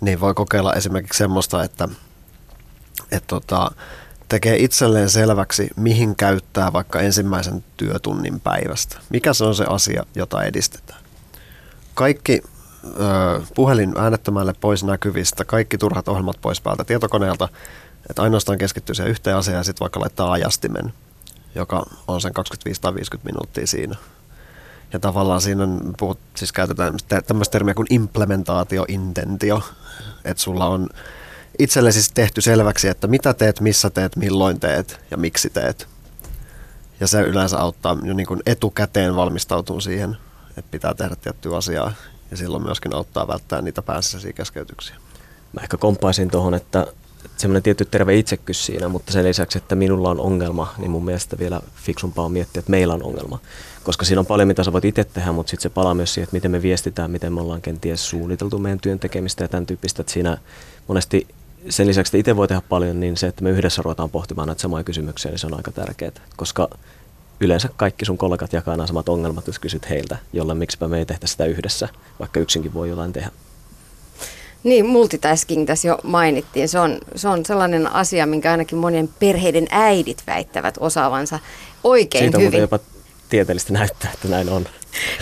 niin 0.00 0.20
voi 0.20 0.34
kokeilla 0.34 0.72
esimerkiksi 0.72 1.18
semmoista, 1.18 1.64
että, 1.64 1.88
että 3.12 3.26
tota, 3.26 3.70
tekee 4.28 4.56
itselleen 4.56 5.10
selväksi, 5.10 5.70
mihin 5.76 6.16
käyttää 6.16 6.72
vaikka 6.72 7.00
ensimmäisen 7.00 7.64
työtunnin 7.76 8.40
päivästä. 8.40 8.96
Mikä 9.10 9.34
se 9.34 9.44
on 9.44 9.54
se 9.54 9.64
asia, 9.68 10.04
jota 10.14 10.42
edistetään. 10.42 11.00
Kaikki 11.94 12.42
ö, 12.84 13.40
puhelin 13.54 13.94
äänettömälle 13.98 14.54
pois 14.60 14.84
näkyvistä, 14.84 15.44
kaikki 15.44 15.78
turhat 15.78 16.08
ohjelmat 16.08 16.36
pois 16.42 16.60
päältä 16.60 16.84
tietokoneelta, 16.84 17.48
että 18.10 18.22
ainoastaan 18.22 18.58
keskittyy 18.58 18.94
siihen 18.94 19.10
yhteen 19.10 19.36
asiaan 19.36 19.58
ja 19.58 19.64
sitten 19.64 19.80
vaikka 19.80 20.00
laittaa 20.00 20.32
ajastimen, 20.32 20.92
joka 21.54 21.86
on 22.08 22.20
sen 22.20 22.32
25 22.32 22.80
tai 22.80 22.94
50 22.94 23.32
minuuttia 23.32 23.66
siinä. 23.66 23.96
Ja 24.92 24.98
tavallaan 24.98 25.40
siinä 25.40 25.62
on, 25.62 25.94
puhut, 25.98 26.18
siis 26.36 26.52
käytetään 26.52 26.94
tämmöistä 27.26 27.52
termiä 27.52 27.74
kuin 27.74 27.86
implementaatiointentio, 27.90 29.62
että 30.24 30.42
sulla 30.42 30.66
on 30.66 30.88
itselle 31.58 31.92
siis 31.92 32.12
tehty 32.12 32.40
selväksi, 32.40 32.88
että 32.88 33.06
mitä 33.06 33.34
teet, 33.34 33.60
missä 33.60 33.90
teet, 33.90 34.16
milloin 34.16 34.60
teet 34.60 35.00
ja 35.10 35.16
miksi 35.16 35.50
teet. 35.50 35.88
Ja 37.00 37.06
se 37.06 37.20
yleensä 37.20 37.58
auttaa 37.58 37.96
jo 38.02 38.14
niin 38.14 38.26
kuin 38.26 38.40
etukäteen 38.46 39.16
valmistautua 39.16 39.80
siihen, 39.80 40.16
että 40.48 40.70
pitää 40.70 40.94
tehdä 40.94 41.16
tiettyä 41.16 41.56
asiaa. 41.56 41.92
Ja 42.30 42.36
silloin 42.36 42.62
myöskin 42.62 42.94
auttaa 42.94 43.28
välttää 43.28 43.62
niitä 43.62 43.82
pääsisäisiä 43.82 44.32
keskeytyksiä. 44.32 44.96
Mä 45.52 45.60
ehkä 45.62 45.76
kompaisin 45.76 46.30
tuohon, 46.30 46.54
että 46.54 46.86
semmoinen 47.36 47.62
tietty 47.62 47.84
terve 47.84 48.16
itsekkyys 48.16 48.66
siinä, 48.66 48.88
mutta 48.88 49.12
sen 49.12 49.24
lisäksi, 49.24 49.58
että 49.58 49.74
minulla 49.74 50.10
on 50.10 50.20
ongelma, 50.20 50.74
niin 50.78 50.90
mun 50.90 51.04
mielestä 51.04 51.38
vielä 51.38 51.60
fiksumpaa 51.74 52.24
on 52.24 52.32
miettiä, 52.32 52.60
että 52.60 52.70
meillä 52.70 52.94
on 52.94 53.02
ongelma. 53.02 53.38
Koska 53.84 54.04
siinä 54.04 54.20
on 54.20 54.26
paljon, 54.26 54.48
mitä 54.48 54.64
sä 54.64 54.72
voit 54.72 54.84
itse 54.84 55.04
tehdä, 55.04 55.32
mutta 55.32 55.50
sitten 55.50 55.62
se 55.62 55.68
palaa 55.68 55.94
myös 55.94 56.14
siihen, 56.14 56.24
että 56.24 56.36
miten 56.36 56.50
me 56.50 56.62
viestitään, 56.62 57.10
miten 57.10 57.32
me 57.32 57.40
ollaan 57.40 57.62
kenties 57.62 58.10
suunniteltu 58.10 58.58
meidän 58.58 58.80
työn 58.80 58.98
tekemistä 58.98 59.44
ja 59.44 59.48
tämän 59.48 59.66
tyyppistä. 59.66 60.02
Että 60.02 60.12
siinä 60.12 60.38
monesti 60.88 61.26
sen 61.68 61.86
lisäksi, 61.86 62.08
että 62.08 62.18
itse 62.18 62.36
voi 62.36 62.48
tehdä 62.48 62.62
paljon, 62.68 63.00
niin 63.00 63.16
se, 63.16 63.26
että 63.26 63.44
me 63.44 63.50
yhdessä 63.50 63.82
ruvetaan 63.82 64.10
pohtimaan 64.10 64.48
näitä 64.48 64.62
samoja 64.62 64.84
kysymyksiä, 64.84 65.30
niin 65.30 65.38
se 65.38 65.46
on 65.46 65.54
aika 65.54 65.72
tärkeää. 65.72 66.12
Koska 66.36 66.68
yleensä 67.40 67.68
kaikki 67.76 68.04
sun 68.04 68.18
kollegat 68.18 68.52
jakaa 68.52 68.76
nämä 68.76 68.86
samat 68.86 69.08
ongelmat, 69.08 69.46
jos 69.46 69.58
kysyt 69.58 69.90
heiltä, 69.90 70.16
jolla 70.32 70.54
miksipä 70.54 70.88
me 70.88 70.98
ei 70.98 71.06
tehtä 71.06 71.26
sitä 71.26 71.44
yhdessä, 71.44 71.88
vaikka 72.20 72.40
yksinkin 72.40 72.74
voi 72.74 72.88
jotain 72.88 73.12
tehdä. 73.12 73.30
Niin, 74.64 74.86
multitasking 74.86 75.66
tässä 75.66 75.88
jo 75.88 75.98
mainittiin. 76.02 76.68
Se 76.68 76.78
on, 76.78 76.98
se 77.16 77.28
on 77.28 77.46
sellainen 77.46 77.92
asia, 77.92 78.26
minkä 78.26 78.50
ainakin 78.50 78.78
monien 78.78 79.08
perheiden 79.18 79.66
äidit 79.70 80.22
väittävät 80.26 80.74
osaavansa 80.80 81.38
oikein 81.84 82.24
Siitä 82.24 82.38
hyvin. 82.38 82.60
Jopa 82.60 82.78
tieteellisesti 83.28 83.72
näyttää, 83.72 84.10
että 84.14 84.28
näin 84.28 84.48
on. 84.48 84.66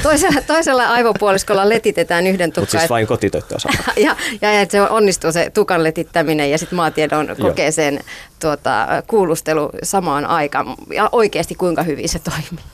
Toisella, 0.02 0.40
toisella 0.46 0.86
aivopuoliskolla 0.86 1.68
letitetään 1.68 2.26
yhden 2.26 2.50
tukka. 2.50 2.60
Mutta 2.60 2.78
siis 2.78 2.90
vain 2.90 3.06
kotitöitä 3.06 3.54
ja, 3.96 4.16
ja, 4.42 4.52
ja, 4.52 4.60
että 4.60 4.72
se 4.72 4.82
onnistuu 4.82 5.32
se 5.32 5.50
tukan 5.54 5.84
letittäminen 5.84 6.50
ja 6.50 6.58
sitten 6.58 6.76
maatiedon 6.76 7.28
kokeeseen 7.40 8.00
tuota, 8.40 8.86
kuulustelu 9.06 9.70
samaan 9.82 10.26
aikaan. 10.26 10.66
Ja 10.94 11.08
oikeasti 11.12 11.54
kuinka 11.54 11.82
hyvin 11.82 12.08
se 12.08 12.18
toimii. 12.18 12.64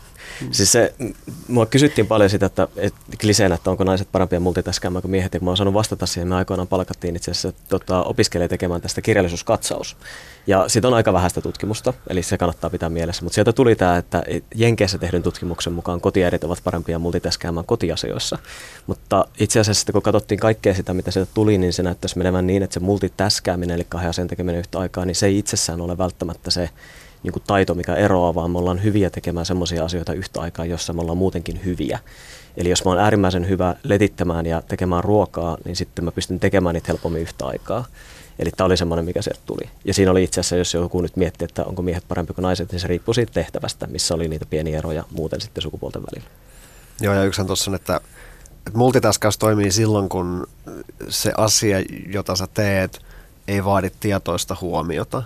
Siis 0.51 0.73
se, 0.73 0.95
mua 1.49 1.67
kysyttiin 1.67 2.07
paljon 2.07 2.31
sitä, 2.31 2.47
että, 2.47 2.69
että 2.77 3.01
kliseenä, 3.21 3.55
että 3.55 3.71
onko 3.71 3.85
naiset 3.85 4.09
parempia 4.13 4.41
multitaskaamaan 4.41 5.03
kuin 5.03 5.11
miehet, 5.11 5.35
ja 5.35 5.41
mä 5.41 5.51
oon 5.51 5.57
saanut 5.57 5.75
vastata 5.75 6.07
siihen, 6.07 6.29
me 6.29 6.35
aikoinaan 6.35 6.69
palkattiin 6.69 7.17
itse 7.17 7.31
asiassa 7.31 7.53
tota, 7.69 8.03
opiskelija 8.03 8.49
tekemään 8.49 8.81
tästä 8.81 9.01
kirjallisuuskatsaus. 9.01 9.97
Ja 10.47 10.69
siitä 10.69 10.89
on 10.89 10.95
aika 10.95 11.13
vähäistä 11.13 11.41
tutkimusta, 11.41 11.93
eli 12.09 12.23
se 12.23 12.39
kannattaa 12.39 12.71
pitää 12.71 12.89
mielessä. 12.89 13.25
Mutta 13.25 13.35
sieltä 13.35 13.53
tuli 13.53 13.77
tämä, 13.77 13.97
että 13.97 14.23
Jenkeissä 14.55 14.99
tehdyn 14.99 15.23
tutkimuksen 15.23 15.73
mukaan 15.73 16.01
kotiäidit 16.01 16.45
ovat 16.45 16.61
parempia 16.65 16.99
multitaskaamaan 16.99 17.67
kotiasioissa. 17.67 18.39
Mutta 18.87 19.25
itse 19.39 19.61
asiassa 19.61 19.93
kun 19.93 20.03
katsottiin 20.03 20.41
kaikkea 20.41 20.75
sitä, 20.75 20.95
mitä 20.95 21.11
sieltä 21.11 21.31
tuli, 21.35 21.59
niin 21.59 21.73
se 21.73 21.83
näyttäisi 21.83 22.19
menevän 22.19 22.47
niin, 22.47 22.63
että 22.63 22.75
se 22.75 22.81
multitaskääminen, 22.81 23.75
eli 23.75 23.87
kahden 23.89 24.11
asian 24.11 24.29
tekeminen 24.29 24.59
yhtä 24.59 24.79
aikaa, 24.79 25.05
niin 25.05 25.15
se 25.15 25.27
ei 25.27 25.39
itsessään 25.39 25.81
ole 25.81 25.99
välttämättä 25.99 26.51
se 26.51 26.71
niin 27.25 27.33
kuin 27.33 27.43
taito, 27.47 27.75
mikä 27.75 27.95
eroaa, 27.95 28.35
vaan 28.35 28.51
me 28.51 28.59
ollaan 28.59 28.83
hyviä 28.83 29.11
tekemään 29.11 29.47
sellaisia 29.47 29.85
asioita 29.85 30.13
yhtä 30.13 30.41
aikaa, 30.41 30.65
jossa 30.65 30.93
me 30.93 31.01
ollaan 31.01 31.19
muutenkin 31.19 31.65
hyviä. 31.65 31.99
Eli 32.57 32.71
jos 32.71 32.85
mä 32.85 32.91
oon 32.91 33.01
äärimmäisen 33.01 33.49
hyvä 33.49 33.75
letittämään 33.83 34.47
ja 34.47 34.63
tekemään 34.63 35.05
ruokaa, 35.05 35.57
niin 35.65 35.77
sitten 35.77 36.05
mä 36.05 36.13
pystyn 36.13 36.41
tekemään 36.41 36.75
niitä 36.75 36.87
helpommin 36.89 37.23
yhtä 37.23 37.47
aikaa. 37.47 37.85
Eli 38.39 38.51
tämä 38.57 38.67
oli 38.67 38.77
semmoinen, 38.77 39.05
mikä 39.05 39.23
sieltä 39.23 39.41
tuli. 39.47 39.71
Ja 39.85 39.95
siinä 39.95 40.11
oli 40.11 40.25
itse 40.25 40.41
asiassa, 40.41 40.57
jos 40.57 40.75
joku 40.75 41.01
nyt 41.01 41.17
miettii, 41.17 41.45
että 41.45 41.65
onko 41.65 41.83
miehet 41.83 42.05
parempi 42.09 42.33
kuin 42.35 42.43
naiset, 42.43 42.73
niin 42.73 42.81
se 42.81 42.87
riippuu 42.87 43.15
siitä 43.15 43.33
tehtävästä, 43.33 43.87
missä 43.87 44.15
oli 44.15 44.29
niitä 44.29 44.47
pieniä 44.47 44.79
eroja 44.79 45.05
muuten 45.11 45.41
sitten 45.41 45.63
sukupuolten 45.63 46.03
välillä. 46.03 46.31
Joo, 47.01 47.15
ja 47.15 47.25
yksi 47.25 47.45
tuossa 47.45 47.71
on, 47.71 47.75
että, 47.75 48.01
että 48.67 48.79
multitaskaus 48.79 49.39
toimii 49.39 49.71
silloin, 49.71 50.09
kun 50.09 50.47
se 51.09 51.33
asia, 51.37 51.77
jota 52.07 52.37
sä 52.37 52.47
teet, 52.55 53.01
ei 53.49 53.65
vaadi 53.65 53.91
tietoista 54.01 54.57
huomiota 54.61 55.23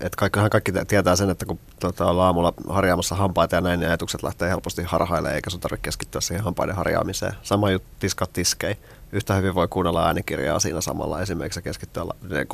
että 0.00 0.16
kaikkihan 0.16 0.50
kaikki 0.50 0.72
tietää 0.88 1.16
sen, 1.16 1.30
että 1.30 1.46
kun 1.46 1.58
tota, 1.80 2.06
ollaan 2.06 2.26
aamulla 2.26 2.52
harjaamassa 2.68 3.14
hampaita 3.14 3.56
ja 3.56 3.60
näin, 3.60 3.80
niin 3.80 3.88
ajatukset 3.88 4.22
lähtee 4.22 4.48
helposti 4.48 4.82
harhailemaan, 4.82 5.34
eikä 5.34 5.50
sun 5.50 5.60
tarvitse 5.60 5.82
keskittyä 5.82 6.20
siihen 6.20 6.44
hampaiden 6.44 6.76
harjaamiseen. 6.76 7.32
Sama 7.42 7.70
juttu 7.70 7.88
tiskat 7.98 8.32
tiskei. 8.32 8.76
Yhtä 9.12 9.34
hyvin 9.34 9.54
voi 9.54 9.68
kuunnella 9.68 10.06
äänikirjaa 10.06 10.60
siinä 10.60 10.80
samalla 10.80 11.22
esimerkiksi 11.22 11.62
keskittyä, 11.62 12.04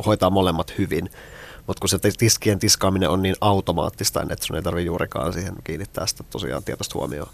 hoitaa 0.07 0.30
molemmat 0.30 0.78
hyvin. 0.78 1.11
Mutta 1.66 1.80
kun 1.80 1.88
se 1.88 1.98
tiskien 2.18 2.59
tiskaaminen 2.59 3.11
on 3.11 3.22
niin 3.22 3.37
automaattista, 3.40 4.22
että 4.22 4.46
sun 4.46 4.57
ei 4.57 4.62
tarvitse 4.62 4.87
juurikaan 4.87 5.33
siihen 5.33 5.54
kiinnittää 5.64 6.07
sitä 6.07 6.24
tosiaan 6.30 6.64
tietoista 6.64 6.98
huomioon. 6.98 7.28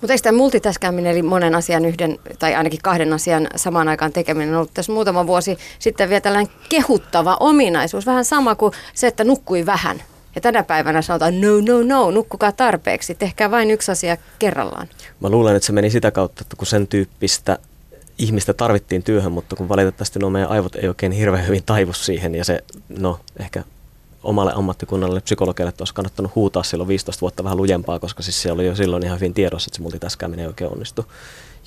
Mutta 0.00 0.12
eikö 0.12 0.22
tämä 0.22 0.38
multitaskäminen, 0.38 1.12
eli 1.12 1.22
monen 1.22 1.54
asian 1.54 1.84
yhden 1.84 2.18
tai 2.38 2.54
ainakin 2.54 2.78
kahden 2.82 3.12
asian 3.12 3.48
samaan 3.56 3.88
aikaan 3.88 4.12
tekeminen, 4.12 4.54
ollut 4.56 4.74
tässä 4.74 4.92
muutama 4.92 5.26
vuosi 5.26 5.58
sitten 5.78 6.08
vielä 6.08 6.20
tällainen 6.20 6.52
kehuttava 6.68 7.36
ominaisuus. 7.40 8.06
Vähän 8.06 8.24
sama 8.24 8.54
kuin 8.54 8.72
se, 8.94 9.06
että 9.06 9.24
nukkui 9.24 9.66
vähän. 9.66 10.02
Ja 10.34 10.40
tänä 10.40 10.62
päivänä 10.62 11.02
sanotaan, 11.02 11.40
no, 11.40 11.48
no, 11.66 11.82
no, 11.82 12.10
nukkukaa 12.10 12.52
tarpeeksi, 12.52 13.14
tehkää 13.14 13.50
vain 13.50 13.70
yksi 13.70 13.92
asia 13.92 14.16
kerrallaan. 14.38 14.88
Mä 15.20 15.28
luulen, 15.28 15.56
että 15.56 15.66
se 15.66 15.72
meni 15.72 15.90
sitä 15.90 16.10
kautta, 16.10 16.42
että 16.42 16.56
kun 16.56 16.66
sen 16.66 16.86
tyyppistä 16.86 17.58
ihmistä 18.18 18.52
tarvittiin 18.52 19.02
työhön, 19.02 19.32
mutta 19.32 19.56
kun 19.56 19.68
valitettavasti 19.68 20.18
no 20.18 20.30
meidän 20.30 20.50
aivot 20.50 20.74
ei 20.74 20.88
oikein 20.88 21.12
hirveän 21.12 21.46
hyvin 21.46 21.62
taivu 21.66 21.92
siihen 21.92 22.34
ja 22.34 22.44
se, 22.44 22.64
no 22.98 23.20
ehkä 23.40 23.64
omalle 24.24 24.52
ammattikunnalle 24.54 25.20
psykologialle, 25.20 25.68
että 25.68 25.82
olisi 25.82 25.94
kannattanut 25.94 26.34
huutaa 26.34 26.62
silloin 26.62 26.88
15 26.88 27.20
vuotta 27.20 27.44
vähän 27.44 27.56
lujempaa, 27.56 27.98
koska 27.98 28.22
siis 28.22 28.42
se 28.42 28.52
oli 28.52 28.66
jo 28.66 28.74
silloin 28.74 29.04
ihan 29.04 29.20
hyvin 29.20 29.34
tiedossa, 29.34 29.68
että 29.68 29.76
se 29.76 29.82
multitaskääminen 29.82 30.42
ei 30.42 30.46
oikein 30.46 30.72
onnistu. 30.72 31.06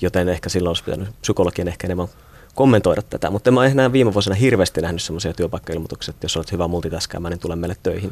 Joten 0.00 0.28
ehkä 0.28 0.48
silloin 0.48 0.70
olisi 0.70 0.84
pitänyt 0.84 1.08
psykologien 1.20 1.68
ehkä 1.68 1.86
enemmän 1.86 2.08
kommentoida 2.54 3.02
tätä, 3.02 3.30
mutta 3.30 3.50
mä 3.50 3.64
en 3.64 3.72
enää 3.72 3.92
viime 3.92 4.14
vuosina 4.14 4.34
hirveästi 4.34 4.80
nähnyt 4.80 5.02
semmoisia 5.02 5.32
työpaikkailmoituksia, 5.32 6.12
että 6.12 6.24
jos 6.24 6.36
olet 6.36 6.52
hyvä 6.52 6.68
multitaskäämään, 6.68 7.32
niin 7.32 7.40
tule 7.40 7.56
meille 7.56 7.76
töihin. 7.82 8.10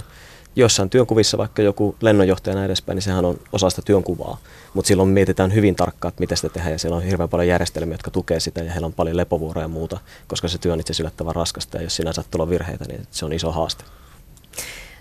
Jossain 0.56 0.90
työnkuvissa 0.90 1.38
vaikka 1.38 1.62
joku 1.62 1.96
lennonjohtaja 2.00 2.54
näin 2.54 2.66
edespäin, 2.66 2.96
niin 2.96 3.02
sehän 3.02 3.24
on 3.24 3.38
osa 3.52 3.70
sitä 3.70 3.82
työnkuvaa. 3.82 4.38
Mutta 4.74 4.88
silloin 4.88 5.08
mietitään 5.08 5.54
hyvin 5.54 5.76
tarkkaan, 5.76 6.08
että 6.08 6.20
miten 6.20 6.36
sitä 6.36 6.48
tehdään 6.48 6.72
ja 6.72 6.78
siellä 6.78 6.96
on 6.96 7.02
hirveän 7.02 7.28
paljon 7.28 7.48
järjestelmiä, 7.48 7.94
jotka 7.94 8.10
tukee 8.10 8.40
sitä 8.40 8.60
ja 8.60 8.70
heillä 8.70 8.86
on 8.86 8.92
paljon 8.92 9.16
lepovuoroja 9.16 9.64
ja 9.64 9.68
muuta, 9.68 10.00
koska 10.28 10.48
se 10.48 10.58
työ 10.58 10.72
on 10.72 10.80
itse 10.80 10.90
asiassa 10.90 11.02
yllättävän 11.02 11.34
raskasta 11.34 11.76
ja 11.76 11.82
jos 11.82 11.96
sinä 11.96 12.12
saat 12.12 12.30
tulla 12.30 12.50
virheitä, 12.50 12.84
niin 12.88 13.06
se 13.10 13.24
on 13.24 13.32
iso 13.32 13.52
haaste. 13.52 13.84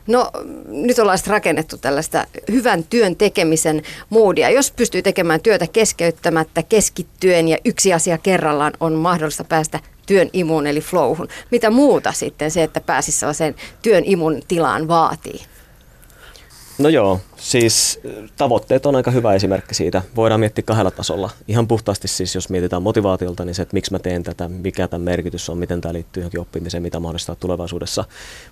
No 0.07 0.31
nyt 0.67 0.99
ollaan 0.99 1.17
sitten 1.17 1.31
rakennettu 1.31 1.77
tällaista 1.77 2.25
hyvän 2.51 2.83
työn 2.83 3.15
tekemisen 3.15 3.83
moodia. 4.09 4.49
Jos 4.49 4.71
pystyy 4.71 5.01
tekemään 5.01 5.41
työtä 5.41 5.67
keskeyttämättä, 5.67 6.63
keskittyen 6.63 7.47
ja 7.47 7.57
yksi 7.65 7.93
asia 7.93 8.17
kerrallaan, 8.17 8.73
on 8.79 8.93
mahdollista 8.93 9.43
päästä 9.43 9.79
työn 10.05 10.29
imuun 10.33 10.67
eli 10.67 10.81
flowhun. 10.81 11.27
Mitä 11.51 11.69
muuta 11.69 12.11
sitten 12.11 12.51
se, 12.51 12.63
että 12.63 12.81
pääsisi 12.81 13.19
sellaiseen 13.19 13.55
työn 13.81 14.03
imun 14.05 14.41
tilaan 14.47 14.87
vaatii? 14.87 15.41
No 16.77 16.89
joo, 16.89 17.19
siis 17.37 17.99
tavoitteet 18.37 18.85
on 18.85 18.95
aika 18.95 19.11
hyvä 19.11 19.33
esimerkki 19.33 19.75
siitä. 19.75 20.01
Voidaan 20.15 20.39
miettiä 20.39 20.63
kahdella 20.63 20.91
tasolla. 20.91 21.29
Ihan 21.47 21.67
puhtaasti 21.67 22.07
siis, 22.07 22.35
jos 22.35 22.49
mietitään 22.49 22.83
motivaatiolta, 22.83 23.45
niin 23.45 23.55
se, 23.55 23.61
että 23.61 23.73
miksi 23.73 23.91
mä 23.91 23.99
teen 23.99 24.23
tätä, 24.23 24.49
mikä 24.49 24.87
tämän 24.87 25.05
merkitys 25.05 25.49
on, 25.49 25.57
miten 25.57 25.81
tämä 25.81 25.93
liittyy 25.93 26.21
johonkin 26.21 26.39
oppimiseen, 26.39 26.83
mitä 26.83 26.99
mahdollistaa 26.99 27.35
tulevaisuudessa. 27.35 28.05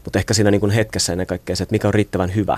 Mutta 0.03 0.19
ehkä 0.19 0.33
siinä 0.33 0.51
niin 0.51 0.61
kuin 0.61 0.71
hetkessä 0.71 1.11
ennen 1.13 1.27
kaikkea 1.27 1.55
se, 1.55 1.63
että 1.63 1.73
mikä 1.73 1.87
on 1.87 1.93
riittävän 1.93 2.35
hyvä. 2.35 2.57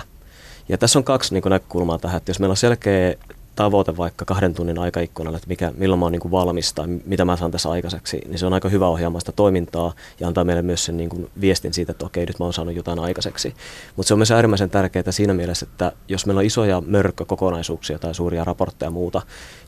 Ja 0.70 0.78
tässä 0.78 1.00
on 1.00 1.04
kaksi 1.04 1.34
niin 1.34 1.42
kuin 1.42 1.52
näkökulmaa 1.52 1.98
tähän, 1.98 2.18
että 2.18 2.30
jos 2.30 2.40
meillä 2.40 2.54
on 2.54 2.58
selkeä 2.58 3.16
tavoite 3.56 3.98
vaikka 3.98 4.26
kahden 4.26 4.54
tunnin 4.54 4.80
aikaikkunalle, 4.80 5.38
että 5.38 5.48
mikä, 5.48 5.72
milloin 5.78 6.00
mä 6.00 6.06
oon 6.06 6.12
niin 6.12 6.32
valmis 6.32 6.74
tai 6.74 6.88
mitä 6.88 7.26
mä 7.26 7.38
saan 7.38 7.52
tässä 7.52 7.70
aikaiseksi, 7.70 8.22
niin 8.28 8.40
se 8.40 8.46
on 8.46 8.54
aika 8.54 8.70
hyvä 8.70 8.88
ohjaamaan 8.88 9.22
sitä 9.22 9.32
toimintaa 9.32 9.94
ja 10.20 10.28
antaa 10.28 10.44
meille 10.44 10.62
myös 10.62 10.86
sen 10.86 10.98
niin 10.98 11.10
kuin 11.10 11.32
viestin 11.42 11.74
siitä, 11.74 11.92
että 11.92 12.06
okei, 12.06 12.26
nyt 12.26 12.40
mä 12.40 12.46
oon 12.46 12.54
saanut 12.54 12.76
jotain 12.76 13.00
aikaiseksi. 13.00 13.56
Mutta 13.96 14.08
se 14.08 14.14
on 14.14 14.20
myös 14.20 14.32
äärimmäisen 14.32 14.70
tärkeää 14.70 15.12
siinä 15.12 15.34
mielessä, 15.34 15.68
että 15.72 15.92
jos 16.08 16.26
meillä 16.26 16.40
on 16.40 16.46
isoja 16.46 16.82
mörkkökokonaisuuksia 16.82 18.00
tai 18.00 18.16
suuria 18.16 18.44
raportteja 18.44 18.88
ja 18.88 18.92
muuta, 18.92 19.22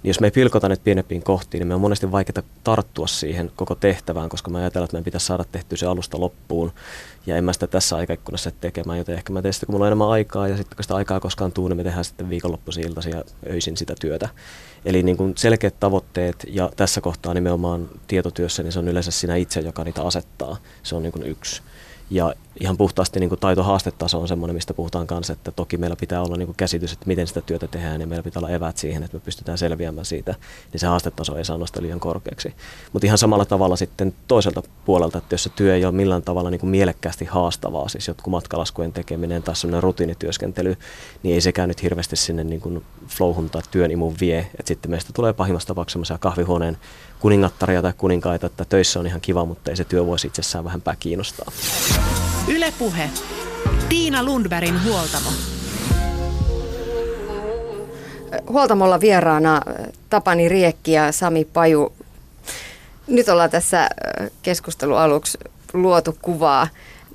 niin 0.04 0.10
jos 0.10 0.20
me 0.20 0.28
ei 0.28 0.32
pilkota 0.32 0.70
nyt 0.70 0.84
pienempiin 0.84 1.24
kohtiin, 1.24 1.60
niin 1.60 1.68
me 1.68 1.76
on 1.76 1.82
monesti 1.82 2.12
vaikeaa 2.12 2.44
tarttua 2.64 3.08
siihen 3.08 3.52
koko 3.56 3.76
tehtävään, 3.76 4.30
koska 4.30 4.52
mä 4.52 4.58
ajatellaan, 4.58 4.86
että 4.86 4.96
meidän 4.96 5.06
pitäisi 5.06 5.26
saada 5.26 5.44
tehtyä 5.52 5.78
se 5.78 5.86
alusta 5.86 6.20
loppuun 6.20 6.72
ja 7.28 7.38
en 7.38 7.44
mä 7.44 7.54
sitä 7.54 7.68
tässä 7.68 7.96
aikaikkunassa 7.96 8.52
tekemään, 8.52 8.98
joten 8.98 9.16
ehkä 9.16 9.34
mä 9.34 9.42
teen 9.42 9.54
sitä, 9.54 9.66
kun 9.66 9.74
mulla 9.74 9.86
on 9.86 9.88
enemmän 9.88 10.10
aikaa 10.10 10.48
ja 10.48 10.58
sitten 10.58 10.76
kun 10.76 10.84
sitä 10.84 10.96
aikaa 10.96 11.20
koskaan 11.20 11.52
tuu, 11.52 11.68
niin 11.68 11.78
me 11.78 11.84
tehdään 11.84 12.06
sitten 12.06 12.30
viikonloppuisin 12.30 12.88
iltaisin 12.88 13.12
ja 13.12 13.24
öisin 13.50 13.77
sitä 13.78 13.96
työtä. 14.02 14.30
Eli 14.86 15.04
niin 15.04 15.18
kuin 15.18 15.34
selkeät 15.38 15.80
tavoitteet 15.80 16.46
ja 16.48 16.72
tässä 16.76 17.02
kohtaa 17.02 17.34
nimenomaan 17.34 17.90
tietotyössä, 18.08 18.64
niin 18.64 18.72
se 18.72 18.80
on 18.80 18.88
yleensä 18.88 19.12
sinä 19.12 19.36
itse, 19.36 19.60
joka 19.60 19.84
niitä 19.84 20.02
asettaa. 20.02 20.58
Se 20.84 20.96
on 20.96 21.04
niin 21.04 21.12
kuin 21.14 21.26
yksi. 21.26 21.62
Ja 22.10 22.34
ihan 22.60 22.78
puhtaasti 22.78 23.20
niin 23.20 23.30
taito-haastetaso 23.40 24.22
on 24.22 24.28
semmoinen, 24.28 24.56
mistä 24.56 24.74
puhutaan 24.74 25.08
kanssa, 25.08 25.34
että 25.34 25.52
toki 25.52 25.78
meillä 25.78 25.96
pitää 25.96 26.22
olla 26.22 26.38
niin 26.38 26.46
kuin 26.46 26.56
käsitys, 26.56 26.94
että 26.94 27.06
miten 27.08 27.28
sitä 27.28 27.42
työtä 27.42 27.68
tehdään 27.68 28.02
ja 28.02 28.08
meillä 28.08 28.24
pitää 28.24 28.40
olla 28.40 28.50
evät 28.50 28.78
siihen, 28.78 29.04
että 29.04 29.18
me 29.18 29.22
pystytään 29.26 29.58
selviämään 29.58 30.06
siitä, 30.06 30.36
niin 30.74 30.80
se 30.80 30.88
haastetaso 30.88 31.38
ei 31.38 31.46
saa 31.46 31.58
nostaa 31.58 31.82
liian 31.82 32.00
korkeaksi. 32.00 32.54
Mutta 32.94 33.06
ihan 33.06 33.18
samalla 33.18 33.46
tavalla 33.46 33.76
sitten 33.76 34.14
toiselta 34.28 34.64
puolelta, 34.86 35.18
että 35.18 35.34
jos 35.34 35.44
se 35.44 35.50
työ 35.50 35.76
ei 35.76 35.86
ole 35.86 35.92
millään 35.94 36.22
tavalla 36.22 36.50
niin 36.50 36.60
kuin 36.60 36.70
mielekkäästi 36.70 37.26
haastavaa, 37.26 37.90
siis 37.90 38.08
jotkut 38.08 38.32
matkalaskujen 38.32 38.94
tekeminen 38.94 39.44
tai 39.44 39.56
semmoinen 39.56 39.84
rutiinityöskentely, 39.84 40.78
niin 41.24 41.36
ei 41.36 41.42
sekään 41.42 41.70
nyt 41.70 41.84
hirveästi 41.84 42.16
sinne 42.16 42.44
niin 42.44 42.62
kuin 42.62 42.86
flowhun 43.08 43.50
tai 43.50 43.62
työn 43.72 43.92
imun 43.92 44.16
vie, 44.22 44.40
että 44.40 44.68
sitten 44.68 44.92
meistä 44.92 45.14
tulee 45.14 45.34
pahimmassa 45.34 45.68
tapauksessa 45.68 46.18
kahvihuoneen 46.18 46.78
kuningattaria 47.20 47.82
tai 47.82 47.94
kuninkaita, 47.98 48.46
että 48.46 48.66
töissä 48.66 49.00
on 49.00 49.08
ihan 49.08 49.22
kiva, 49.22 49.46
mutta 49.46 49.72
ei 49.72 49.78
se 49.78 49.84
työ 49.84 50.06
voisi 50.06 50.28
itsessään 50.28 50.64
vähempää 50.66 50.96
kiinnostaa. 51.00 51.52
Ylepuhe. 52.48 53.10
Tiina 53.90 54.24
Lundbergin 54.24 54.84
huoltamo. 54.84 55.30
Huoltamolla 58.50 59.00
vieraana 59.00 59.62
Tapani 60.10 60.50
Riekki 60.50 60.92
ja 60.92 61.12
Sami 61.12 61.46
Paju. 61.46 61.94
Nyt 63.08 63.30
ollaan 63.30 63.50
tässä 63.50 63.90
keskustelun 64.42 64.98
aluksi 64.98 65.38
luotu 65.74 66.18
kuvaa 66.22 66.68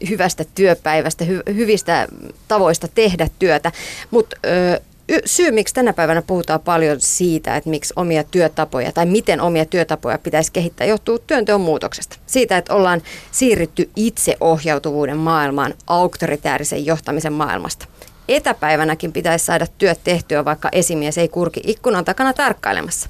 hyvästä 0.09 0.45
työpäivästä, 0.55 1.25
hy- 1.25 1.55
hyvistä 1.55 2.09
tavoista 2.49 2.89
tehdä 2.89 3.29
työtä, 3.39 3.73
mutta 4.11 4.37
syy, 5.25 5.51
miksi 5.51 5.75
tänä 5.75 5.93
päivänä 5.93 6.23
puhutaan 6.23 6.61
paljon 6.61 6.97
siitä, 7.01 7.57
että 7.57 7.71
miksi 7.71 7.93
omia 7.97 8.25
työtapoja 8.25 8.93
tai 8.93 9.07
miten 9.07 9.41
omia 9.41 9.65
työtapoja 9.65 10.19
pitäisi 10.19 10.53
kehittää, 10.53 10.87
johtuu 10.87 11.19
työnteon 11.19 11.61
muutoksesta. 11.61 12.17
Siitä, 12.27 12.57
että 12.57 12.75
ollaan 12.75 13.03
siirrytty 13.31 13.91
itseohjautuvuuden 13.97 15.17
maailmaan 15.17 15.75
auktoritäärisen 15.87 16.87
johtamisen 16.87 17.33
maailmasta. 17.33 17.87
Etäpäivänäkin 18.29 19.13
pitäisi 19.13 19.45
saada 19.45 19.67
työt 19.79 20.01
tehtyä, 20.05 20.45
vaikka 20.45 20.69
esimies 20.73 21.19
ei 21.19 21.29
kurki 21.29 21.61
ikkunan 21.65 22.05
takana 22.05 22.33
tarkkailemassa. 22.33 23.09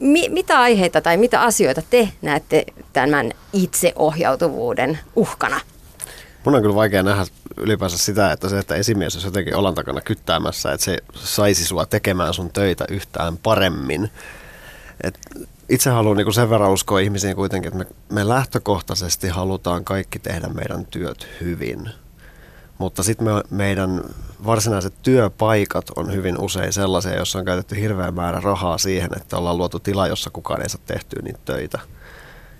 Mi- 0.00 0.28
mitä 0.28 0.60
aiheita 0.60 1.00
tai 1.00 1.16
mitä 1.16 1.40
asioita 1.40 1.82
te 1.90 2.08
näette 2.22 2.64
tämän 2.92 3.32
itseohjautuvuuden 3.52 4.98
uhkana? 5.16 5.60
Mun 6.44 6.54
on 6.54 6.62
kyllä 6.62 6.74
vaikea 6.74 7.02
nähdä 7.02 7.26
ylipäänsä 7.56 7.98
sitä, 7.98 8.32
että 8.32 8.48
se, 8.48 8.58
että 8.58 8.74
esimies 8.74 9.14
olisi 9.14 9.26
jotenkin 9.26 9.56
olan 9.56 9.74
takana 9.74 10.00
kyttäämässä, 10.00 10.72
että 10.72 10.84
se 10.84 10.98
saisi 11.14 11.64
sua 11.64 11.86
tekemään 11.86 12.34
sun 12.34 12.52
töitä 12.52 12.84
yhtään 12.88 13.36
paremmin. 13.36 14.10
Et 15.02 15.18
itse 15.68 15.90
haluan 15.90 16.16
niin 16.16 16.34
sen 16.34 16.50
verran 16.50 16.70
uskoa 16.70 17.00
ihmisiin 17.00 17.36
kuitenkin, 17.36 17.68
että 17.68 17.78
me, 17.78 17.86
me 18.10 18.28
lähtökohtaisesti 18.28 19.28
halutaan 19.28 19.84
kaikki 19.84 20.18
tehdä 20.18 20.48
meidän 20.48 20.86
työt 20.86 21.26
hyvin. 21.40 21.90
Mutta 22.78 23.02
sitten 23.02 23.26
me, 23.26 23.42
meidän 23.50 24.02
varsinaiset 24.46 24.94
työpaikat 25.02 25.90
on 25.96 26.12
hyvin 26.12 26.38
usein 26.38 26.72
sellaisia, 26.72 27.16
joissa 27.16 27.38
on 27.38 27.44
käytetty 27.44 27.80
hirveä 27.80 28.10
määrä 28.10 28.40
rahaa 28.40 28.78
siihen, 28.78 29.10
että 29.16 29.36
ollaan 29.36 29.58
luotu 29.58 29.78
tila, 29.78 30.06
jossa 30.06 30.30
kukaan 30.30 30.62
ei 30.62 30.68
saa 30.68 30.80
tehtyä 30.86 31.22
niitä 31.22 31.38
töitä. 31.44 31.78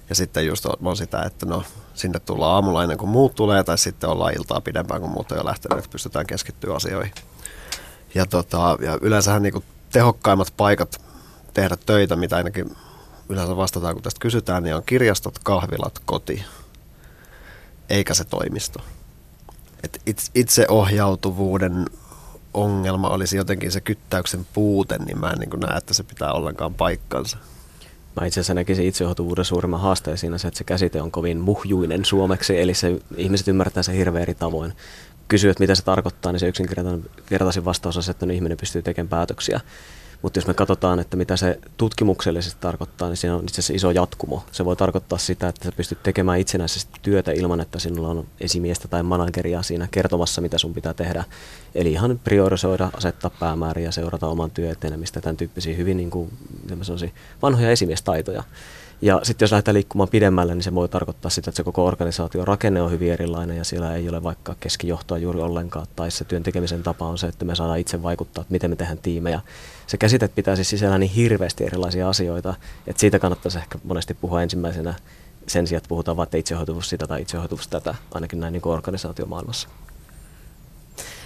Ja 0.09 0.14
sitten 0.14 0.47
just 0.47 0.66
on 0.66 0.97
sitä, 0.97 1.23
että 1.23 1.47
no 1.47 1.64
sinne 1.94 2.20
tullaan 2.20 2.55
aamulla 2.55 2.83
ennen 2.83 2.98
kuin 2.98 3.09
muut 3.09 3.35
tulee, 3.35 3.64
tai 3.64 3.78
sitten 3.78 4.11
ollaan 4.11 4.35
iltaa 4.37 4.61
pidempään, 4.61 5.00
kun 5.00 5.11
muut 5.11 5.33
on 5.33 5.38
jo 5.38 5.44
lähtenyt, 5.44 5.78
että 5.78 5.90
pystytään 5.90 6.26
keskittyä 6.26 6.74
asioihin. 6.74 7.12
Ja, 8.14 8.26
tota, 8.26 8.76
ja 8.81 8.98
yleensähän 9.00 9.42
niin 9.42 9.64
tehokkaimmat 9.92 10.55
paikat 10.57 11.00
tehdä 11.55 11.76
töitä, 11.87 12.16
mitä 12.16 12.37
ainakin 12.37 12.76
yleensä 13.28 13.57
vastataan, 13.57 13.94
kun 13.94 14.02
tästä 14.02 14.20
kysytään, 14.20 14.62
niin 14.62 14.74
on 14.74 14.83
kirjastot, 14.87 15.38
kahvilat, 15.38 15.98
koti, 16.05 16.44
eikä 17.90 18.14
se 18.14 18.24
toimisto. 18.24 18.81
Et 19.83 20.00
itseohjautuvuuden 20.35 21.87
ongelma 22.55 23.09
olisi 23.09 23.37
jotenkin 23.37 23.72
se 23.72 23.81
kyttäyksen 23.81 24.46
puute, 24.52 24.98
niin 24.98 25.20
mä 25.20 25.31
en 25.31 25.38
niin 25.38 25.61
näe, 25.61 25.76
että 25.76 25.94
se 25.94 26.02
pitää 26.02 26.33
ollenkaan 26.33 26.74
paikkansa. 26.74 27.38
Mä 28.20 28.27
itse 28.27 28.40
asiassa 28.40 28.55
näkisin 28.55 28.87
itseohjautuvuuden 28.87 29.44
suurimman 29.44 29.81
haasteen 29.81 30.18
siinä 30.18 30.38
se, 30.38 30.48
että 30.48 30.59
se 30.59 30.64
käsite 30.64 31.03
on 31.03 31.11
kovin 31.11 31.40
muhjuinen 31.40 32.05
suomeksi, 32.05 32.61
eli 32.61 32.75
se, 32.75 32.98
ihmiset 33.16 33.48
ymmärtää 33.48 33.83
sen 33.83 33.94
hirveän 33.94 34.22
eri 34.22 34.35
tavoin. 34.35 34.72
Kysyy, 35.29 35.51
että 35.51 35.62
mitä 35.62 35.75
se 35.75 35.85
tarkoittaa, 35.85 36.33
niin 36.33 36.40
se 36.40 36.48
yksinkertaisin 36.48 37.64
vastaus 37.64 37.96
on 37.96 38.03
se, 38.03 38.11
että 38.11 38.27
no, 38.27 38.33
ihminen 38.33 38.59
pystyy 38.59 38.83
tekemään 38.83 39.09
päätöksiä. 39.09 39.61
Mutta 40.22 40.38
jos 40.38 40.46
me 40.46 40.54
katsotaan, 40.54 40.98
että 40.98 41.16
mitä 41.16 41.37
se 41.37 41.58
tutkimuksellisesti 41.76 42.61
tarkoittaa, 42.61 43.08
niin 43.08 43.16
siinä 43.16 43.37
on 43.37 43.44
itse 43.44 43.61
asiassa 43.61 43.74
iso 43.74 43.90
jatkumo. 43.90 44.44
Se 44.52 44.64
voi 44.64 44.76
tarkoittaa 44.76 45.18
sitä, 45.18 45.48
että 45.48 45.64
sä 45.64 45.72
pystyt 45.72 46.02
tekemään 46.02 46.40
itsenäisesti 46.40 46.98
työtä 47.02 47.32
ilman, 47.32 47.61
että 47.61 47.78
sinulla 47.78 48.08
on 48.08 48.26
esimiestä 48.40 48.88
tai 48.88 49.02
manageria 49.02 49.62
siinä 49.62 49.88
kertomassa, 49.90 50.40
mitä 50.40 50.58
sun 50.58 50.74
pitää 50.74 50.94
tehdä. 50.94 51.24
Eli 51.74 51.92
ihan 51.92 52.20
priorisoida, 52.24 52.90
asettaa 52.96 53.30
päämääriä, 53.30 53.90
seurata 53.90 54.26
oman 54.26 54.50
työn 54.50 54.72
etenemistä, 54.72 55.20
tämän 55.20 55.37
tyyppisiä 55.37 55.76
hyvin 55.76 55.96
niin 55.96 56.11
kuin, 56.11 56.32
vanhoja 57.42 57.70
esimiestaitoja. 57.70 58.44
Ja 59.02 59.20
sitten 59.22 59.44
jos 59.44 59.52
lähdetään 59.52 59.74
liikkumaan 59.74 60.08
pidemmälle, 60.08 60.54
niin 60.54 60.62
se 60.62 60.74
voi 60.74 60.88
tarkoittaa 60.88 61.30
sitä, 61.30 61.50
että 61.50 61.56
se 61.56 61.62
koko 61.62 61.86
organisaation 61.86 62.46
rakenne 62.46 62.82
on 62.82 62.90
hyvin 62.90 63.12
erilainen 63.12 63.56
ja 63.56 63.64
siellä 63.64 63.94
ei 63.94 64.08
ole 64.08 64.22
vaikka 64.22 64.54
keskijohtoa 64.60 65.18
juuri 65.18 65.40
ollenkaan. 65.40 65.86
Tai 65.96 66.10
se 66.10 66.24
työn 66.24 66.42
tekemisen 66.42 66.82
tapa 66.82 67.06
on 67.06 67.18
se, 67.18 67.26
että 67.26 67.44
me 67.44 67.54
saadaan 67.54 67.78
itse 67.78 68.02
vaikuttaa, 68.02 68.42
että 68.42 68.52
miten 68.52 68.70
me 68.70 68.76
tehdään 68.76 68.98
tiimejä. 68.98 69.40
Se 69.86 69.96
käsite 69.96 70.28
pitää 70.28 70.56
siis 70.56 70.70
sisällä 70.70 70.98
niin 70.98 71.10
hirveästi 71.10 71.64
erilaisia 71.64 72.08
asioita, 72.08 72.54
että 72.86 73.00
siitä 73.00 73.18
kannattaisi 73.18 73.58
ehkä 73.58 73.78
monesti 73.84 74.14
puhua 74.14 74.42
ensimmäisenä 74.42 74.94
sen 75.46 75.66
sijaan, 75.66 75.78
että 75.78 75.88
puhutaan 75.88 76.16
vain, 76.16 76.26
että 76.26 76.38
itsehoituvuus 76.38 76.88
sitä 76.88 77.06
tai 77.06 77.22
itsehoituvuus 77.22 77.68
tätä, 77.68 77.94
ainakin 78.14 78.40
näin 78.40 78.52
niin 78.52 78.62
organisaatiomaailmassa. 78.68 79.68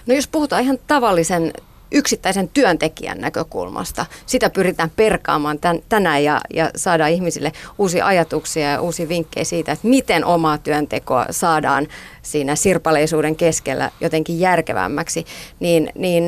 No 0.07 0.15
jos 0.15 0.29
puhutaan 0.29 0.63
ihan 0.63 0.79
tavallisen 0.87 1.53
yksittäisen 1.93 2.49
työntekijän 2.49 3.21
näkökulmasta. 3.21 4.07
Sitä 4.27 4.51
pyritään 4.51 4.91
perkaamaan 4.97 5.59
tän, 5.59 5.79
tänään 5.89 6.25
ja, 6.25 6.41
ja 6.55 6.71
saada 6.77 7.07
ihmisille 7.07 7.53
uusia 7.79 8.07
ajatuksia 8.07 8.71
ja 8.71 8.81
uusia 8.81 9.09
vinkkejä 9.09 9.45
siitä, 9.45 9.73
että 9.73 9.89
miten 9.89 10.25
omaa 10.25 10.59
työntekoa 10.59 11.27
saadaan 11.31 11.89
siinä 12.23 12.57
sirpaleisuuden 12.57 13.37
keskellä 13.37 13.91
jotenkin 14.01 14.41
järkevämmäksi. 14.41 15.27
Niin, 15.61 15.93
niin 15.95 16.25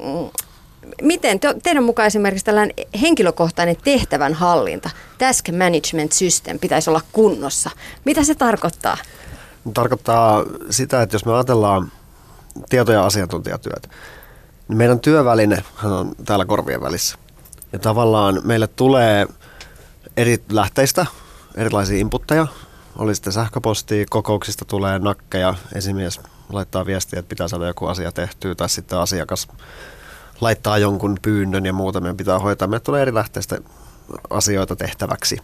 mm, 0.00 0.30
miten 1.02 1.40
te, 1.40 1.54
teidän 1.62 1.84
mukaan 1.84 2.06
esimerkiksi 2.06 2.44
tällainen 2.44 2.76
henkilökohtainen 3.00 3.76
tehtävänhallinta, 3.84 4.90
task 5.18 5.48
management 5.48 6.12
system 6.12 6.58
pitäisi 6.58 6.90
olla 6.90 7.00
kunnossa? 7.12 7.70
Mitä 8.04 8.24
se 8.24 8.34
tarkoittaa? 8.34 8.96
Tarkoittaa 9.74 10.44
sitä, 10.70 11.02
että 11.02 11.14
jos 11.14 11.24
me 11.24 11.34
ajatellaan 11.34 11.92
tieto- 12.68 12.92
ja 12.92 13.04
asiantuntijatyötä, 13.04 13.88
meidän 14.76 15.00
työväline 15.00 15.64
on 15.84 16.12
täällä 16.24 16.44
korvien 16.44 16.80
välissä. 16.80 17.18
Ja 17.72 17.78
tavallaan 17.78 18.40
meille 18.44 18.66
tulee 18.66 19.26
eri 20.16 20.44
lähteistä 20.50 21.06
erilaisia 21.54 21.98
inputteja. 21.98 22.46
Oli 22.96 23.14
sitten 23.14 23.32
sähköpostia, 23.32 24.04
kokouksista 24.10 24.64
tulee 24.64 24.98
nakkeja, 24.98 25.54
esimies 25.74 26.20
laittaa 26.52 26.86
viestiä, 26.86 27.18
että 27.18 27.28
pitää 27.28 27.48
saada 27.48 27.66
joku 27.66 27.86
asia 27.86 28.12
tehtyä, 28.12 28.54
tai 28.54 28.68
sitten 28.68 28.98
asiakas 28.98 29.48
laittaa 30.40 30.78
jonkun 30.78 31.16
pyynnön 31.22 31.66
ja 31.66 31.72
muuta 31.72 32.00
meidän 32.00 32.16
pitää 32.16 32.38
hoitaa. 32.38 32.68
Meille 32.68 32.80
tulee 32.80 33.02
eri 33.02 33.14
lähteistä 33.14 33.58
asioita 34.30 34.76
tehtäväksi. 34.76 35.38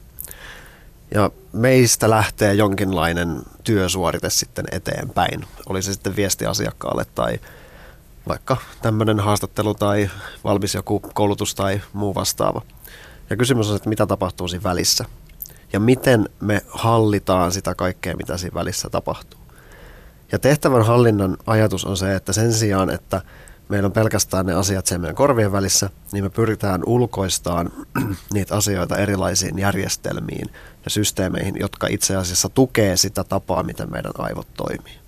Ja 1.15 1.31
meistä 1.53 2.11
lähtee 2.11 2.55
jonkinlainen 2.55 3.43
työsuorite 3.65 4.31
sitten 4.31 4.65
eteenpäin. 4.73 5.45
Oli 5.69 5.83
se 5.83 5.93
sitten 5.93 6.17
viesti 6.17 6.47
asiakkaalle 6.47 7.07
tai 7.15 7.39
vaikka 8.29 8.57
tämmöinen 8.83 9.21
haastattelu 9.21 9.75
tai 9.75 10.11
valmis 10.45 10.75
joku 10.75 11.01
koulutus 11.15 11.55
tai 11.55 11.81
muu 11.93 12.15
vastaava. 12.15 12.63
Ja 13.31 13.37
kysymys 13.37 13.71
on, 13.71 13.77
että 13.77 13.89
mitä 13.89 14.07
tapahtuu 14.07 14.49
siinä 14.49 14.63
välissä 14.63 15.05
ja 15.73 15.81
miten 15.81 16.29
me 16.41 16.63
hallitaan 16.69 17.53
sitä 17.53 17.75
kaikkea, 17.75 18.17
mitä 18.17 18.37
siinä 18.37 18.55
välissä 18.55 18.91
tapahtuu. 18.91 19.41
Ja 20.33 20.39
tehtävän 20.39 20.87
hallinnan 20.87 21.37
ajatus 21.47 21.85
on 21.85 21.97
se, 21.97 22.15
että 22.15 22.33
sen 22.33 22.53
sijaan, 22.53 22.91
että 22.91 23.23
meillä 23.69 23.87
on 23.87 23.93
pelkästään 23.93 24.47
ne 24.47 24.55
asiat 24.55 24.87
sen 24.87 25.01
meidän 25.01 25.17
korvien 25.17 25.53
välissä, 25.53 25.91
niin 26.13 26.25
me 26.25 26.31
pyritään 26.31 26.83
ulkoistaan 26.87 27.73
niitä 28.35 28.57
asioita 28.57 28.97
erilaisiin 28.97 29.59
järjestelmiin 29.59 30.51
ja 30.85 30.91
systeemeihin, 30.91 31.55
jotka 31.61 31.87
itse 31.91 32.17
asiassa 32.17 32.49
tukee 32.49 32.97
sitä 32.97 33.25
tapaa, 33.25 33.63
miten 33.63 33.93
meidän 33.93 34.13
aivot 34.19 34.49
toimii. 34.57 35.08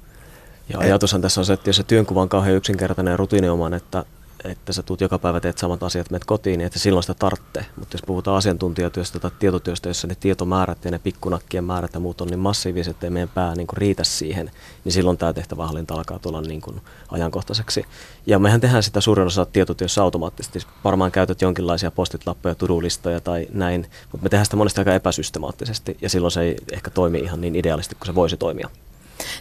Ja 0.70 0.78
ajatushan 0.78 1.22
tässä 1.22 1.40
on 1.40 1.44
se, 1.44 1.52
että 1.52 1.68
jos 1.68 1.76
se 1.76 1.82
työnkuva 1.82 2.22
on 2.22 2.28
kauhean 2.28 2.56
yksinkertainen 2.56 3.12
ja 3.12 3.16
rutiiniomainen, 3.16 3.76
että 3.76 4.04
että 4.44 4.72
sä 4.72 4.82
tuut 4.82 5.00
joka 5.00 5.18
päivä 5.18 5.40
teet 5.40 5.58
samat 5.58 5.82
asiat, 5.82 6.10
menet 6.10 6.24
kotiin, 6.24 6.58
niin 6.58 6.66
että 6.66 6.78
silloin 6.78 7.02
sitä 7.02 7.14
tarvitsee. 7.14 7.66
Mutta 7.76 7.94
jos 7.94 8.02
puhutaan 8.06 8.36
asiantuntijatyöstä 8.36 9.18
tai 9.18 9.30
tietotyöstä, 9.38 9.88
jossa 9.88 10.06
ne 10.06 10.14
tietomäärät 10.20 10.84
ja 10.84 10.90
ne 10.90 10.98
pikkunakkien 10.98 11.64
määrät 11.64 11.94
ja 11.94 12.00
muut 12.00 12.20
on 12.20 12.28
niin 12.28 12.38
massiiviset, 12.38 12.90
että 12.90 13.10
meidän 13.10 13.28
pää 13.28 13.54
niin 13.54 13.66
kuin 13.66 13.76
riitä 13.76 14.04
siihen, 14.04 14.50
niin 14.84 14.92
silloin 14.92 15.18
tämä 15.18 15.32
tehtävähallinta 15.32 15.94
alkaa 15.94 16.18
tulla 16.18 16.40
niin 16.40 16.60
kuin 16.60 16.80
ajankohtaiseksi. 17.10 17.84
Ja 18.26 18.38
mehän 18.38 18.60
tehdään 18.60 18.82
sitä 18.82 19.00
suurin 19.00 19.26
osa 19.26 19.46
tietotyössä 19.46 20.02
automaattisesti. 20.02 20.58
Varmaan 20.84 21.12
käytät 21.12 21.42
jonkinlaisia 21.42 21.90
postitlappuja, 21.90 22.54
tudulistoja 22.54 23.20
tai 23.20 23.46
näin, 23.52 23.86
mutta 24.12 24.24
me 24.24 24.28
tehdään 24.28 24.46
sitä 24.46 24.56
monesti 24.56 24.80
aika 24.80 24.94
epäsystemaattisesti 24.94 25.96
ja 26.00 26.08
silloin 26.08 26.30
se 26.30 26.40
ei 26.40 26.56
ehkä 26.72 26.90
toimi 26.90 27.18
ihan 27.18 27.40
niin 27.40 27.56
ideaalisti 27.56 27.94
kuin 27.94 28.06
se 28.06 28.14
voisi 28.14 28.36
toimia. 28.36 28.68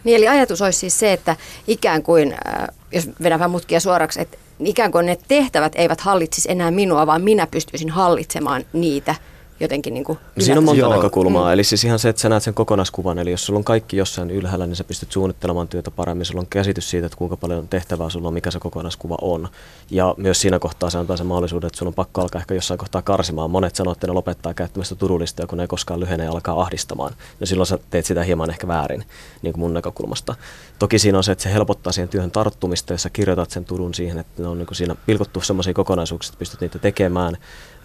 Niin 0.03 0.17
eli 0.17 0.27
ajatus 0.27 0.61
olisi 0.61 0.79
siis 0.79 0.99
se, 0.99 1.13
että 1.13 1.35
ikään 1.67 2.03
kuin, 2.03 2.33
äh, 2.33 2.67
jos 2.91 3.09
vedän 3.23 3.39
vähän 3.39 3.51
mutkia 3.51 3.79
suoraksi, 3.79 4.21
että 4.21 4.37
ikään 4.59 4.91
kuin 4.91 5.05
ne 5.05 5.17
tehtävät 5.27 5.73
eivät 5.75 6.01
hallitsisi 6.01 6.51
enää 6.51 6.71
minua, 6.71 7.07
vaan 7.07 7.21
minä 7.21 7.47
pystyisin 7.47 7.89
hallitsemaan 7.89 8.65
niitä 8.73 9.15
jotenkin 9.59 9.93
niin 9.93 10.03
kuin 10.03 10.19
Siinä 10.39 10.57
on 10.57 10.63
monta 10.63 10.79
Joo. 10.79 10.95
näkökulmaa. 10.95 11.45
Mm. 11.45 11.53
Eli 11.53 11.63
siis 11.63 11.83
ihan 11.83 11.99
se, 11.99 12.09
että 12.09 12.21
sä 12.21 12.29
näet 12.29 12.43
sen 12.43 12.53
kokonaiskuvan. 12.53 13.19
Eli 13.19 13.31
jos 13.31 13.45
sulla 13.45 13.57
on 13.57 13.63
kaikki 13.63 13.97
jossain 13.97 14.31
ylhäällä, 14.31 14.67
niin 14.67 14.75
sä 14.75 14.83
pystyt 14.83 15.11
suunnittelemaan 15.11 15.67
työtä 15.67 15.91
paremmin. 15.91 16.25
Sulla 16.25 16.41
on 16.41 16.47
käsitys 16.49 16.89
siitä, 16.89 17.05
että 17.05 17.17
kuinka 17.17 17.37
paljon 17.37 17.67
tehtävää 17.67 18.09
sulla 18.09 18.27
on, 18.27 18.33
mikä 18.33 18.51
se 18.51 18.59
kokonaiskuva 18.59 19.17
on. 19.21 19.49
Ja 19.91 20.15
myös 20.17 20.41
siinä 20.41 20.59
kohtaa 20.59 20.89
se 20.89 20.97
antaa 20.97 21.17
sen 21.17 21.27
mahdollisuuden, 21.27 21.67
että 21.67 21.77
sun 21.77 21.87
on 21.87 21.93
pakko 21.93 22.21
alkaa 22.21 22.39
ehkä 22.39 22.53
jossain 22.53 22.77
kohtaa 22.77 23.01
karsimaan. 23.01 23.51
Monet 23.51 23.75
sanoo, 23.75 23.91
että 23.91 24.07
ne 24.07 24.13
lopettaa 24.13 24.53
käyttämästä 24.53 24.95
turulista, 24.95 25.47
kun 25.47 25.57
ne 25.57 25.63
ei 25.63 25.67
koskaan 25.67 25.99
lyhene 25.99 26.23
ja 26.23 26.31
alkaa 26.31 26.61
ahdistamaan. 26.61 27.13
Ja 27.39 27.47
silloin 27.47 27.67
sä 27.67 27.79
teet 27.89 28.05
sitä 28.05 28.23
hieman 28.23 28.49
ehkä 28.49 28.67
väärin, 28.67 29.03
niin 29.41 29.53
kuin 29.53 29.59
mun 29.59 29.73
näkökulmasta. 29.73 30.35
Toki 30.79 30.99
siinä 30.99 31.17
on 31.17 31.23
se, 31.23 31.31
että 31.31 31.43
se 31.43 31.53
helpottaa 31.53 31.93
siihen 31.93 32.09
työhön 32.09 32.31
tarttumista, 32.31 32.93
jos 32.93 33.03
sä 33.03 33.09
kirjoitat 33.09 33.51
sen 33.51 33.65
turun 33.65 33.93
siihen, 33.93 34.17
että 34.17 34.41
ne 34.41 34.47
on 34.47 34.57
niin 34.57 34.67
kuin 34.67 34.75
siinä 34.75 34.95
pilkottu 35.05 35.41
sellaisia 35.41 35.73
kokonaisuuksia, 35.73 36.29
että 36.29 36.39
pystyt 36.39 36.61
niitä 36.61 36.79
tekemään. 36.79 37.37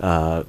Ää, 0.03 0.45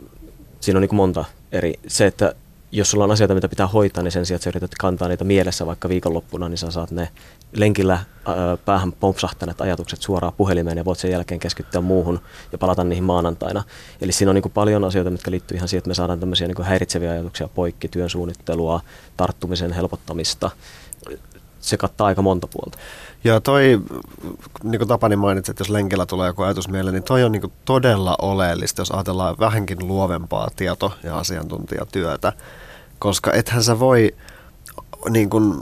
siinä 0.66 0.78
on 0.78 0.82
niin 0.82 0.96
monta 0.96 1.26
eri. 1.52 1.74
Se, 1.88 2.06
että 2.06 2.36
jos 2.72 2.92
sulla 2.92 3.04
on 3.04 3.12
asioita, 3.12 3.36
mitä 3.36 3.50
pitää 3.50 3.68
hoitaa, 3.68 4.04
niin 4.04 4.12
sen 4.12 4.26
sijaan, 4.26 4.36
että 4.36 4.44
sä 4.44 4.50
yrität 4.50 4.76
kantaa 4.80 5.08
niitä 5.08 5.24
mielessä 5.24 5.66
vaikka 5.66 5.90
viikonloppuna, 5.90 6.50
niin 6.50 6.58
sä 6.58 6.72
saat 6.72 6.92
ne 6.92 7.10
lenkillä 7.54 7.94
ää, 8.26 8.58
päähän 8.66 8.92
pompsahtaneet 8.92 9.62
ajatukset 9.62 10.02
suoraan 10.02 10.34
puhelimeen 10.34 10.78
ja 10.78 10.86
voit 10.86 11.00
sen 11.00 11.12
jälkeen 11.12 11.40
keskittyä 11.40 11.82
muuhun 11.82 12.20
ja 12.52 12.58
palata 12.58 12.84
niihin 12.84 13.04
maanantaina. 13.04 13.64
Eli 14.02 14.12
siinä 14.12 14.30
on 14.32 14.36
niin 14.36 14.52
paljon 14.54 14.84
asioita, 14.84 15.12
mitkä 15.12 15.32
liittyy 15.32 15.58
ihan 15.58 15.68
siihen, 15.68 15.80
että 15.80 15.88
me 15.88 15.94
saadaan 15.94 16.20
tämmöisiä 16.20 16.48
niin 16.48 16.66
häiritseviä 16.66 17.12
ajatuksia 17.12 17.48
poikki, 17.48 17.88
työn 17.88 18.10
suunnittelua, 18.10 18.82
tarttumisen 19.18 19.72
helpottamista. 19.72 20.52
Se 21.60 21.78
kattaa 21.78 22.08
aika 22.08 22.22
monta 22.22 22.48
puolta. 22.48 22.78
Ja 23.26 23.42
toi, 23.42 23.82
niin 24.64 24.80
kuin 24.80 24.88
Tapani 24.88 25.16
mainitsi, 25.16 25.52
että 25.52 25.62
jos 25.62 25.70
lenkillä 25.70 26.06
tulee 26.06 26.28
joku 26.28 26.44
ajatus 26.44 26.70
mieleen, 26.70 26.94
niin 26.94 27.04
toi 27.04 27.24
on 27.24 27.32
niin 27.32 27.52
todella 27.66 28.16
oleellista, 28.22 28.82
jos 28.82 28.92
ajatellaan 28.92 29.36
vähänkin 29.40 29.88
luovempaa 29.88 30.48
tieto- 30.56 30.94
ja 31.04 31.18
asiantuntijatyötä. 31.18 32.34
Koska 33.00 33.34
ethän 33.34 33.64
sä 33.64 33.80
voi 33.80 34.16
niin 35.10 35.30
kuin 35.30 35.54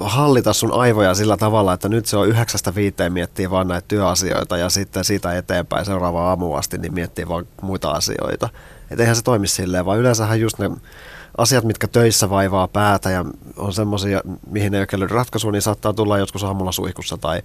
hallita 0.00 0.52
sun 0.52 0.72
aivoja 0.72 1.14
sillä 1.14 1.36
tavalla, 1.36 1.72
että 1.72 1.88
nyt 1.88 2.06
se 2.06 2.16
on 2.16 2.28
yhdeksästä 2.28 2.74
viiteen 2.74 3.12
miettii 3.12 3.50
vaan 3.50 3.68
näitä 3.68 3.88
työasioita 3.88 4.56
ja 4.56 4.70
sitten 4.70 5.04
siitä 5.04 5.38
eteenpäin 5.38 5.84
seuraava 5.84 6.28
aamu 6.28 6.54
asti 6.54 6.78
niin 6.78 6.94
miettii 6.94 7.28
vaan 7.28 7.46
muita 7.62 7.90
asioita. 7.90 8.48
Että 8.90 9.02
eihän 9.02 9.16
se 9.16 9.22
toimi 9.22 9.46
silleen, 9.46 9.84
vaan 9.84 9.98
yleensähän 9.98 10.40
just 10.40 10.58
ne 10.58 10.70
asiat, 11.38 11.64
mitkä 11.64 11.88
töissä 11.88 12.30
vaivaa 12.30 12.68
päätä 12.68 13.10
ja 13.10 13.24
on 13.56 13.72
semmoisia, 13.72 14.20
mihin 14.50 14.74
ei 14.74 14.86
ole 14.96 15.06
ratkaisua, 15.06 15.52
niin 15.52 15.62
saattaa 15.62 15.92
tulla 15.92 16.18
joskus 16.18 16.44
aamulla 16.44 16.72
suihkussa 16.72 17.16
tai 17.16 17.42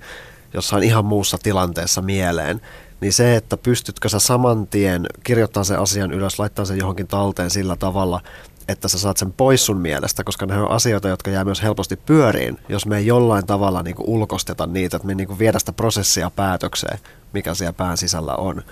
jossain 0.54 0.84
ihan 0.84 1.06
muussa 1.06 1.38
tilanteessa 1.43 2.01
mieleen. 2.01 2.62
Niin 3.01 3.13
se, 3.13 3.36
että 3.36 3.58
pystytkö 3.58 4.10
sä 4.10 4.19
saman 4.19 4.67
tien 4.67 5.06
kirjoittamaan 5.23 5.65
sen 5.65 5.80
asian 5.80 6.12
ylös, 6.12 6.39
laittaa 6.39 6.65
sen 6.65 6.77
johonkin 6.77 7.08
talteen 7.08 7.49
sillä 7.49 7.75
tavalla, 7.75 8.21
että 8.67 8.88
sä 8.88 8.99
saat 8.99 9.17
sen 9.17 9.34
pois 9.34 9.65
sun 9.65 9.77
mielestä, 9.77 10.23
koska 10.23 10.45
ne 10.45 10.58
on 10.58 10.71
asioita, 10.71 11.08
jotka 11.08 11.32
jää 11.32 11.43
myös 11.43 11.63
helposti 11.63 11.95
pyöriin, 11.95 12.58
jos 12.69 12.86
me 12.86 12.97
ei 12.97 13.06
jollain 13.06 13.45
tavalla 13.45 13.84
niin 13.84 13.95
kuin 13.95 14.10
ulkosteta 14.10 14.67
niitä, 14.67 14.97
että 14.97 15.08
me 15.08 15.15
niin 15.15 15.27
kuin 15.27 15.39
viedä 15.39 15.60
sitä 15.60 15.73
prosessia 15.73 16.32
päätökseen, 16.36 16.99
mikä 17.34 17.54
siellä 17.54 17.73
pään 17.73 17.97
sisällä 17.97 18.36
on. 18.36 18.63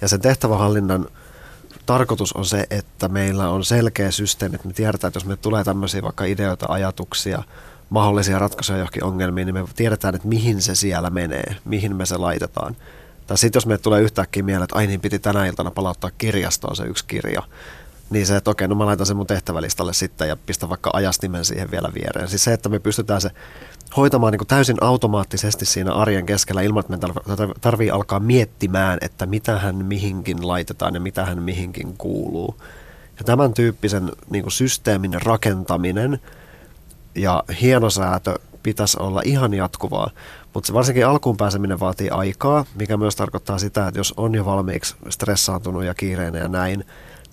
Ja 0.00 0.08
sen 0.08 0.20
tehtävähallinnan 0.20 1.06
tarkoitus 1.90 2.32
on 2.32 2.44
se, 2.44 2.66
että 2.70 3.08
meillä 3.08 3.48
on 3.48 3.64
selkeä 3.64 4.10
systeemi, 4.10 4.54
että 4.54 4.68
me 4.68 4.74
tiedetään, 4.74 5.08
että 5.08 5.16
jos 5.16 5.24
me 5.24 5.36
tulee 5.36 5.64
tämmöisiä 5.64 6.02
vaikka 6.02 6.24
ideoita, 6.24 6.66
ajatuksia, 6.68 7.42
mahdollisia 7.90 8.38
ratkaisuja 8.38 8.78
johonkin 8.78 9.04
ongelmiin, 9.04 9.46
niin 9.46 9.54
me 9.54 9.64
tiedetään, 9.76 10.14
että 10.14 10.28
mihin 10.28 10.62
se 10.62 10.74
siellä 10.74 11.10
menee, 11.10 11.56
mihin 11.64 11.96
me 11.96 12.06
se 12.06 12.16
laitetaan. 12.16 12.76
Tai 13.26 13.38
sitten 13.38 13.56
jos 13.56 13.66
me 13.66 13.78
tulee 13.78 14.00
yhtäkkiä 14.00 14.42
mieleen, 14.42 14.64
että 14.64 14.76
ai 14.76 14.86
niin 14.86 15.00
piti 15.00 15.18
tänä 15.18 15.46
iltana 15.46 15.70
palauttaa 15.70 16.10
kirjastoon 16.18 16.76
se 16.76 16.84
yksi 16.84 17.04
kirja, 17.04 17.42
niin 18.10 18.26
se, 18.26 18.36
että 18.36 18.50
okei, 18.50 18.68
no 18.68 18.74
mä 18.74 18.86
laitan 18.86 19.06
sen 19.06 19.16
mun 19.16 19.26
tehtävälistalle 19.26 19.92
sitten 19.92 20.28
ja 20.28 20.36
pistän 20.36 20.68
vaikka 20.68 20.90
ajastimen 20.92 21.44
siihen 21.44 21.70
vielä 21.70 21.90
viereen. 21.94 22.28
Siis 22.28 22.44
se, 22.44 22.52
että 22.52 22.68
me 22.68 22.78
pystytään 22.78 23.20
se 23.20 23.30
hoitamaan 23.96 24.32
niin 24.32 24.46
täysin 24.46 24.76
automaattisesti 24.80 25.64
siinä 25.64 25.92
arjen 25.92 26.26
keskellä 26.26 26.62
ilman, 26.62 26.84
että 26.94 27.06
me 27.06 27.14
tarvii 27.60 27.90
alkaa 27.90 28.20
miettimään, 28.20 28.98
että 29.00 29.26
mitä 29.26 29.58
hän 29.58 29.76
mihinkin 29.76 30.48
laitetaan 30.48 30.94
ja 30.94 31.00
mitä 31.00 31.24
hän 31.24 31.42
mihinkin 31.42 31.94
kuuluu. 31.98 32.56
Ja 33.18 33.24
tämän 33.24 33.54
tyyppisen 33.54 34.12
niin 34.30 34.42
kuin 34.42 34.52
systeemin 34.52 35.22
rakentaminen 35.22 36.20
ja 37.14 37.44
hienosäätö 37.60 38.38
pitäisi 38.62 38.96
olla 39.00 39.22
ihan 39.24 39.54
jatkuvaa, 39.54 40.10
mutta 40.54 40.66
se 40.66 40.74
varsinkin 40.74 41.06
alkuun 41.06 41.36
pääseminen 41.36 41.80
vaatii 41.80 42.10
aikaa, 42.10 42.64
mikä 42.74 42.96
myös 42.96 43.16
tarkoittaa 43.16 43.58
sitä, 43.58 43.88
että 43.88 44.00
jos 44.00 44.14
on 44.16 44.34
jo 44.34 44.44
valmiiksi 44.44 44.94
stressaantunut 45.08 45.84
ja 45.84 45.94
kiireinen 45.94 46.42
ja 46.42 46.48
näin, 46.48 46.84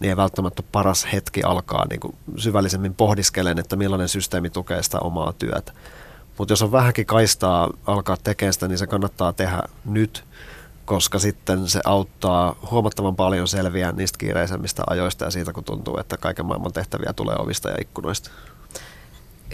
niin 0.02 0.10
ei 0.10 0.18
välttämättä 0.18 0.64
paras 0.72 1.08
hetki 1.14 1.44
alkaa 1.44 1.88
niin 1.88 2.00
kuin 2.00 2.16
syvällisemmin 2.38 2.94
pohdiskelen, 2.96 3.60
että 3.60 3.76
millainen 3.76 4.10
systeemi 4.10 4.50
tukee 4.50 4.84
sitä 4.84 5.00
omaa 5.00 5.34
työtä. 5.34 5.74
Mutta 6.38 6.52
jos 6.52 6.62
on 6.62 6.72
vähänkin 6.72 7.06
kaistaa 7.06 7.70
alkaa 7.86 8.18
tekemään 8.24 8.54
sitä, 8.54 8.68
niin 8.68 8.78
se 8.78 8.88
kannattaa 8.88 9.34
tehdä 9.34 9.64
nyt, 9.86 10.24
koska 10.86 11.20
sitten 11.20 11.68
se 11.68 11.80
auttaa 11.86 12.56
huomattavan 12.72 13.16
paljon 13.16 13.48
selviää 13.48 13.92
niistä 13.92 14.18
kiireisemmistä 14.18 14.84
ajoista 14.90 15.26
ja 15.26 15.32
siitä, 15.32 15.54
kun 15.54 15.64
tuntuu, 15.64 15.98
että 15.98 16.18
kaiken 16.18 16.46
maailman 16.46 16.74
tehtäviä 16.74 17.14
tulee 17.14 17.36
ovista 17.40 17.70
ja 17.70 17.78
ikkunoista. 17.82 18.30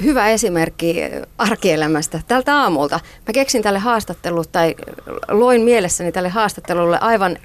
Hyvä 0.03 0.29
esimerkki 0.29 1.01
arkielämästä 1.37 2.21
tältä 2.27 2.55
aamulta. 2.55 2.99
Mä 3.27 3.33
keksin 3.33 3.61
tälle 3.61 3.79
haastattelulle 3.79 4.45
tai 4.51 4.75
loin 5.27 5.61
mielessäni 5.61 6.11
tälle 6.11 6.29
haastattelulle 6.29 6.99
aivan 6.99 7.37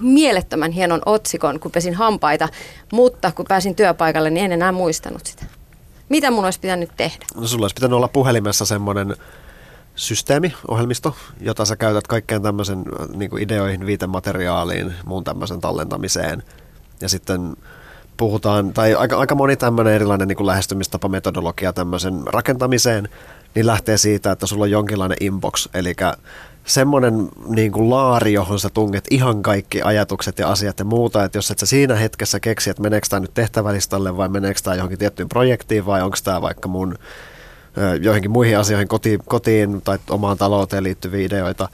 mielettömän 0.00 0.72
hienon 0.72 1.02
otsikon, 1.06 1.60
kun 1.60 1.70
pesin 1.70 1.94
hampaita, 1.94 2.48
mutta 2.92 3.32
kun 3.32 3.44
pääsin 3.48 3.74
työpaikalle, 3.74 4.30
niin 4.30 4.44
en 4.44 4.52
enää 4.52 4.72
muistanut 4.72 5.26
sitä. 5.26 5.44
Mitä 6.08 6.30
mun 6.30 6.44
olisi 6.44 6.60
pitänyt 6.60 6.90
tehdä? 6.96 7.26
No 7.34 7.46
sulla 7.46 7.64
olisi 7.64 7.74
pitänyt 7.74 7.96
olla 7.96 8.08
puhelimessa 8.08 8.64
semmoinen 8.64 9.16
systeemi, 9.96 10.54
ohjelmisto, 10.68 11.16
jota 11.40 11.64
sä 11.64 11.76
käytät 11.76 12.06
kaikkeen 12.06 12.42
tämmöisen 12.42 12.84
niin 13.14 13.30
kuin 13.30 13.42
ideoihin, 13.42 13.86
viitemateriaaliin, 13.86 14.94
muun 15.04 15.24
tämmöisen 15.24 15.60
tallentamiseen. 15.60 16.42
Ja 17.00 17.08
sitten 17.08 17.56
puhutaan, 18.16 18.72
tai 18.72 18.94
aika, 18.94 19.18
aika 19.18 19.34
moni 19.34 19.56
tämmöinen 19.56 19.94
erilainen 19.94 20.28
niin 20.28 20.46
lähestymistapa, 20.46 21.08
metodologia 21.08 21.72
tämmöisen 21.72 22.22
rakentamiseen, 22.26 23.08
niin 23.54 23.66
lähtee 23.66 23.98
siitä, 23.98 24.32
että 24.32 24.46
sulla 24.46 24.64
on 24.64 24.70
jonkinlainen 24.70 25.18
inbox, 25.20 25.68
eli 25.74 25.94
semmoinen 26.66 27.28
niin 27.48 27.72
kuin 27.72 27.90
laari, 27.90 28.32
johon 28.32 28.60
sä 28.60 28.70
tunget 28.70 29.04
ihan 29.10 29.42
kaikki 29.42 29.82
ajatukset 29.82 30.38
ja 30.38 30.48
asiat 30.48 30.78
ja 30.78 30.84
muuta, 30.84 31.24
että 31.24 31.38
jos 31.38 31.50
et 31.50 31.58
sä 31.58 31.66
siinä 31.66 31.94
hetkessä 31.94 32.40
keksi, 32.40 32.70
että 32.70 32.82
meneekö 32.82 33.06
tämä 33.10 33.20
nyt 33.20 33.34
tehtävälistalle 33.34 34.16
vai 34.16 34.28
meneekö 34.28 34.60
tämä 34.62 34.76
johonkin 34.76 34.98
tiettyyn 34.98 35.28
projektiin 35.28 35.86
vai 35.86 36.02
onko 36.02 36.16
tämä 36.24 36.42
vaikka 36.42 36.68
mun 36.68 36.98
joihinkin 38.00 38.30
muihin 38.30 38.58
asioihin 38.58 38.88
kotiin, 38.88 39.20
kotiin 39.26 39.82
tai 39.82 39.98
omaan 40.10 40.38
talouteen 40.38 40.84
liittyviä 40.84 41.26
ideoita, 41.26 41.68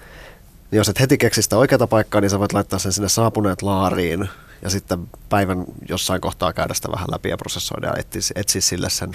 niin 0.71 0.77
jos 0.77 0.89
et 0.89 1.01
heti 1.01 1.19
keksi 1.19 1.43
sitä 1.43 1.59
oikeata 1.59 1.87
paikkaa, 1.87 2.21
niin 2.21 2.31
sä 2.31 2.39
voit 2.39 2.53
laittaa 2.53 2.79
sen 2.79 2.93
sinne 2.93 3.09
saapuneet 3.09 3.63
laariin 3.63 4.29
ja 4.63 4.71
sitten 4.71 5.09
päivän 5.29 5.65
jossain 5.89 6.21
kohtaa 6.21 6.53
käydä 6.53 6.75
sitä 6.75 6.93
vähän 6.93 7.09
läpi 7.11 7.29
ja 7.29 7.37
prosessoida 7.37 7.87
ja 7.87 7.95
etsiä, 7.99 8.23
etsiä 8.35 8.61
sille 8.61 8.91
sen 8.91 9.13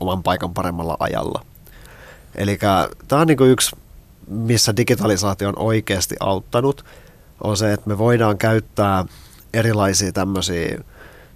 oman 0.00 0.22
paikan 0.22 0.54
paremmalla 0.54 0.96
ajalla. 1.00 1.44
Eli 2.34 2.58
tämä 3.08 3.20
on 3.20 3.26
niin 3.26 3.38
yksi, 3.40 3.76
missä 4.30 4.76
digitalisaatio 4.76 5.48
on 5.48 5.58
oikeasti 5.58 6.16
auttanut, 6.20 6.84
on 7.44 7.56
se, 7.56 7.72
että 7.72 7.88
me 7.88 7.98
voidaan 7.98 8.38
käyttää 8.38 9.04
erilaisia 9.54 10.12
tämmöisiä 10.12 10.78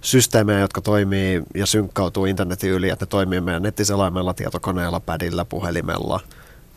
systeemejä, 0.01 0.59
jotka 0.59 0.81
toimii 0.81 1.43
ja 1.55 1.65
synkkautuu 1.65 2.25
internetin 2.25 2.71
yli, 2.71 2.89
että 2.89 3.05
ne 3.05 3.09
toimii 3.09 3.41
meidän 3.41 3.63
nettiselaimella, 3.63 4.33
tietokoneella, 4.33 4.99
padilla, 4.99 5.45
puhelimella, 5.45 6.19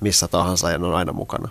missä 0.01 0.29
tahansa 0.29 0.71
ja 0.71 0.79
ne 0.79 0.87
on 0.87 0.95
aina 0.95 1.13
mukana. 1.13 1.49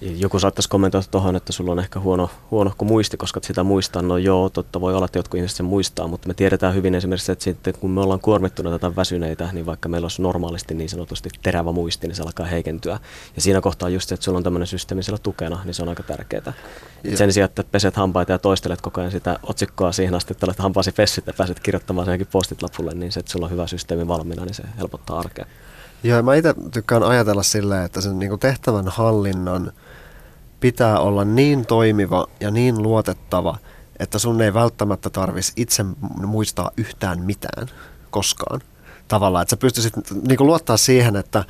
Joku 0.00 0.38
saattaisi 0.38 0.68
kommentoida 0.68 1.06
tuohon, 1.10 1.36
että 1.36 1.52
sulla 1.52 1.72
on 1.72 1.78
ehkä 1.78 2.00
huono, 2.00 2.30
huono 2.50 2.72
kuin 2.78 2.88
muisti, 2.88 3.16
koska 3.16 3.40
sitä 3.42 3.62
muistaa. 3.62 4.02
No 4.02 4.18
joo, 4.18 4.50
totta 4.50 4.80
voi 4.80 4.94
olla, 4.94 5.04
että 5.04 5.18
jotkut 5.18 5.38
ihmiset 5.38 5.56
sen 5.56 5.66
muistaa, 5.66 6.06
mutta 6.06 6.28
me 6.28 6.34
tiedetään 6.34 6.74
hyvin 6.74 6.94
esimerkiksi, 6.94 7.32
että 7.32 7.44
sitten 7.44 7.74
kun 7.80 7.90
me 7.90 8.00
ollaan 8.00 8.20
kuormittuneita 8.20 8.78
tai 8.78 8.96
väsyneitä, 8.96 9.48
niin 9.52 9.66
vaikka 9.66 9.88
meillä 9.88 10.04
olisi 10.04 10.22
normaalisti 10.22 10.74
niin 10.74 10.88
sanotusti 10.88 11.28
terävä 11.42 11.72
muisti, 11.72 12.06
niin 12.06 12.16
se 12.16 12.22
alkaa 12.22 12.46
heikentyä. 12.46 12.98
Ja 13.36 13.42
siinä 13.42 13.60
kohtaa 13.60 13.88
just 13.88 14.08
se, 14.08 14.14
että 14.14 14.24
sulla 14.24 14.38
on 14.38 14.44
tämmöinen 14.44 14.66
systeemi 14.66 15.02
siellä 15.02 15.18
tukena, 15.22 15.60
niin 15.64 15.74
se 15.74 15.82
on 15.82 15.88
aika 15.88 16.02
tärkeää. 16.02 16.52
Sen 17.14 17.32
sijaan, 17.32 17.48
että 17.48 17.64
peset 17.64 17.96
hampaita 17.96 18.32
ja 18.32 18.38
toistelet 18.38 18.80
koko 18.80 19.00
ajan 19.00 19.10
sitä 19.10 19.38
otsikkoa 19.42 19.92
siihen 19.92 20.14
asti, 20.14 20.32
että 20.32 20.46
olet 20.46 20.58
hampaasi 20.58 20.92
fessit 20.92 21.26
ja 21.26 21.32
pääset 21.32 21.60
kirjoittamaan 21.60 22.06
senkin 22.06 22.26
postit 22.26 22.62
lapulle, 22.62 22.94
niin 22.94 23.12
se, 23.12 23.20
että 23.20 23.32
sulla 23.32 23.46
on 23.46 23.52
hyvä 23.52 23.66
systeemi 23.66 24.08
valmiina, 24.08 24.44
niin 24.44 24.54
se 24.54 24.62
helpottaa 24.78 25.18
arkea. 25.18 25.46
Joo, 26.02 26.22
mä 26.22 26.34
itse 26.34 26.54
tykkään 26.72 27.02
ajatella 27.02 27.42
silleen, 27.42 27.84
että 27.84 28.00
sen 28.00 28.18
niin 28.18 28.38
tehtävän 28.38 28.88
hallinnon– 28.88 29.72
pitää 30.60 30.98
olla 30.98 31.24
niin 31.24 31.66
toimiva 31.66 32.26
ja 32.40 32.50
niin 32.50 32.82
luotettava, 32.82 33.56
että 33.98 34.18
sun 34.18 34.42
ei 34.42 34.54
välttämättä 34.54 35.10
tarvitsisi 35.10 35.52
itse 35.56 35.84
muistaa 36.26 36.70
yhtään 36.76 37.22
mitään 37.22 37.68
koskaan. 38.10 38.60
Tavallaan, 39.08 39.42
että 39.42 39.50
sä 39.50 39.56
pystyisit 39.56 39.94
niin 40.28 40.46
luottaa 40.46 40.76
siihen, 40.76 41.16
että 41.16 41.44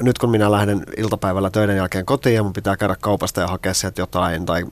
nyt 0.00 0.18
kun 0.18 0.30
minä 0.30 0.50
lähden 0.50 0.82
iltapäivällä 0.96 1.50
töiden 1.50 1.76
jälkeen 1.76 2.06
kotiin 2.06 2.34
ja 2.34 2.42
mun 2.42 2.52
pitää 2.52 2.76
käydä 2.76 2.96
kaupasta 3.00 3.40
ja 3.40 3.46
hakea 3.46 3.74
sieltä 3.74 4.02
jotain 4.02 4.46
tai, 4.46 4.64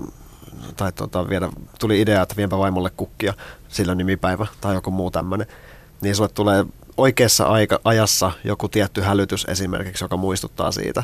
tai 0.76 0.92
tuota, 0.92 1.28
viedä, 1.28 1.48
tuli 1.80 2.00
idea, 2.00 2.22
että 2.22 2.36
vienpä 2.36 2.58
vaimolle 2.58 2.90
kukkia, 2.96 3.34
sillä 3.68 3.94
nimipäivä 3.94 4.46
tai 4.60 4.74
joku 4.74 4.90
muu 4.90 5.10
tämmöinen, 5.10 5.46
niin 6.00 6.16
sulle 6.16 6.28
tulee 6.28 6.64
oikeassa 6.96 7.44
aika, 7.44 7.80
ajassa 7.84 8.32
joku 8.44 8.68
tietty 8.68 9.00
hälytys 9.00 9.46
esimerkiksi, 9.48 10.04
joka 10.04 10.16
muistuttaa 10.16 10.72
siitä. 10.72 11.02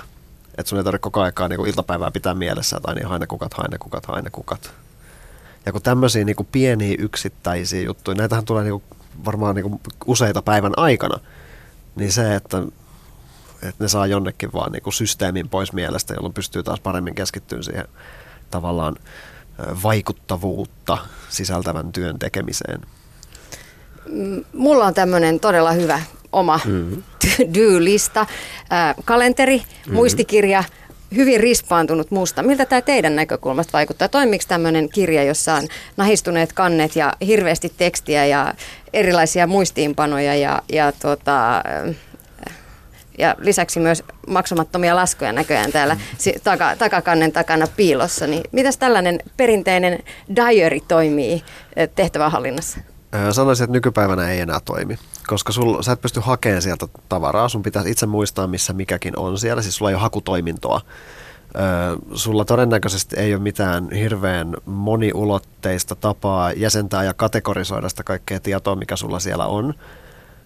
Että 0.59 0.69
sun 0.69 0.79
ei 0.79 0.85
tarvitse 0.85 1.03
koko 1.03 1.21
aikaa 1.21 1.49
niin 1.49 1.67
iltapäivää 1.67 2.11
pitää 2.11 2.35
mielessä, 2.35 2.77
että 2.77 2.89
aina 2.89 3.09
hainekukat, 3.09 3.55
hainekukat, 3.55 4.07
hainekukat. 4.07 4.73
Ja 5.67 5.73
kun 5.73 5.83
tämmöisiä 5.83 6.25
niin 6.25 6.37
kuin 6.37 6.49
pieniä 6.53 6.97
yksittäisiä 6.99 7.83
juttuja, 7.83 8.15
näitähän 8.15 8.45
tulee 8.45 8.65
niin 8.65 8.73
kuin 8.73 8.83
varmaan 9.25 9.55
niin 9.55 9.63
kuin 9.63 9.81
useita 10.07 10.43
päivän 10.43 10.73
aikana, 10.77 11.19
niin 11.97 12.13
se, 12.13 12.35
että, 12.35 12.63
että 13.63 13.85
ne 13.85 13.89
saa 13.89 14.07
jonnekin 14.07 14.53
vaan 14.53 14.73
niin 14.73 14.83
kuin 14.83 14.95
systeemin 14.95 15.49
pois 15.49 15.73
mielestä, 15.73 16.15
jolloin 16.15 16.35
pystyy 16.35 16.63
taas 16.63 16.81
paremmin 16.81 17.15
keskittymään 17.15 17.65
siihen 17.65 17.89
tavallaan 18.51 18.97
vaikuttavuutta 19.83 20.99
sisältävän 21.29 21.93
työn 21.93 22.19
tekemiseen. 22.19 22.81
Mulla 24.53 24.87
on 24.87 24.95
tämmöinen 24.95 25.41
todella 25.41 25.73
hyvä 25.73 26.01
oma 26.33 26.61
mm-hmm. 26.65 27.03
do-lista, 27.55 28.21
äh, 28.21 28.95
kalenteri, 29.05 29.57
mm-hmm. 29.57 29.95
muistikirja, 29.95 30.65
hyvin 31.17 31.41
rispaantunut 31.41 32.11
musta. 32.11 32.43
Miltä 32.43 32.67
tämä 32.67 32.81
teidän 32.83 33.17
näkökulmasta 33.17 33.73
vaikuttaa? 33.73 34.09
Toimiiko 34.09 34.45
tämmöinen 34.49 34.89
kirja, 34.89 35.25
jossa 35.25 35.55
on 35.55 35.69
nahistuneet 35.97 36.53
kannet 36.53 36.97
ja 36.97 37.13
hirveästi 37.27 37.73
tekstiä 37.77 38.27
ja 38.27 38.55
erilaisia 38.93 39.47
muistiinpanoja 39.47 40.35
ja, 40.35 40.63
ja, 40.73 40.93
tuota, 40.93 41.63
ja 43.19 43.35
lisäksi 43.39 43.81
myös 43.81 44.05
maksamattomia 44.27 44.97
laskuja 44.97 45.33
näköjään 45.33 45.73
täällä 45.73 45.97
taka, 46.45 46.77
takakannen 46.77 47.33
takana 47.33 47.67
piilossa. 47.77 48.27
Niin 48.27 48.43
mitäs 48.53 48.77
tällainen 48.77 49.21
perinteinen 49.37 49.99
diary 50.37 50.79
toimii 50.89 51.43
tehtävähallinnassa? 51.95 52.79
Sanoisin, 53.33 53.65
että 53.65 53.73
nykypäivänä 53.73 54.31
ei 54.31 54.41
enää 54.41 54.61
toimi 54.65 54.99
koska 55.29 55.53
sul, 55.53 55.83
sä 55.83 55.93
et 55.93 56.01
pysty 56.01 56.21
hakemaan 56.21 56.63
sieltä 56.63 56.87
tavaraa, 57.09 57.49
sun 57.49 57.63
pitäisi 57.63 57.91
itse 57.91 58.07
muistaa, 58.07 58.47
missä 58.47 58.73
mikäkin 58.73 59.19
on 59.19 59.39
siellä, 59.39 59.63
siis 59.63 59.77
sulla 59.77 59.91
ei 59.91 59.95
ole 59.95 60.03
hakutoimintoa. 60.03 60.81
Sulla 62.15 62.45
todennäköisesti 62.45 63.17
ei 63.17 63.35
ole 63.35 63.43
mitään 63.43 63.89
hirveän 63.93 64.57
moniulotteista 64.67 65.95
tapaa 65.95 66.53
jäsentää 66.53 67.05
ja 67.05 67.15
kategorisoida 67.15 67.89
sitä 67.89 68.03
kaikkea 68.03 68.41
tietoa, 68.41 68.77
mikä 68.77 68.97
sulla 68.97 69.21
siellä 69.21 69.47
on. 69.47 69.75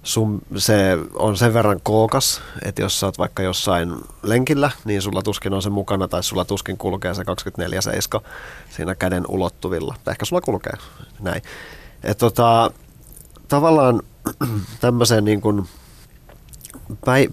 Sun, 0.03 0.42
se 0.57 0.99
on 1.14 1.37
sen 1.37 1.55
verran 1.55 1.81
kookas, 1.83 2.42
että 2.64 2.83
jos 2.83 3.01
sä 3.01 3.07
oot 3.07 3.18
vaikka 3.18 3.42
jossain 3.42 3.95
lenkillä, 4.23 4.71
niin 4.85 5.03
sulla 5.03 5.23
tuskin 5.23 5.55
on 5.55 5.62
se 5.62 5.71
mukana 5.71 6.09
tai 6.09 6.23
sulla 6.23 6.45
tuskin 6.45 6.79
kulkee 6.79 7.14
se 7.14 7.23
24-7 8.18 8.23
siinä 8.71 8.95
käden 8.95 9.25
ulottuvilla. 9.29 9.95
Ehkä 10.11 10.25
sulla 10.25 10.42
kulkee 10.42 10.73
näin. 11.21 11.42
Et 12.05 12.18
tota, 12.18 12.71
tavallaan 13.49 14.03
tämmöiseen 14.80 15.24
niin 15.24 15.40
kuin 15.40 15.68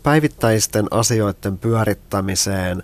päivittäisten 0.03 0.87
asioiden 0.91 1.57
pyörittämiseen, 1.57 2.83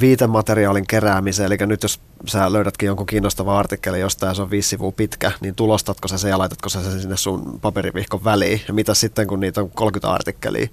viitemateriaalin 0.00 0.86
keräämiseen, 0.86 1.46
eli 1.46 1.56
nyt 1.66 1.82
jos 1.82 2.00
sä 2.26 2.52
löydätkin 2.52 2.86
jonkun 2.86 3.06
kiinnostavan 3.06 3.56
artikkelin 3.56 4.00
jostain 4.00 4.36
se 4.36 4.42
on 4.42 4.50
viisi 4.50 4.68
sivua 4.68 4.92
pitkä, 4.92 5.32
niin 5.40 5.54
tulostatko 5.54 6.08
sä 6.08 6.18
se 6.18 6.28
ja 6.28 6.38
laitatko 6.38 6.68
sä 6.68 6.82
sen 6.82 7.00
sinne 7.00 7.16
sun 7.16 7.60
paperivihkon 7.60 8.24
väliin? 8.24 8.60
Ja 8.68 8.74
mitä 8.74 8.94
sitten, 8.94 9.26
kun 9.26 9.40
niitä 9.40 9.60
on 9.60 9.70
30 9.70 10.12
artikkelia, 10.12 10.68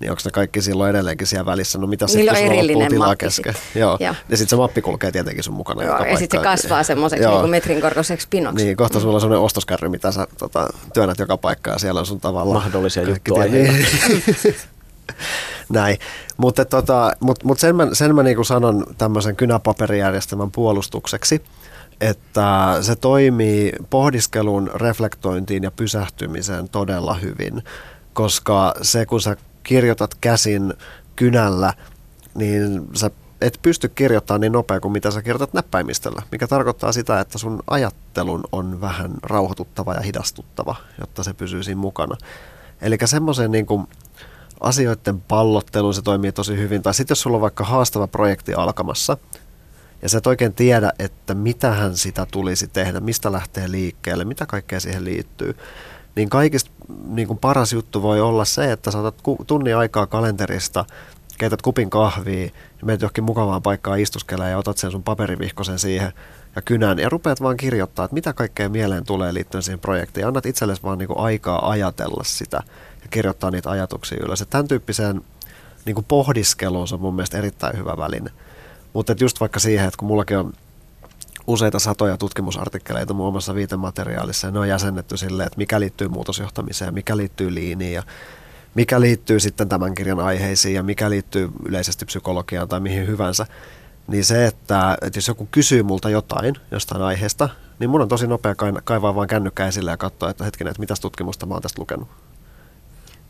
niin 0.00 0.10
onko 0.10 0.22
ne 0.24 0.30
kaikki 0.30 0.62
silloin 0.62 0.90
edelleenkin 0.90 1.26
siellä 1.26 1.46
välissä? 1.46 1.78
No 1.78 1.86
mitä 1.86 2.06
sitten, 2.06 2.26
jos 2.26 2.56
loppuu 2.56 2.88
tilaa 2.88 3.16
kesken? 3.16 3.54
Joo. 3.74 3.96
Joo. 4.00 4.14
Ja 4.28 4.36
sitten 4.36 4.50
se 4.50 4.56
mappi 4.56 4.82
kulkee 4.82 5.12
tietenkin 5.12 5.44
sun 5.44 5.54
mukana. 5.54 5.82
Joo, 5.82 6.04
ja 6.04 6.16
sitten 6.16 6.40
se 6.40 6.44
kasvaa 6.44 6.82
semmoiseksi 6.82 7.28
niin 7.28 7.50
metrin 7.50 7.80
korkoiseksi 7.80 8.26
pinoksi. 8.30 8.64
Niin, 8.64 8.76
kohta 8.76 9.00
sulla 9.00 9.14
on 9.14 9.20
semmoinen 9.20 9.44
ostoskärry, 9.44 9.88
mitä 9.88 10.12
sä 10.12 10.26
tota, 10.38 10.68
työnnät 10.94 11.18
joka 11.18 11.36
paikkaan 11.36 11.74
ja 11.74 11.78
siellä 11.78 12.00
on 12.00 12.06
sun 12.06 12.20
tavalla... 12.20 12.54
Mahdollisia 12.54 13.02
juttuja. 13.02 13.46
Niin. 13.46 13.86
Näin. 15.68 15.98
Mutta 16.36 16.64
tota, 16.64 17.12
mut, 17.20 17.44
mut 17.44 17.58
sen 17.58 17.76
mä, 17.76 17.88
sen 17.92 18.14
mä 18.14 18.22
niinku 18.22 18.44
sanon 18.44 18.86
tämmöisen 18.98 19.36
kynäpaperijärjestelmän 19.36 20.50
puolustukseksi, 20.50 21.42
että 22.00 22.78
se 22.80 22.96
toimii 22.96 23.72
pohdiskelun, 23.90 24.70
reflektointiin 24.74 25.62
ja 25.62 25.70
pysähtymiseen 25.70 26.68
todella 26.68 27.14
hyvin, 27.14 27.62
koska 28.12 28.74
se 28.82 29.06
kun 29.06 29.20
sä 29.20 29.36
kirjoitat 29.66 30.14
käsin 30.14 30.74
kynällä, 31.16 31.72
niin 32.34 32.86
sä 32.94 33.10
et 33.40 33.58
pysty 33.62 33.88
kirjoittamaan 33.88 34.40
niin 34.40 34.52
nopea 34.52 34.80
kuin 34.80 34.92
mitä 34.92 35.10
sä 35.10 35.22
kirjoitat 35.22 35.54
näppäimistöllä, 35.54 36.22
mikä 36.32 36.46
tarkoittaa 36.46 36.92
sitä, 36.92 37.20
että 37.20 37.38
sun 37.38 37.62
ajattelun 37.70 38.44
on 38.52 38.80
vähän 38.80 39.10
rauhoituttava 39.22 39.94
ja 39.94 40.00
hidastuttava, 40.00 40.76
jotta 41.00 41.22
se 41.22 41.34
pysyy 41.34 41.62
siinä 41.62 41.80
mukana. 41.80 42.16
Eli 42.80 42.98
semmoisen 43.04 43.50
niin 43.50 43.66
kuin 43.66 43.86
asioiden 44.60 45.20
pallotteluun 45.20 45.94
se 45.94 46.02
toimii 46.02 46.32
tosi 46.32 46.56
hyvin. 46.56 46.82
Tai 46.82 46.94
sitten 46.94 47.12
jos 47.12 47.20
sulla 47.20 47.36
on 47.36 47.40
vaikka 47.40 47.64
haastava 47.64 48.06
projekti 48.06 48.54
alkamassa, 48.54 49.16
ja 50.02 50.08
sä 50.08 50.18
et 50.18 50.26
oikein 50.26 50.54
tiedä, 50.54 50.92
että 50.98 51.34
mitähän 51.34 51.96
sitä 51.96 52.26
tulisi 52.32 52.66
tehdä, 52.66 53.00
mistä 53.00 53.32
lähtee 53.32 53.70
liikkeelle, 53.70 54.24
mitä 54.24 54.46
kaikkea 54.46 54.80
siihen 54.80 55.04
liittyy, 55.04 55.56
niin 56.16 56.28
kaikista 56.28 56.70
niin 57.06 57.28
kuin 57.28 57.38
paras 57.38 57.72
juttu 57.72 58.02
voi 58.02 58.20
olla 58.20 58.44
se, 58.44 58.72
että 58.72 58.90
sä 58.90 58.98
otat 58.98 59.14
tunnin 59.46 59.76
aikaa 59.76 60.06
kalenterista, 60.06 60.84
keität 61.38 61.62
kupin 61.62 61.90
kahvia 61.90 62.44
ja 62.44 62.86
menet 62.86 63.00
johonkin 63.00 63.24
mukavaan 63.24 63.62
paikkaan 63.62 64.00
istuskelemaan 64.00 64.50
ja 64.50 64.58
otat 64.58 64.78
sen 64.78 64.90
sun 64.90 65.02
paperivihkosen 65.02 65.78
siihen 65.78 66.12
ja 66.56 66.62
kynän 66.62 66.98
ja 66.98 67.08
rupeat 67.08 67.42
vaan 67.42 67.56
kirjoittaa, 67.56 68.04
että 68.04 68.14
mitä 68.14 68.32
kaikkea 68.32 68.68
mieleen 68.68 69.04
tulee 69.04 69.34
liittyen 69.34 69.62
siihen 69.62 69.80
projektiin. 69.80 70.26
Annat 70.26 70.46
itsellesi 70.46 70.82
vaan 70.82 70.98
niin 70.98 71.08
kuin 71.08 71.18
aikaa 71.18 71.70
ajatella 71.70 72.24
sitä 72.24 72.62
ja 73.02 73.08
kirjoittaa 73.10 73.50
niitä 73.50 73.70
ajatuksia 73.70 74.18
ylös. 74.22 74.40
Ja 74.40 74.46
tämän 74.46 74.68
tyyppiseen 74.68 75.20
niin 75.84 75.94
kuin 75.94 76.04
pohdiskeluun 76.04 76.88
se 76.88 76.94
on 76.94 77.00
mun 77.00 77.14
mielestä 77.14 77.38
erittäin 77.38 77.78
hyvä 77.78 77.96
väline. 77.96 78.30
Mutta 78.92 79.14
just 79.20 79.40
vaikka 79.40 79.60
siihen, 79.60 79.86
että 79.86 79.98
kun 79.98 80.08
mullakin 80.08 80.38
on 80.38 80.52
useita 81.46 81.78
satoja 81.78 82.16
tutkimusartikkeleita 82.16 83.14
muun 83.14 83.32
muassa 83.32 83.54
viitemateriaalissa 83.54 84.46
ja 84.46 84.50
ne 84.50 84.58
on 84.58 84.68
jäsennetty 84.68 85.16
silleen, 85.16 85.46
että 85.46 85.58
mikä 85.58 85.80
liittyy 85.80 86.08
muutosjohtamiseen, 86.08 86.94
mikä 86.94 87.16
liittyy 87.16 87.54
liiniin 87.54 87.92
ja 87.92 88.02
mikä 88.74 89.00
liittyy 89.00 89.40
sitten 89.40 89.68
tämän 89.68 89.94
kirjan 89.94 90.20
aiheisiin 90.20 90.74
ja 90.74 90.82
mikä 90.82 91.10
liittyy 91.10 91.50
yleisesti 91.64 92.04
psykologiaan 92.04 92.68
tai 92.68 92.80
mihin 92.80 93.06
hyvänsä, 93.06 93.46
niin 94.06 94.24
se, 94.24 94.46
että, 94.46 94.98
että 95.02 95.18
jos 95.18 95.28
joku 95.28 95.48
kysyy 95.50 95.82
multa 95.82 96.10
jotain 96.10 96.54
jostain 96.70 97.02
aiheesta, 97.02 97.48
niin 97.78 97.90
mun 97.90 98.00
on 98.00 98.08
tosi 98.08 98.26
nopea 98.26 98.54
kaivaa 98.84 99.14
vaan 99.14 99.28
kännykkä 99.28 99.66
esille 99.66 99.90
ja 99.90 99.96
katsoa, 99.96 100.30
että 100.30 100.44
hetkinen, 100.44 100.70
että 100.70 100.80
mitäs 100.80 101.00
tutkimusta 101.00 101.46
mä 101.46 101.54
oon 101.54 101.62
tästä 101.62 101.80
lukenut. 101.80 102.08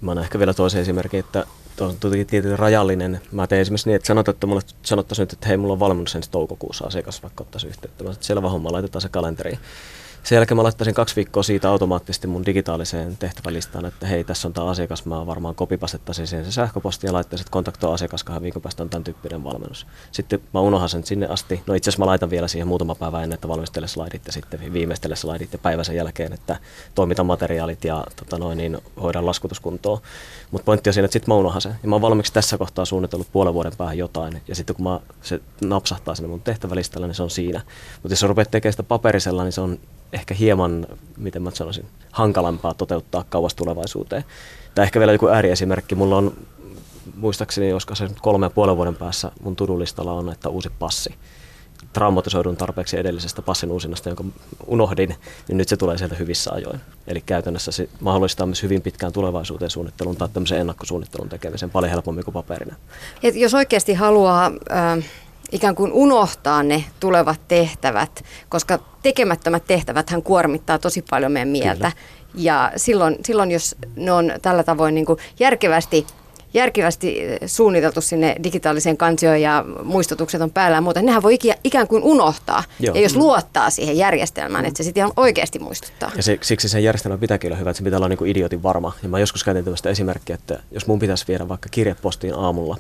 Mä 0.01 0.11
oon 0.11 0.19
ehkä 0.19 0.39
vielä 0.39 0.55
toisen 0.55 0.81
esimerkin, 0.81 1.21
että 1.21 1.47
on 1.81 1.97
tietenkin 2.01 2.59
rajallinen. 2.59 3.21
Mä 3.33 3.47
teen 3.47 3.61
esimerkiksi 3.61 3.89
niin, 3.89 3.97
että 3.97 4.07
sanotaan, 4.07 4.35
että 4.35 4.47
mulle 4.47 4.63
sanottaisiin 4.83 5.23
nyt, 5.23 5.33
että 5.33 5.49
hei, 5.49 5.57
mulla 5.57 5.73
on 5.73 5.81
valmennus 5.81 6.15
ensi 6.15 6.31
toukokuussa 6.31 6.85
asiakas, 6.85 7.23
vaikka 7.23 7.45
ottaisi 7.45 7.67
yhteyttä. 7.67 8.05
Mä 8.05 8.15
selvä 8.21 8.51
homma, 8.51 8.73
laitetaan 8.73 9.03
se 9.03 9.09
kalenteriin. 9.09 9.59
Sen 10.27 10.37
jälkeen 10.37 10.57
mä 10.57 10.63
laittaisin 10.63 10.95
kaksi 10.95 11.17
viikkoa 11.17 11.43
siitä 11.43 11.71
automaattisesti 11.71 12.27
mun 12.27 12.47
digitaaliseen 12.47 13.17
tehtävälistaan, 13.17 13.85
että 13.85 14.07
hei, 14.07 14.25
tässä 14.25 14.49
on 14.49 14.55
tämä 14.55 14.67
asiakas, 14.67 15.05
mä 15.05 15.27
varmaan 15.27 15.55
kopipastettaisin 15.55 16.27
siihen 16.27 16.45
se 16.45 16.53
sähköposti 16.53 17.07
ja 17.07 17.13
laittaisin, 17.13 17.43
että 17.43 17.51
kontaktoi 17.51 17.95
asiakas 17.95 18.25
kahden 18.25 18.43
viikon 18.43 18.63
päästä 18.63 18.83
on 18.83 18.91
tämän 18.91 19.05
tyyppinen 19.05 19.45
valmennus. 19.45 19.87
Sitten 20.13 20.41
mä 20.55 20.61
unohan 20.61 20.89
sen 20.89 21.05
sinne 21.05 21.27
asti. 21.27 21.63
No 21.67 21.75
itse 21.75 21.91
asiassa 21.91 22.03
mä 22.03 22.07
laitan 22.07 22.31
vielä 22.31 22.49
siihen 22.49 22.69
muutama 22.69 22.95
päivä 22.95 23.23
ennen, 23.23 23.35
että 23.35 23.49
valmistele 23.49 23.89
slaidit 23.89 24.27
ja 24.27 24.33
sitten 24.33 24.73
viimeistele 24.73 25.17
slaidit 25.17 25.53
ja 25.53 25.59
päivän 25.59 25.85
sen 25.85 25.97
jälkeen, 25.97 26.33
että 26.33 26.57
toimita 26.95 27.25
materiaalit 27.25 27.85
ja 27.85 28.05
tota 28.17 28.39
noin, 28.39 28.59
niin 28.59 28.79
hoidan 29.03 29.27
laskutuskuntoon. 29.27 29.99
Mutta 30.51 30.65
pointti 30.65 30.91
on 30.91 30.95
siinä, 30.95 31.05
että 31.05 31.13
sitten 31.13 31.35
mä 31.35 31.39
unohan 31.39 31.61
sen. 31.61 31.75
Ja 31.83 31.89
mä 31.89 31.95
oon 31.95 32.03
valmiiksi 32.03 32.33
tässä 32.33 32.59
kohtaa 32.59 32.85
suunnitellut 32.85 33.33
puolen 33.33 33.55
vuoden 33.55 33.77
päähän 33.79 33.99
jotain. 33.99 34.43
Ja 34.49 34.55
sitten 34.55 34.77
kun 34.77 34.85
mä, 34.85 35.01
se 35.23 35.41
napsahtaa 35.61 36.15
sinne 36.15 36.29
mun 36.29 36.43
tehtävälistalle, 36.43 37.07
niin 37.07 37.15
se 37.15 37.23
on 37.23 37.31
siinä. 37.31 37.61
Mutta 38.03 38.13
jos 38.13 38.21
sä 38.21 38.27
rupeat 38.27 38.51
tekemään 38.51 38.73
sitä 38.73 38.83
paperisella, 38.83 39.45
niin 39.45 39.53
se 39.53 39.61
on 39.61 39.79
ehkä 40.17 40.35
hieman, 40.35 40.87
miten 41.17 41.43
mä 41.43 41.51
sanoisin, 41.51 41.87
hankalampaa 42.13 42.75
toteuttaa 42.75 43.25
kauas 43.29 43.55
tulevaisuuteen. 43.55 44.25
Tai 44.75 44.85
ehkä 44.85 44.99
vielä 44.99 45.13
joku 45.13 45.29
ääriesimerkki. 45.29 45.95
Mulla 45.95 46.17
on 46.17 46.37
muistaakseni, 47.17 47.73
koska 47.73 47.95
se 47.95 48.09
kolme 48.23 48.47
ja 48.47 48.51
puolen 48.51 48.77
vuoden 48.77 48.95
päässä 48.95 49.33
mun 49.43 49.57
tudulistalla 49.57 50.13
on, 50.13 50.33
että 50.33 50.49
uusi 50.49 50.71
passi 50.79 51.15
traumatisoidun 51.93 52.57
tarpeeksi 52.57 52.99
edellisestä 52.99 53.43
passin 53.43 53.71
uusinnasta, 53.71 54.09
jonka 54.09 54.25
unohdin, 54.67 55.15
niin 55.49 55.59
nyt 55.59 55.69
se 55.69 55.77
tulee 55.77 55.99
sieltä 55.99 56.15
hyvissä 56.15 56.53
ajoin. 56.53 56.81
Eli 57.07 57.21
käytännössä 57.21 57.73
se 57.73 57.89
mahdollistaa 58.01 58.47
myös 58.47 58.63
hyvin 58.63 58.83
pitkään 58.83 59.13
tulevaisuuteen 59.13 59.71
suunnittelun 59.71 60.17
tai 60.17 60.29
tämmöisen 60.29 60.61
ennakkosuunnittelun 60.61 61.29
tekemisen 61.29 61.71
paljon 61.71 61.91
helpommin 61.91 62.25
kuin 62.25 62.33
paperina. 62.33 62.77
Et 63.23 63.37
jos 63.37 63.55
oikeasti 63.55 63.95
haluaa 63.95 64.53
äh, 64.71 65.05
ikään 65.53 65.75
kuin 65.75 65.93
unohtaa 65.93 66.63
ne 66.63 66.85
tulevat 67.01 67.41
tehtävät, 67.49 68.25
koska 68.49 68.79
tekemättömät 69.03 69.65
tehtävät 69.67 70.11
hän 70.11 70.23
kuormittaa 70.23 70.79
tosi 70.79 71.05
paljon 71.11 71.33
meidän 71.33 71.49
mieltä. 71.49 71.93
Kyllä. 71.93 71.93
Ja 72.35 72.73
silloin, 72.77 73.17
silloin, 73.25 73.51
jos 73.51 73.77
ne 73.97 74.13
on 74.13 74.33
tällä 74.43 74.63
tavoin 74.63 74.95
niin 74.95 75.07
kuin 75.07 75.19
järkevästi 75.41 76.07
järkevästi 76.57 77.21
eh, 77.23 77.39
suunniteltu 77.47 78.01
sinne 78.01 78.37
digitaaliseen 78.43 78.97
kansioon 78.97 79.41
ja 79.41 79.65
muistutukset 79.83 80.41
on 80.41 80.51
päällä 80.51 80.77
ja 80.77 80.81
muuta, 80.81 81.03
nehän 81.03 81.23
voi 81.23 81.39
ikään 81.65 81.89
kuin 81.89 82.03
unohtaa. 82.03 82.65
Joo. 82.81 82.95
Ja 82.95 83.01
jos 83.01 83.17
luottaa 83.17 83.71
siihen 83.71 83.97
järjestelmään, 83.97 84.65
mm. 84.65 84.69
että 84.69 84.77
se 84.79 84.83
sitten 84.83 85.01
ihan 85.01 85.13
oikeasti 85.17 85.59
muistuttaa. 85.59 86.11
Ja 86.17 86.23
se, 86.23 86.39
siksi 86.43 86.69
sen 86.69 86.85
järjestelmän 86.85 87.19
pitääkin 87.19 87.49
olla 87.49 87.59
hyvä, 87.59 87.71
että 87.71 87.79
se 87.79 87.85
pitää 87.85 87.97
olla 87.97 88.09
niin 88.09 88.19
kuin 88.19 88.31
idiotin 88.31 88.63
varma. 88.63 88.93
Ja 89.03 89.09
mä 89.09 89.19
joskus 89.19 89.45
käytin 89.45 89.65
tämmöistä 89.65 89.91
esimerkkiä, 89.91 90.35
että 90.35 90.63
jos 90.71 90.87
mun 90.87 90.99
pitäisi 90.99 91.25
viedä 91.29 91.49
vaikka 91.49 91.69
kirjepostiin 91.71 92.35
aamulla, 92.35 92.77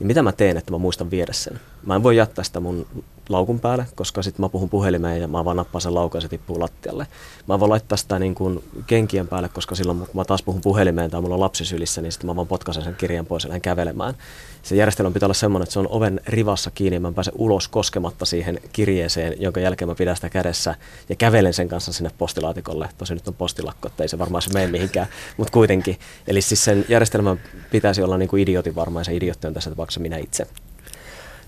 niin 0.00 0.06
mitä 0.06 0.22
mä 0.22 0.32
teen, 0.32 0.56
että 0.56 0.72
mä 0.72 0.78
muistan 0.78 1.10
viedä 1.10 1.32
sen? 1.32 1.60
Mä 1.86 1.96
en 1.96 2.02
voi 2.02 2.16
jättää 2.16 2.44
sitä 2.44 2.60
mun 2.60 2.86
laukun 3.28 3.60
päälle, 3.60 3.86
koska 3.94 4.22
sitten 4.22 4.44
mä 4.44 4.48
puhun 4.48 4.68
puhelimeen 4.68 5.20
ja 5.20 5.28
mä 5.28 5.44
vaan 5.44 5.56
nappaan 5.56 5.82
sen 5.82 5.94
laukun 5.94 6.18
ja 6.18 6.20
se 6.22 6.28
tippuu 6.28 6.60
lattialle. 6.60 7.06
Mä 7.46 7.60
voin 7.60 7.70
laittaa 7.70 7.96
sitä 7.96 8.18
niin 8.18 8.34
kuin 8.34 8.64
kenkien 8.86 9.28
päälle, 9.28 9.48
koska 9.48 9.74
silloin 9.74 9.98
kun 9.98 10.08
mä 10.14 10.24
taas 10.24 10.42
puhun 10.42 10.60
puhelimeen 10.60 11.10
tai 11.10 11.20
mulla 11.20 11.34
on 11.34 11.40
lapsi 11.40 11.64
sylissä, 11.64 12.02
niin 12.02 12.12
sitten 12.12 12.30
mä 12.30 12.36
vaan 12.36 12.46
potkaisen 12.46 12.84
sen 12.84 12.94
kirjan 12.94 13.26
pois 13.26 13.44
ja 13.44 13.48
lähden 13.48 13.60
kävelemään. 13.60 14.14
Se 14.62 14.76
järjestelmä 14.76 15.10
pitää 15.10 15.26
olla 15.26 15.34
semmoinen, 15.34 15.62
että 15.62 15.72
se 15.72 15.78
on 15.78 15.88
oven 15.90 16.20
rivassa 16.26 16.70
kiinni 16.70 16.96
ja 16.96 17.00
mä 17.00 17.12
pääsen 17.12 17.34
ulos 17.36 17.68
koskematta 17.68 18.24
siihen 18.24 18.60
kirjeeseen, 18.72 19.42
jonka 19.42 19.60
jälkeen 19.60 19.88
mä 19.88 19.94
pidän 19.94 20.16
sitä 20.16 20.28
kädessä 20.28 20.74
ja 21.08 21.16
kävelen 21.16 21.54
sen 21.54 21.68
kanssa 21.68 21.92
sinne 21.92 22.10
postilaatikolle. 22.18 22.88
Tosi 22.98 23.14
nyt 23.14 23.28
on 23.28 23.34
postilakko, 23.34 23.88
että 23.88 24.02
ei 24.04 24.08
se 24.08 24.18
varmaan 24.18 24.42
se 24.42 24.52
mene 24.52 24.66
mihinkään, 24.66 25.06
mutta 25.36 25.52
kuitenkin. 25.52 25.98
Eli 26.26 26.40
siis 26.40 26.64
sen 26.64 26.84
järjestelmän 26.88 27.40
pitäisi 27.70 28.02
olla 28.02 28.18
niin 28.18 28.28
kuin 28.28 28.42
idiotin 28.42 28.74
varma 28.74 29.00
ja 29.00 29.04
se 29.04 29.16
idiotti 29.16 29.46
on 29.46 29.54
tässä 29.54 29.70
minä 29.98 30.16
itse. 30.16 30.46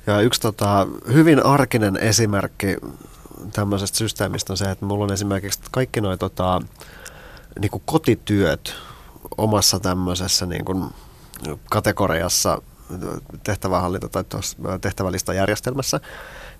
Ja 0.06 0.20
yksi 0.20 0.40
tota, 0.40 0.86
hyvin 1.12 1.46
arkinen 1.46 1.96
esimerkki 1.96 2.76
tämmöisestä 3.52 3.98
systeemistä 3.98 4.52
on 4.52 4.56
se, 4.56 4.70
että 4.70 4.84
mulla 4.84 5.04
on 5.04 5.12
esimerkiksi 5.12 5.60
kaikki 5.70 6.00
nuo 6.00 6.16
tota, 6.16 6.62
niin 7.60 7.70
kotityöt 7.84 8.74
omassa 9.38 9.80
tämmöisessä 9.80 10.46
niin 10.46 10.64
kuin 10.64 10.84
kategoriassa 11.70 12.62
tehtävähallinto- 13.44 14.08
tai 14.08 14.24
tehtävälista 14.80 15.34
järjestelmässä, 15.34 16.00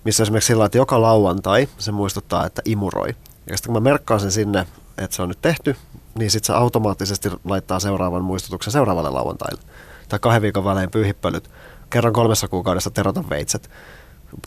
missä 0.03 0.23
esimerkiksi 0.23 0.47
sillä 0.47 0.65
että 0.65 0.77
joka 0.77 1.01
lauantai 1.01 1.69
se 1.77 1.91
muistuttaa, 1.91 2.45
että 2.45 2.61
imuroi. 2.65 3.09
Ja 3.49 3.57
sitten 3.57 3.73
kun 3.73 3.83
mä 3.83 3.89
merkkaan 3.89 4.19
sen 4.19 4.31
sinne, 4.31 4.67
että 4.97 5.15
se 5.15 5.21
on 5.21 5.29
nyt 5.29 5.41
tehty, 5.41 5.75
niin 6.17 6.31
sitten 6.31 6.47
se 6.47 6.53
automaattisesti 6.53 7.29
laittaa 7.45 7.79
seuraavan 7.79 8.23
muistutuksen 8.23 8.73
seuraavalle 8.73 9.09
lauantaille. 9.09 9.61
Tai 10.09 10.19
kahden 10.19 10.41
viikon 10.41 10.65
välein 10.65 10.91
pyyhippölyt 10.91 11.49
kerran 11.93 12.13
kolmessa 12.13 12.47
kuukaudessa 12.47 12.89
terota 12.91 13.23
veitset, 13.29 13.69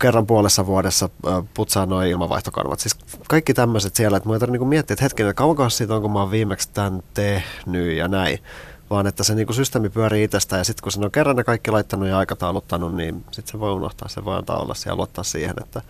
kerran 0.01 0.27
puolessa 0.27 0.67
vuodessa 0.67 1.09
putsaa 1.55 1.87
noin 1.87 2.09
ilmavaihtokanvat. 2.09 2.81
Siis 2.81 2.97
kaikki 3.29 3.55
tämmöiset 3.55 3.97
siellä, 3.97 4.17
että 4.17 4.29
mä 4.29 4.33
tarvitse 4.33 4.53
niinku 4.53 4.65
miettiä, 4.65 4.95
että 4.95 5.05
hetkinen, 5.05 5.35
kauanko 5.35 5.71
siitä 5.71 5.95
on, 5.95 6.03
kun 6.03 6.13
mä 6.13 6.21
oon 6.21 6.31
viimeksi 6.31 6.69
tämän 6.73 7.03
tehnyt 7.15 7.97
ja 7.97 8.09
näin. 8.09 8.39
Vaan 8.91 9.07
että 9.07 9.25
se 9.25 9.35
niinku 9.35 9.53
systeemi 9.53 9.89
pyörii 9.89 10.25
itsestään 10.25 10.61
ja 10.61 10.65
sitten 10.65 10.83
kun 10.83 10.93
sen 10.93 11.05
on 11.05 11.11
kerran 11.11 11.37
ne 11.37 11.45
kaikki 11.45 11.71
laittanut 11.71 12.09
ja 12.09 12.19
aikatauluttanut, 12.19 12.95
niin 12.95 13.25
sitten 13.31 13.53
se 13.53 13.61
voi 13.61 13.73
unohtaa, 13.73 14.09
se 14.09 14.25
voi 14.25 14.37
antaa 14.37 14.59
olla 14.59 14.75
siellä 14.75 14.93
ja 14.93 14.97
luottaa 14.97 15.25
siihen, 15.25 15.55
että 15.61 15.83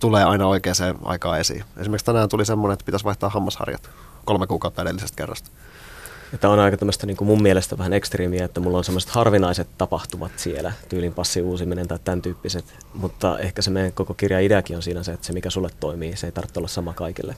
tulee 0.00 0.24
aina 0.24 0.46
oikeaan 0.46 0.98
aikaan 1.04 1.40
esiin. 1.40 1.64
Esimerkiksi 1.76 2.04
tänään 2.04 2.28
tuli 2.28 2.44
semmoinen, 2.44 2.72
että 2.72 2.84
pitäisi 2.84 3.04
vaihtaa 3.04 3.30
hammasharjat 3.30 3.90
kolme 4.24 4.46
kuukautta 4.46 4.82
edellisestä 4.82 5.16
kerrasta. 5.16 5.50
Että 6.34 6.48
on 6.48 6.58
aika 6.58 6.76
tämmöistä 6.76 7.06
niin 7.06 7.16
kuin 7.16 7.28
mun 7.28 7.42
mielestä 7.42 7.78
vähän 7.78 7.92
ekstriimiä, 7.92 8.44
että 8.44 8.60
mulla 8.60 8.78
on 8.78 8.84
semmoiset 8.84 9.10
harvinaiset 9.10 9.68
tapahtumat 9.78 10.32
siellä, 10.36 10.72
tyylin 10.88 11.14
passi 11.14 11.42
uusiminen 11.42 11.88
tai 11.88 11.98
tämän 12.04 12.22
tyyppiset, 12.22 12.64
mutta 12.94 13.38
ehkä 13.38 13.62
se 13.62 13.70
meidän 13.70 13.92
koko 13.92 14.14
kirja 14.14 14.40
ideakin 14.40 14.76
on 14.76 14.82
siinä 14.82 15.02
se, 15.02 15.12
että 15.12 15.26
se 15.26 15.32
mikä 15.32 15.50
sulle 15.50 15.70
toimii, 15.80 16.16
se 16.16 16.26
ei 16.26 16.32
tarvitse 16.32 16.60
olla 16.60 16.68
sama 16.68 16.92
kaikille. 16.92 17.36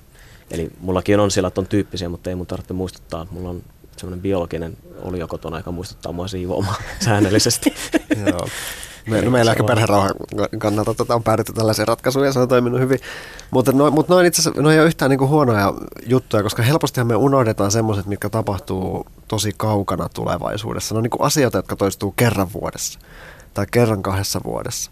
Eli 0.50 0.70
mullakin 0.80 1.20
on 1.20 1.30
siellä, 1.30 1.48
että 1.48 1.60
on 1.60 1.66
tyyppisiä, 1.66 2.08
mutta 2.08 2.30
ei 2.30 2.36
mun 2.36 2.46
tarvitse 2.46 2.74
muistuttaa. 2.74 3.26
Mulla 3.30 3.48
on 3.48 3.62
semmoinen 3.96 4.22
biologinen 4.22 4.76
olio 5.02 5.28
kotona, 5.28 5.56
joka 5.56 5.72
muistuttaa 5.72 6.12
mua 6.12 6.28
siivoamaan 6.28 6.82
säännöllisesti. 7.04 7.74
Joo. 8.26 8.48
Me, 9.06 9.22
no 9.22 9.30
meillä 9.30 9.50
ehkä 9.50 9.64
perherauhan 9.64 10.14
kannalta 10.58 10.94
tota 10.94 11.14
on 11.14 11.22
päädytty 11.22 11.52
tällaiseen 11.52 11.88
ratkaisuun 11.88 12.26
ja 12.26 12.32
se 12.32 12.38
on 12.38 12.48
toiminut 12.48 12.80
hyvin. 12.80 12.98
Mutta 13.50 13.72
no, 13.72 13.90
mut 13.90 14.08
noin 14.08 14.26
itse 14.26 14.42
asiassa, 14.42 14.62
no 14.62 14.70
ei 14.70 14.78
ole 14.78 14.86
yhtään 14.86 15.10
niinku 15.10 15.28
huonoja 15.28 15.74
juttuja, 16.06 16.42
koska 16.42 16.62
helpostihan 16.62 17.06
me 17.06 17.16
unohdetaan 17.16 17.70
semmoiset, 17.70 18.06
mitkä 18.06 18.28
tapahtuu 18.28 19.06
tosi 19.28 19.52
kaukana 19.56 20.08
tulevaisuudessa. 20.08 20.94
Ne 20.94 20.96
on 20.96 21.02
niinku 21.02 21.22
asioita, 21.22 21.58
jotka 21.58 21.76
toistuu 21.76 22.12
kerran 22.16 22.52
vuodessa 22.52 22.98
tai 23.54 23.66
kerran 23.70 24.02
kahdessa 24.02 24.40
vuodessa. 24.44 24.90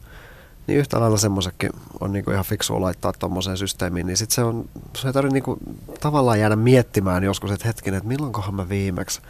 Niin 0.66 0.78
yhtä 0.78 1.00
lailla 1.00 1.16
semmoisetkin 1.16 1.70
on 2.00 2.12
niinku 2.12 2.30
ihan 2.30 2.44
fiksua 2.44 2.80
laittaa 2.80 3.12
tuommoiseen 3.12 3.56
systeemiin, 3.56 4.06
niin 4.06 4.16
sitten 4.16 4.34
se 4.34 4.42
on, 4.42 4.64
se 4.96 5.08
ei 5.08 5.12
tarvitse 5.12 5.34
niinku 5.34 5.58
tavallaan 6.00 6.40
jäädä 6.40 6.56
miettimään 6.56 7.24
joskus, 7.24 7.50
että 7.50 7.68
hetkinen, 7.68 7.98
että 7.98 8.08
milloinkohan 8.08 8.54
mä 8.54 8.68
viimeksi 8.68 9.20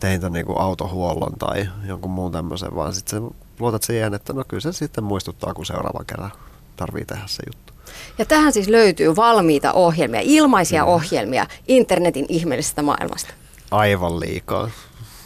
tein 0.00 0.20
tämän 0.20 0.32
niinku 0.32 0.52
autohuollon 0.52 1.32
tai 1.38 1.68
jonkun 1.86 2.10
muun 2.10 2.32
tämmöisen, 2.32 2.76
vaan 2.76 2.94
sitten 2.94 3.30
luotat 3.60 3.82
siihen, 3.82 4.14
että 4.14 4.32
no 4.32 4.44
kyllä 4.48 4.60
se 4.60 4.72
sitten 4.72 5.04
muistuttaa, 5.04 5.54
kun 5.54 5.66
seuraavan 5.66 6.06
kerran 6.06 6.32
tarvii 6.76 7.04
tehdä 7.04 7.22
se 7.26 7.42
juttu. 7.46 7.72
Ja 8.18 8.24
tähän 8.24 8.52
siis 8.52 8.68
löytyy 8.68 9.16
valmiita 9.16 9.72
ohjelmia, 9.72 10.20
ilmaisia 10.22 10.82
mm. 10.82 10.88
ohjelmia 10.88 11.46
internetin 11.68 12.26
ihmeellisestä 12.28 12.82
maailmasta. 12.82 13.34
Aivan 13.70 14.20
liikaa. 14.20 14.70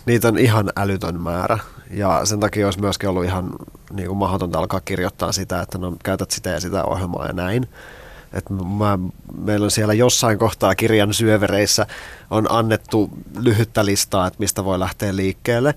Niitä 0.07 0.29
on 0.29 0.39
ihan 0.39 0.71
älytön 0.77 1.21
määrä. 1.21 1.59
Ja 1.91 2.21
sen 2.25 2.41
takia 2.41 2.67
olisi 2.67 2.81
myöskin 2.81 3.09
ollut 3.09 3.25
ihan 3.25 3.51
niin 3.93 4.09
kuin 4.09 4.19
mahdotonta 4.19 4.59
alkaa 4.59 4.81
kirjoittaa 4.81 5.33
sitä, 5.33 5.61
että 5.61 5.79
no 5.79 5.97
käytät 6.05 6.31
sitä 6.31 6.51
ja 6.51 6.61
sitä 6.61 6.85
ohjelmaa 6.85 7.27
ja 7.27 7.33
näin. 7.33 7.69
Et 8.33 8.45
mä, 8.79 8.99
meillä 9.39 9.65
on 9.65 9.71
siellä 9.71 9.95
jossain 9.95 10.39
kohtaa 10.39 10.75
kirjan 10.75 11.15
syövereissä 11.15 11.87
on 12.31 12.47
annettu 12.51 13.11
lyhyttä 13.41 13.85
listaa, 13.85 14.27
että 14.27 14.39
mistä 14.39 14.65
voi 14.65 14.79
lähteä 14.79 15.17
liikkeelle. 15.17 15.75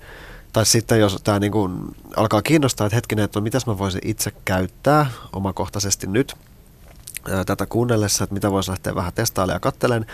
Tai 0.52 0.66
sitten 0.66 1.00
jos 1.00 1.20
tämä 1.24 1.38
niin 1.38 1.52
kuin 1.52 1.96
alkaa 2.16 2.42
kiinnostaa, 2.42 2.86
että 2.86 2.96
hetkinen, 2.96 3.24
että 3.24 3.40
no 3.40 3.44
mitäs 3.44 3.66
mä 3.66 3.78
voisin 3.78 4.00
itse 4.04 4.32
käyttää 4.44 5.06
omakohtaisesti 5.32 6.06
nyt 6.06 6.34
tätä 7.46 7.66
kuunnellessa, 7.66 8.24
että 8.24 8.34
mitä 8.34 8.50
voisi 8.50 8.70
lähteä 8.70 8.94
vähän 8.94 9.12
testailemaan 9.12 9.56
ja 9.56 9.60
kattelen, 9.60 10.06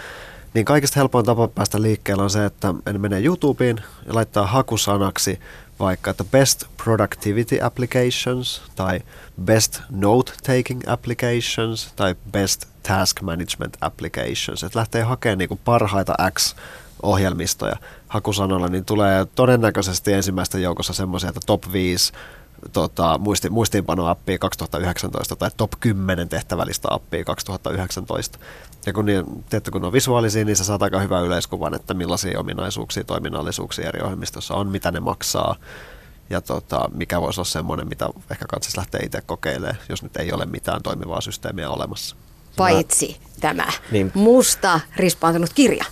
niin 0.54 0.64
kaikista 0.64 1.00
helpoin 1.00 1.26
tapa 1.26 1.48
päästä 1.48 1.82
liikkeelle 1.82 2.22
on 2.22 2.30
se, 2.30 2.44
että 2.44 2.74
en 2.86 3.00
mene 3.00 3.20
YouTubeen 3.20 3.80
ja 4.06 4.14
laittaa 4.14 4.46
hakusanaksi 4.46 5.40
vaikka 5.80 6.10
että 6.10 6.24
Best 6.24 6.64
Productivity 6.84 7.58
Applications 7.62 8.62
tai 8.76 9.00
Best 9.44 9.80
Note-Taking 9.90 10.80
Applications 10.86 11.92
tai 11.96 12.14
Best 12.32 12.66
Task 12.82 13.22
Management 13.22 13.76
Applications. 13.80 14.64
Että 14.64 14.78
lähtee 14.78 15.02
hakemaan 15.02 15.38
niin 15.38 15.48
kuin 15.48 15.60
parhaita 15.64 16.14
X 16.30 16.54
ohjelmistoja 17.02 17.76
hakusanalla, 18.08 18.68
niin 18.68 18.84
tulee 18.84 19.26
todennäköisesti 19.34 20.12
ensimmäistä 20.12 20.58
joukossa 20.58 20.92
semmoisia, 20.92 21.28
että 21.28 21.40
top 21.46 21.72
5 21.72 22.12
tota, 22.72 23.18
muisti, 23.18 23.50
muistiinpanoappia 23.50 24.38
2019 24.38 25.36
tai 25.36 25.50
top 25.56 25.72
10 25.80 26.28
tehtävälistä 26.28 26.88
appia 26.90 27.24
2019. 27.24 28.38
Ja 28.88 28.92
kun, 28.92 29.06
niin, 29.06 29.44
tietty, 29.50 29.70
kun 29.70 29.84
on 29.84 29.92
visuaalisia, 29.92 30.44
niin 30.44 30.56
sä 30.56 30.64
saat 30.64 30.82
aika 30.82 31.00
hyvän 31.00 31.24
yleiskuvan, 31.24 31.74
että 31.74 31.94
millaisia 31.94 32.40
ominaisuuksia, 32.40 33.04
toiminnallisuuksia 33.04 33.88
eri 33.88 34.00
ohjelmistossa 34.00 34.54
on, 34.54 34.68
mitä 34.68 34.90
ne 34.90 35.00
maksaa 35.00 35.56
ja 36.30 36.40
tota, 36.40 36.90
mikä 36.94 37.20
voisi 37.20 37.40
olla 37.40 37.48
semmoinen, 37.48 37.88
mitä 37.88 38.08
ehkä 38.30 38.44
kannattaisi 38.48 38.78
lähteä 38.78 39.00
itse 39.04 39.20
kokeilemaan, 39.20 39.76
jos 39.88 40.02
nyt 40.02 40.16
ei 40.16 40.32
ole 40.32 40.46
mitään 40.46 40.82
toimivaa 40.82 41.20
systeemiä 41.20 41.70
olemassa. 41.70 42.16
paitsi 42.56 43.16
mä... 43.20 43.26
tämä 43.40 43.66
niin. 43.90 44.12
musta 44.14 44.80
rispaantunut 44.96 45.52
kirja. 45.52 45.84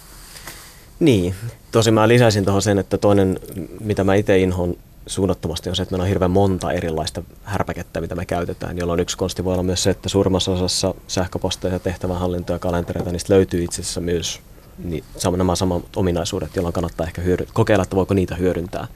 Niin, 1.00 1.34
tosi 1.72 1.90
mä 1.90 2.08
lisäisin 2.08 2.44
tuohon 2.44 2.62
sen, 2.62 2.78
että 2.78 2.98
toinen, 2.98 3.40
mitä 3.80 4.04
mä 4.04 4.14
itse 4.14 4.38
inhoon 4.38 4.76
suunnattomasti 5.06 5.70
on 5.70 5.76
se, 5.76 5.82
että 5.82 5.92
meillä 5.92 6.02
on 6.02 6.08
hirveän 6.08 6.30
monta 6.30 6.72
erilaista 6.72 7.22
härpäkettä, 7.44 8.00
mitä 8.00 8.14
me 8.14 8.26
käytetään, 8.26 8.78
jolloin 8.78 9.00
yksi 9.00 9.16
konsti 9.16 9.44
voi 9.44 9.52
olla 9.52 9.62
myös 9.62 9.82
se, 9.82 9.90
että 9.90 10.08
suurimmassa 10.08 10.52
osassa 10.52 10.94
sähköposteja, 11.08 11.78
tehtävänhallintoja 11.78 12.54
ja 12.54 12.58
kalentereita, 12.58 13.12
niistä 13.12 13.34
löytyy 13.34 13.64
itse 13.64 13.82
asiassa 13.82 14.00
myös 14.00 14.40
niin, 14.84 15.04
nämä 15.36 15.56
samat 15.56 15.96
ominaisuudet, 15.96 16.56
jolloin 16.56 16.72
kannattaa 16.72 17.06
ehkä 17.06 17.22
hyödy- 17.22 17.48
kokeilla, 17.52 17.82
että 17.82 17.96
voiko 17.96 18.14
niitä 18.14 18.34
hyödyntää. 18.34 18.86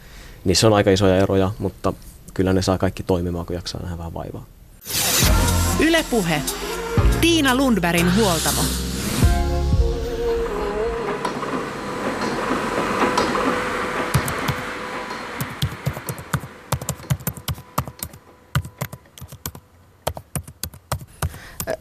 Niissä 0.45 0.67
on 0.67 0.73
aika 0.73 0.91
isoja 0.91 1.17
eroja, 1.17 1.51
mutta 1.59 1.93
kyllä 2.35 2.53
ne 2.53 2.63
saa 2.63 2.79
kaikki 2.79 3.03
toimimaan, 3.03 3.47
kun 3.47 3.57
jaksaa 3.57 3.83
nähdä 3.83 3.99
vähän 3.99 4.15
vaivaa. 4.15 4.47
Ylepuhe. 5.81 6.43
Tiina 7.21 7.55
Lundbergin 7.55 8.17
huoltamo. 8.17 8.90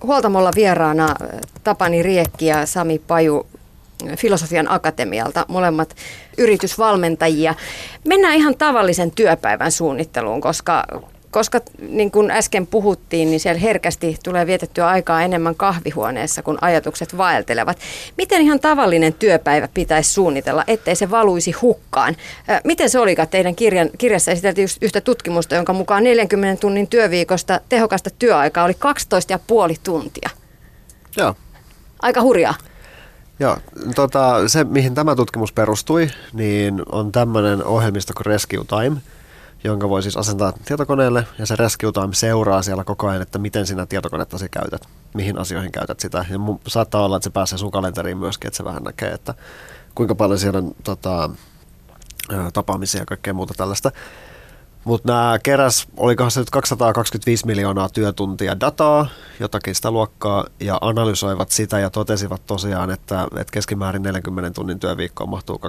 Huoltamolla 0.03 0.51
vieraana 0.55 1.15
Tapani 1.63 2.03
Riekki 2.03 2.45
ja 2.45 2.65
Sami 2.65 2.99
Paju 3.07 3.47
Filosofian 4.17 4.71
Akatemialta, 4.71 5.45
molemmat 5.47 5.95
yritysvalmentajia. 6.37 7.55
Mennään 8.07 8.35
ihan 8.35 8.57
tavallisen 8.57 9.11
työpäivän 9.11 9.71
suunnitteluun, 9.71 10.41
koska 10.41 10.83
koska 11.31 11.61
niin 11.89 12.11
kuin 12.11 12.31
äsken 12.31 12.67
puhuttiin, 12.67 13.29
niin 13.29 13.39
siellä 13.39 13.59
herkästi 13.59 14.17
tulee 14.23 14.47
vietettyä 14.47 14.87
aikaa 14.87 15.21
enemmän 15.21 15.55
kahvihuoneessa, 15.55 16.43
kun 16.43 16.57
ajatukset 16.61 17.17
vaeltelevat. 17.17 17.77
Miten 18.17 18.41
ihan 18.41 18.59
tavallinen 18.59 19.13
työpäivä 19.13 19.67
pitäisi 19.73 20.13
suunnitella, 20.13 20.63
ettei 20.67 20.95
se 20.95 21.11
valuisi 21.11 21.51
hukkaan? 21.51 22.15
Miten 22.63 22.89
se 22.89 22.99
olikaan 22.99 23.27
teidän 23.27 23.55
kirjan, 23.55 23.89
kirjassa 23.97 24.31
esiteltiin 24.31 24.67
yhtä 24.81 25.01
tutkimusta, 25.01 25.55
jonka 25.55 25.73
mukaan 25.73 26.03
40 26.03 26.61
tunnin 26.61 26.87
työviikosta 26.87 27.61
tehokasta 27.69 28.09
työaikaa 28.09 28.65
oli 28.65 28.73
12,5 29.71 29.79
tuntia? 29.83 30.29
Joo. 31.17 31.35
Aika 32.01 32.21
hurjaa. 32.21 32.55
Joo, 33.39 33.57
tota, 33.95 34.47
se 34.47 34.63
mihin 34.63 34.95
tämä 34.95 35.15
tutkimus 35.15 35.51
perustui, 35.53 36.09
niin 36.33 36.81
on 36.91 37.11
tämmöinen 37.11 37.63
ohjelmisto 37.63 38.13
kuin 38.13 38.25
Rescue 38.25 38.65
Time, 38.65 39.01
jonka 39.63 39.89
voi 39.89 40.01
siis 40.03 40.17
asentaa 40.17 40.53
tietokoneelle 40.65 41.27
ja 41.39 41.45
se 41.45 41.55
Rescue 41.55 41.91
seuraa 42.13 42.61
siellä 42.61 42.83
koko 42.83 43.07
ajan, 43.07 43.21
että 43.21 43.39
miten 43.39 43.67
sinä 43.67 43.85
tietokonettasi 43.85 44.49
käytät, 44.49 44.87
mihin 45.13 45.39
asioihin 45.39 45.71
käytät 45.71 45.99
sitä. 45.99 46.25
Ja 46.29 46.39
saattaa 46.67 47.05
olla, 47.05 47.15
että 47.15 47.23
se 47.23 47.29
pääsee 47.29 47.57
sun 47.57 47.71
kalenteriin 47.71 48.17
myöskin, 48.17 48.47
että 48.47 48.57
se 48.57 48.63
vähän 48.63 48.83
näkee, 48.83 49.11
että 49.11 49.33
kuinka 49.95 50.15
paljon 50.15 50.39
siellä 50.39 50.57
on 50.57 50.71
tota, 50.83 51.29
tapaamisia 52.53 53.01
ja 53.01 53.05
kaikkea 53.05 53.33
muuta 53.33 53.53
tällaista. 53.57 53.91
Mutta 54.83 55.13
nämä 55.13 55.39
keräs, 55.43 55.87
olikohan 55.97 56.31
se 56.31 56.39
nyt 56.39 56.49
225 56.49 57.45
miljoonaa 57.45 57.89
työtuntia 57.89 58.59
dataa, 58.59 59.07
jotakin 59.39 59.75
sitä 59.75 59.91
luokkaa, 59.91 60.45
ja 60.59 60.77
analysoivat 60.81 61.51
sitä 61.51 61.79
ja 61.79 61.89
totesivat 61.89 62.45
tosiaan, 62.45 62.91
että, 62.91 63.23
että 63.23 63.51
keskimäärin 63.51 64.03
40 64.03 64.51
tunnin 64.51 64.79
työviikkoon 64.79 65.29
mahtuu 65.29 65.61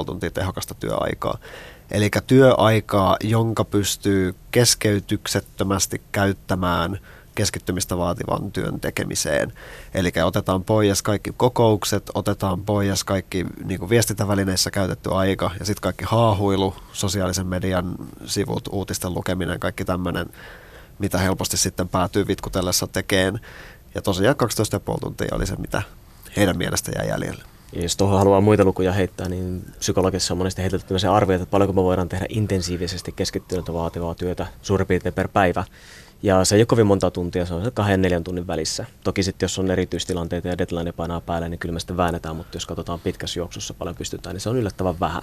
12,5 0.00 0.04
tuntia 0.04 0.30
tehokasta 0.30 0.74
työaikaa. 0.74 1.38
Eli 1.90 2.10
työaikaa, 2.26 3.16
jonka 3.22 3.64
pystyy 3.64 4.34
keskeytyksettömästi 4.50 6.02
käyttämään– 6.12 6.98
keskittymistä 7.38 7.98
vaativan 7.98 8.52
työn 8.52 8.80
tekemiseen. 8.80 9.52
Eli 9.94 10.12
otetaan 10.24 10.64
pois 10.64 11.02
kaikki 11.02 11.34
kokoukset, 11.36 12.10
otetaan 12.14 12.62
pois 12.62 13.04
kaikki 13.04 13.46
niin 13.64 13.80
kuin 13.80 13.90
viestintävälineissä 13.90 14.70
käytetty 14.70 15.14
aika 15.14 15.50
ja 15.58 15.64
sitten 15.64 15.82
kaikki 15.82 16.04
haahuilu, 16.08 16.74
sosiaalisen 16.92 17.46
median 17.46 17.94
sivut, 18.26 18.68
uutisten 18.72 19.14
lukeminen, 19.14 19.60
kaikki 19.60 19.84
tämmöinen, 19.84 20.26
mitä 20.98 21.18
helposti 21.18 21.56
sitten 21.56 21.88
päätyy 21.88 22.26
vitkutellessa 22.26 22.86
tekeen. 22.86 23.40
Ja 23.94 24.02
tosiaan 24.02 24.36
12,5 24.94 24.98
tuntia 25.00 25.28
oli 25.32 25.46
se, 25.46 25.56
mitä 25.56 25.82
heidän 26.36 26.58
mielestä 26.58 26.92
jäi 26.96 27.08
jäljelle. 27.08 27.57
Ja 27.72 27.82
jos 27.82 27.96
tuohon 27.96 28.18
haluaa 28.18 28.40
muita 28.40 28.64
lukuja 28.64 28.92
heittää, 28.92 29.28
niin 29.28 29.64
psykologissa 29.78 30.34
on 30.34 30.38
monesti 30.38 30.62
heitetty 30.62 30.98
se 30.98 31.08
arvio, 31.08 31.36
että 31.36 31.50
paljonko 31.50 31.72
me 31.72 31.82
voidaan 31.82 32.08
tehdä 32.08 32.26
intensiivisesti 32.28 33.12
keskittynyttä 33.12 33.72
vaativaa 33.72 34.14
työtä 34.14 34.46
suurin 34.62 34.86
piirtein 34.86 35.14
per 35.14 35.28
päivä. 35.28 35.64
Ja 36.22 36.44
se 36.44 36.54
ei 36.54 36.60
ole 36.60 36.66
kovin 36.66 36.86
monta 36.86 37.10
tuntia, 37.10 37.46
se 37.46 37.54
on 37.54 37.64
se 37.64 37.70
kahden 37.70 38.02
neljän 38.02 38.24
tunnin 38.24 38.46
välissä. 38.46 38.86
Toki 39.04 39.22
sitten 39.22 39.44
jos 39.44 39.58
on 39.58 39.70
erityistilanteita 39.70 40.48
ja 40.48 40.58
deadline 40.58 40.92
painaa 40.92 41.20
päälle, 41.20 41.48
niin 41.48 41.58
kyllä 41.58 41.72
me 41.72 41.80
sitten 41.80 41.96
väännetään, 41.96 42.36
mutta 42.36 42.56
jos 42.56 42.66
katsotaan 42.66 43.00
pitkässä 43.00 43.40
juoksussa 43.40 43.74
paljon 43.74 43.96
pystytään, 43.96 44.34
niin 44.34 44.40
se 44.40 44.48
on 44.48 44.56
yllättävän 44.56 45.00
vähän. 45.00 45.22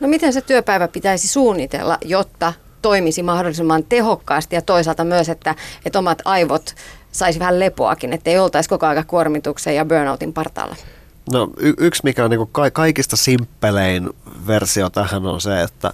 No 0.00 0.08
miten 0.08 0.32
se 0.32 0.40
työpäivä 0.40 0.88
pitäisi 0.88 1.28
suunnitella, 1.28 1.98
jotta 2.04 2.52
toimisi 2.82 3.22
mahdollisimman 3.22 3.84
tehokkaasti 3.84 4.56
ja 4.56 4.62
toisaalta 4.62 5.04
myös, 5.04 5.28
että, 5.28 5.54
että 5.84 5.98
omat 5.98 6.22
aivot 6.24 6.74
saisi 7.12 7.38
vähän 7.38 7.60
lepoakin, 7.60 8.12
ettei 8.12 8.38
oltaisi 8.38 8.68
koko 8.68 8.86
ajan 8.86 9.06
kuormituksen 9.06 9.76
ja 9.76 9.84
burnoutin 9.84 10.32
partaalla? 10.32 10.76
No 11.32 11.50
y- 11.58 11.74
yksi 11.78 12.00
mikä 12.04 12.24
on 12.24 12.30
niin 12.30 12.48
ka- 12.52 12.70
kaikista 12.70 13.16
simppelein 13.16 14.10
versio 14.46 14.90
tähän 14.90 15.26
on 15.26 15.40
se, 15.40 15.62
että 15.62 15.92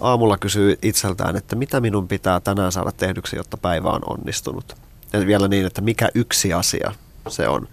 aamulla 0.00 0.38
kysyy 0.38 0.78
itseltään, 0.82 1.36
että 1.36 1.56
mitä 1.56 1.80
minun 1.80 2.08
pitää 2.08 2.40
tänään 2.40 2.72
saada 2.72 2.92
tehdyksi, 2.92 3.36
jotta 3.36 3.56
päivä 3.56 3.88
on 3.88 4.00
onnistunut. 4.06 4.76
Ja 5.12 5.26
vielä 5.26 5.48
niin, 5.48 5.66
että 5.66 5.80
mikä 5.80 6.08
yksi 6.14 6.52
asia 6.52 6.92
se 7.28 7.48
on. 7.48 7.68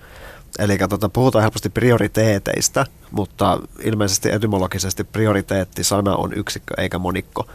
Eli 0.60 0.78
tota, 0.90 1.10
puhutaan 1.10 1.42
helposti 1.42 1.70
prioriteeteista, 1.70 2.86
mutta 3.12 3.60
ilmeisesti 3.84 4.32
etymologisesti 4.32 5.04
prioriteettisana 5.04 6.16
on 6.16 6.34
yksikkö 6.34 6.74
eikä 6.78 7.00
monikko. 7.00 7.48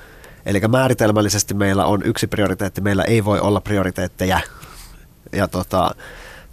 Eli 0.47 0.61
määritelmällisesti 0.61 1.55
meillä 1.55 1.87
on 1.87 2.03
yksi 2.05 2.27
prioriteetti, 2.27 2.81
meillä 2.81 3.05
ei 3.05 3.25
voi 3.25 3.41
olla 3.41 3.61
prioriteetteja. 3.61 4.41
Ja 5.33 5.49
tota, 5.49 5.95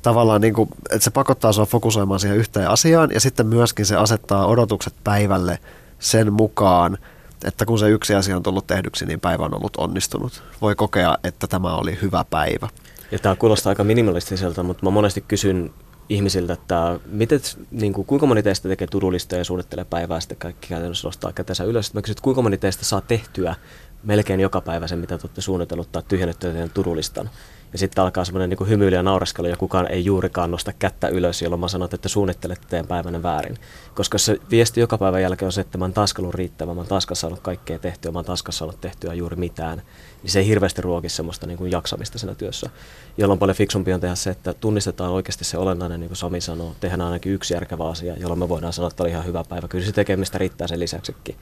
tavallaan 0.04 0.42
niin 0.42 0.54
kuin, 0.54 0.70
että 0.92 1.04
se 1.04 1.12
pakottaa 1.12 1.54
sinua 1.54 1.66
fokusoimaan 1.66 2.20
siihen 2.20 2.38
yhteen 2.38 2.70
asiaan 2.70 3.10
ja 3.14 3.20
sitten 3.20 3.48
myöskin 3.48 3.86
se 3.86 3.96
asettaa 3.96 4.48
odotukset 4.48 4.94
päivälle 5.04 5.60
sen 6.00 6.34
mukaan, 6.34 6.98
että 7.44 7.66
kun 7.66 7.80
se 7.80 7.90
yksi 7.90 8.16
asia 8.16 8.36
on 8.36 8.44
tullut 8.44 8.68
tehdyksi, 8.68 9.06
niin 9.06 9.20
päivä 9.20 9.46
on 9.46 9.56
ollut 9.56 9.78
onnistunut. 9.78 10.44
Voi 10.62 10.76
kokea, 10.76 11.18
että 11.24 11.48
tämä 11.48 11.76
oli 11.76 11.98
hyvä 12.02 12.26
päivä. 12.30 12.70
Ja 13.12 13.20
tämä 13.20 13.36
kuulostaa 13.36 13.72
aika 13.72 13.84
minimalistiselta, 13.84 14.64
mutta 14.64 14.86
mä 14.86 14.90
monesti 14.90 15.22
kysyn 15.22 15.72
ihmisiltä, 16.10 16.54
että 16.54 17.00
miten, 17.06 17.40
niin 17.72 17.94
kuin, 17.94 18.06
kuinka 18.06 18.26
moni 18.26 18.44
teistä 18.44 18.70
tekee 18.70 18.88
turulista 18.88 19.36
ja 19.36 19.44
suunnittelee 19.44 19.86
päivää, 19.86 20.20
sitten 20.20 20.38
kaikki 20.38 20.68
käytännössä 20.68 21.08
nostaa 21.08 21.34
kätensä 21.34 21.64
ylös. 21.64 21.94
Mä 21.94 22.02
kysyn, 22.02 22.14
että 22.14 22.24
kuinka 22.24 22.42
moni 22.42 22.58
teistä 22.58 22.86
saa 22.86 23.02
tehtyä 23.02 23.56
melkein 24.04 24.40
joka 24.40 24.62
päivä 24.62 24.88
sen, 24.88 25.00
mitä 25.00 25.18
te 25.18 25.22
olette 25.24 25.42
suunnitellut 25.42 25.92
tai 25.92 26.04
tyhjennettyä 26.08 26.52
teidän 26.52 26.70
turulistan. 26.70 27.30
Ja 27.74 27.80
sitten 27.80 28.04
alkaa 28.04 28.26
semmoinen 28.26 28.50
niin 28.50 28.70
hymyily 28.70 28.96
ja 28.96 29.04
nauraskelu 29.04 29.48
ja 29.48 29.58
kukaan 29.58 29.92
ei 29.92 30.06
juurikaan 30.06 30.52
nosta 30.52 30.74
kättä 30.74 31.08
ylös, 31.08 31.42
jolloin 31.42 31.60
mä 31.60 31.68
sanon, 31.68 31.90
että 31.94 32.10
suunnittelette 32.10 32.68
teidän 32.70 32.88
päivänä 32.88 33.24
väärin. 33.24 33.58
Koska 33.96 34.18
se 34.18 34.38
viesti 34.52 34.80
joka 34.80 34.98
päivän 34.98 35.22
jälkeen 35.22 35.48
on 35.48 35.52
se, 35.52 35.62
että 35.62 35.78
mä 35.78 35.86
oon 35.86 35.94
taas 35.94 36.14
riittävä, 36.34 36.74
mä 36.74 36.80
oon 36.80 36.88
taas 36.88 37.08
saanut 37.14 37.40
kaikkea 37.40 37.80
tehtyä, 37.80 38.12
mä 38.12 38.18
oon 38.18 38.26
taas 38.26 38.44
saanut 38.50 38.82
tehtyä 38.82 39.14
juuri 39.14 39.36
mitään. 39.36 39.82
Niin 40.24 40.32
se 40.32 40.40
ei 40.40 40.48
hirveästi 40.48 40.82
ruoki 40.82 41.10
semmoista 41.10 41.48
niin 41.48 41.58
kuin 41.58 41.72
jaksamista 41.72 42.20
siinä 42.20 42.36
työssä. 42.36 42.70
Jolloin 43.18 43.40
paljon 43.40 43.56
fiksumpi 43.56 43.94
on 43.94 44.00
tehdä 44.00 44.16
se, 44.16 44.30
että 44.30 44.54
tunnistetaan 44.54 45.12
oikeasti 45.12 45.44
se 45.44 45.58
olennainen, 45.58 46.00
niin 46.00 46.10
kuin 46.10 46.18
Sami 46.18 46.42
sanoo, 46.42 46.76
tehdään 46.80 47.02
ainakin 47.02 47.34
yksi 47.34 47.54
järkevä 47.54 47.90
asia, 47.90 48.18
jolloin 48.18 48.40
me 48.40 48.50
voidaan 48.50 48.74
sanoa, 48.74 48.88
että 48.88 49.04
oli 49.04 49.10
ihan 49.10 49.26
hyvä 49.26 49.44
päivä. 49.50 49.68
Kyllä 49.68 49.86
se 49.86 49.92
tekemistä 49.92 50.38
riittää 50.38 50.68
sen 50.68 50.80
lisäksikin. 50.80 51.36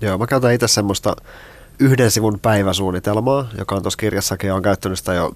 Joo, 0.00 0.18
mä 0.18 0.26
käytän 0.26 0.52
itse 0.52 0.68
semmoista 0.68 1.16
yhden 1.80 2.10
sivun 2.10 2.40
päiväsuunnitelmaa, 2.40 3.48
joka 3.58 3.74
on 3.74 3.82
tuossa 3.82 3.98
kirjassakin 3.98 4.48
ja 4.48 4.54
on 4.54 4.62
käyttänyt 4.62 4.98
sitä 4.98 5.14
jo 5.14 5.34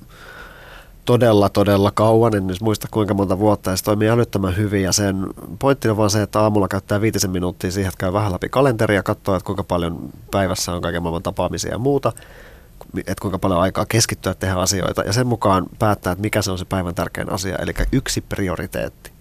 todella, 1.05 1.49
todella 1.49 1.91
kauan, 1.91 2.37
en 2.37 2.45
muista 2.61 2.89
kuinka 2.91 3.15
monta 3.15 3.39
vuotta, 3.39 3.71
ja 3.71 3.77
se 3.77 3.85
toimii 3.85 4.09
älyttömän 4.09 4.57
hyvin, 4.57 4.83
ja 4.83 4.93
sen 4.93 5.27
pointti 5.59 5.89
on 5.89 5.97
vaan 5.97 6.11
se, 6.11 6.23
että 6.23 6.41
aamulla 6.41 6.69
käyttää 6.69 7.01
viitisen 7.01 7.31
minuuttia 7.31 7.71
siihen, 7.71 7.89
että 7.89 7.99
käy 7.99 8.13
vähän 8.13 8.33
läpi 8.33 8.49
kalenteria, 8.49 9.03
katsoo, 9.03 9.37
että 9.37 9.47
kuinka 9.47 9.65
paljon 9.65 10.11
päivässä 10.31 10.73
on 10.73 10.83
kaiken 10.83 11.03
maailman 11.03 11.23
tapaamisia 11.23 11.73
ja 11.73 11.79
muuta, 11.79 12.13
että 12.97 13.23
kuinka 13.23 13.39
paljon 13.39 13.61
aikaa 13.61 13.87
keskittyä 13.87 14.35
tehdä 14.35 14.55
asioita, 14.55 15.03
ja 15.03 15.13
sen 15.13 15.27
mukaan 15.27 15.67
päättää, 15.79 16.13
että 16.13 16.23
mikä 16.23 16.43
se 16.43 16.51
on 16.51 16.59
se 16.59 16.65
päivän 16.65 16.95
tärkein 16.95 17.33
asia, 17.33 17.57
eli 17.57 17.73
yksi 17.93 18.21
prioriteetti. 18.21 19.14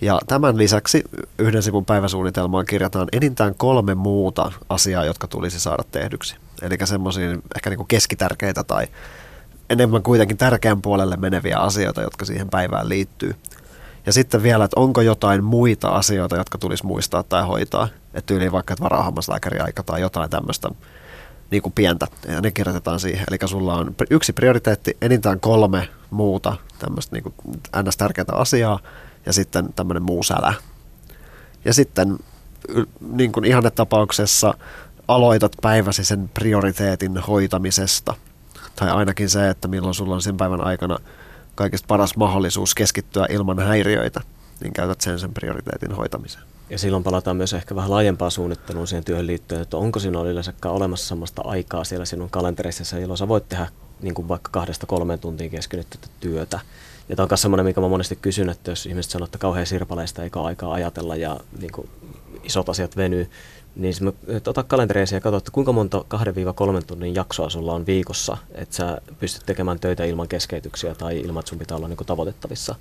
Ja 0.00 0.18
tämän 0.26 0.58
lisäksi 0.58 1.04
yhden 1.38 1.62
sivun 1.62 1.84
päiväsuunnitelmaan 1.84 2.66
kirjataan 2.66 3.08
enintään 3.12 3.54
kolme 3.54 3.94
muuta 3.94 4.52
asiaa, 4.68 5.04
jotka 5.04 5.26
tulisi 5.26 5.60
saada 5.60 5.82
tehdyksi. 5.90 6.36
Eli 6.62 6.78
semmoisia 6.84 7.30
ehkä 7.56 7.70
niin 7.70 7.76
kuin 7.76 7.88
keskitärkeitä 7.88 8.64
tai 8.64 8.86
enemmän 9.70 10.02
kuitenkin 10.02 10.36
tärkeän 10.36 10.82
puolelle 10.82 11.16
meneviä 11.16 11.58
asioita, 11.58 12.02
jotka 12.02 12.24
siihen 12.24 12.48
päivään 12.48 12.88
liittyy. 12.88 13.34
Ja 14.06 14.12
sitten 14.12 14.42
vielä, 14.42 14.64
että 14.64 14.80
onko 14.80 15.00
jotain 15.00 15.44
muita 15.44 15.88
asioita, 15.88 16.36
jotka 16.36 16.58
tulisi 16.58 16.86
muistaa 16.86 17.22
tai 17.22 17.46
hoitaa. 17.46 17.88
Että 18.14 18.26
tyyliin 18.26 18.52
vaikka, 18.52 18.72
että 18.72 18.84
varaa 18.84 19.12
tai 19.86 20.00
jotain 20.00 20.30
tämmöistä 20.30 20.68
niin 21.50 21.62
kuin 21.62 21.72
pientä 21.72 22.06
ja 22.28 22.40
ne 22.40 22.50
kirjoitetaan 22.50 23.00
siihen. 23.00 23.26
Eli 23.30 23.38
sulla 23.48 23.74
on 23.74 23.94
yksi 24.10 24.32
prioriteetti, 24.32 24.96
enintään 25.02 25.40
kolme 25.40 25.88
muuta 26.10 26.56
tämmöistä 26.78 27.16
niin 27.16 27.34
ns. 27.88 27.96
tärkeää 27.96 28.26
asiaa 28.32 28.78
ja 29.26 29.32
sitten 29.32 29.72
tämmöinen 29.76 30.02
muu 30.02 30.22
sälä. 30.22 30.54
Ja 31.64 31.74
sitten 31.74 32.18
niin 33.00 33.32
kuin 33.32 33.44
ihannetapauksessa 33.44 34.54
aloitat 35.08 35.52
päiväsi 35.62 36.04
sen 36.04 36.30
prioriteetin 36.34 37.18
hoitamisesta. 37.18 38.14
Tai 38.76 38.90
ainakin 38.90 39.28
se, 39.28 39.48
että 39.48 39.68
milloin 39.68 39.94
sulla 39.94 40.14
on 40.14 40.22
sen 40.22 40.36
päivän 40.36 40.60
aikana 40.60 40.98
kaikista 41.54 41.86
paras 41.86 42.16
mahdollisuus 42.16 42.74
keskittyä 42.74 43.26
ilman 43.30 43.58
häiriöitä, 43.58 44.20
niin 44.60 44.72
käytät 44.72 45.00
sen 45.00 45.18
sen 45.18 45.34
prioriteetin 45.34 45.92
hoitamiseen. 45.92 46.44
Ja 46.70 46.78
silloin 46.78 47.04
palataan 47.04 47.36
myös 47.36 47.52
ehkä 47.52 47.74
vähän 47.74 47.90
laajempaa 47.90 48.30
suunnitteluun 48.30 48.86
siihen 48.86 49.04
työhön 49.04 49.26
liittyen, 49.26 49.62
että 49.62 49.76
onko 49.76 49.98
sinulla 49.98 50.30
yleensäkään 50.30 50.74
olemassa 50.74 51.08
sellaista 51.08 51.42
aikaa 51.44 51.84
siellä 51.84 52.04
sinun 52.04 52.30
kalenterissa, 52.30 52.98
jolloin 52.98 53.18
sä 53.18 53.28
voit 53.28 53.48
tehdä 53.48 53.68
niin 54.00 54.14
kuin 54.14 54.28
vaikka 54.28 54.50
kahdesta 54.52 54.86
kolmeen 54.86 55.18
tuntiin 55.18 55.50
keskinyttä 55.50 56.08
työtä. 56.20 56.60
Ja 57.10 57.16
tämä 57.16 57.24
on 57.24 57.28
myös 57.30 57.42
semmoinen, 57.42 57.66
mikä 57.66 57.80
mä 57.80 57.88
monesti 57.88 58.16
kysyn, 58.16 58.48
että 58.48 58.70
jos 58.70 58.86
ihmiset 58.86 59.12
sanoo, 59.12 59.24
että 59.24 59.38
kauhean 59.38 59.66
sirpaleista 59.66 60.22
eikä 60.22 60.40
aikaa 60.40 60.72
ajatella 60.72 61.16
ja 61.16 61.40
niin 61.60 61.72
kuin 61.72 61.88
isot 62.44 62.68
asiat 62.68 62.96
venyy, 62.96 63.30
niin 63.80 63.94
ota 64.46 64.62
kalentereisi 64.62 65.14
ja 65.14 65.20
katso, 65.20 65.36
että 65.36 65.50
kuinka 65.50 65.72
monta 65.72 66.04
2-3 66.80 66.84
tunnin 66.86 67.14
jaksoa 67.14 67.50
sulla 67.50 67.72
on 67.72 67.86
viikossa, 67.86 68.36
että 68.54 68.76
sä 68.76 69.00
pystyt 69.18 69.46
tekemään 69.46 69.80
töitä 69.80 70.04
ilman 70.04 70.28
keskeytyksiä 70.28 70.94
tai 70.94 71.20
ilman, 71.20 71.40
että 71.40 71.48
sun 71.48 71.58
pitää 71.58 71.76
olla 71.76 71.88
niin 71.88 71.98
tavoitettavissa. 72.06 72.74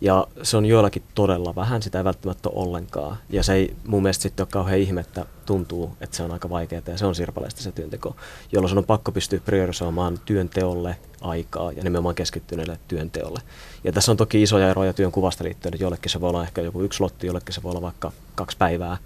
Ja 0.00 0.26
se 0.42 0.56
on 0.56 0.66
joillakin 0.66 1.02
todella 1.14 1.54
vähän, 1.54 1.82
sitä 1.82 1.98
ei 1.98 2.04
välttämättä 2.04 2.48
ole 2.48 2.66
ollenkaan. 2.66 3.16
Ja 3.30 3.42
se 3.42 3.52
ei 3.52 3.76
mun 3.86 4.02
mielestä 4.02 4.22
sitten 4.22 4.44
ole 4.44 4.48
kauhean 4.52 4.78
ihme, 4.78 5.00
että 5.00 5.26
tuntuu, 5.46 5.96
että 6.00 6.16
se 6.16 6.22
on 6.22 6.32
aika 6.32 6.50
vaikeaa 6.50 6.82
ja 6.86 6.98
se 6.98 7.06
on 7.06 7.14
sirpaleista 7.14 7.62
se 7.62 7.72
työnteko, 7.72 8.16
jolloin 8.52 8.68
sun 8.68 8.78
on 8.78 8.84
pakko 8.84 9.12
pystyä 9.12 9.40
priorisoimaan 9.44 10.18
työnteolle 10.24 10.96
aikaa 11.20 11.72
ja 11.72 11.84
nimenomaan 11.84 12.14
keskittyneelle 12.14 12.78
työnteolle. 12.88 13.40
Ja 13.84 13.92
tässä 13.92 14.12
on 14.12 14.16
toki 14.16 14.42
isoja 14.42 14.70
eroja 14.70 14.92
työn 14.92 15.12
kuvasta 15.12 15.44
liittyen, 15.44 15.74
että 15.74 15.84
jollekin 15.84 16.10
se 16.10 16.20
voi 16.20 16.28
olla 16.28 16.42
ehkä 16.42 16.60
joku 16.60 16.82
yksi 16.82 17.00
lotti, 17.00 17.26
jollekin 17.26 17.54
se 17.54 17.62
voi 17.62 17.70
olla 17.70 17.82
vaikka 17.82 18.12
kaksi 18.34 18.56
päivää 18.56 18.96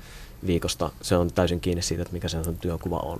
viikosta. 0.47 0.91
Se 1.03 1.17
on 1.17 1.33
täysin 1.33 1.61
kiinni 1.61 1.83
siitä, 1.83 2.03
että 2.03 2.13
mikä 2.13 2.29
se 2.29 2.39
on 2.39 2.59
työkuva 2.61 2.97
on. 2.97 3.19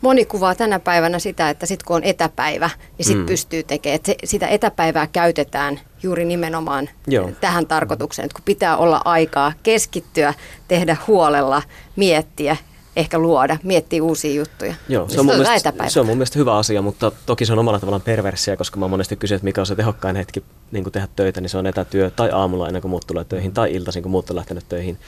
Moni 0.00 0.24
kuvaa 0.24 0.54
tänä 0.54 0.78
päivänä 0.78 1.18
sitä, 1.18 1.50
että 1.50 1.66
sitten 1.66 1.86
kun 1.86 1.96
on 1.96 2.04
etäpäivä, 2.04 2.70
niin 2.98 3.06
sitten 3.06 3.22
mm. 3.22 3.26
pystyy 3.26 3.62
tekemään. 3.62 3.94
Että 3.94 4.12
sitä 4.24 4.48
etäpäivää 4.48 5.06
käytetään 5.06 5.80
juuri 6.02 6.24
nimenomaan 6.24 6.88
Joo. 7.06 7.30
tähän 7.40 7.66
tarkoitukseen, 7.66 8.26
että 8.26 8.34
kun 8.34 8.44
pitää 8.44 8.76
olla 8.76 9.02
aikaa 9.04 9.52
keskittyä, 9.62 10.34
tehdä 10.68 10.96
huolella, 11.06 11.62
miettiä, 11.96 12.56
ehkä 12.96 13.18
luoda, 13.18 13.56
miettiä 13.62 14.02
uusia 14.02 14.34
juttuja. 14.34 14.74
Joo, 14.88 15.08
se 15.08 15.20
on, 15.20 15.26
mun 15.26 15.36
mielestä, 15.36 15.72
se 15.88 16.00
on 16.00 16.06
mun 16.06 16.16
mielestä 16.16 16.38
hyvä 16.38 16.56
asia, 16.56 16.82
mutta 16.82 17.12
toki 17.26 17.46
se 17.46 17.52
on 17.52 17.58
omalla 17.58 17.78
tavallaan 17.78 18.02
perversia, 18.02 18.56
koska 18.56 18.80
mä 18.80 18.88
monesti 18.88 19.16
kysyn, 19.16 19.36
että 19.36 19.44
mikä 19.44 19.60
on 19.60 19.66
se 19.66 19.76
tehokkain 19.76 20.16
hetki 20.16 20.44
niin 20.72 20.92
tehdä 20.92 21.08
töitä, 21.16 21.40
niin 21.40 21.50
se 21.50 21.58
on 21.58 21.66
etätyö 21.66 22.10
tai 22.10 22.30
aamulla 22.30 22.66
ennen 22.66 22.82
kuin 22.82 22.90
muut 22.90 23.06
tulee 23.06 23.24
töihin 23.24 23.52
tai 23.52 23.74
iltaisin, 23.74 24.02
kun 24.02 24.12
muut 24.12 24.30
on 24.30 24.36
lähtenyt 24.36 24.64
töihin 24.68 24.98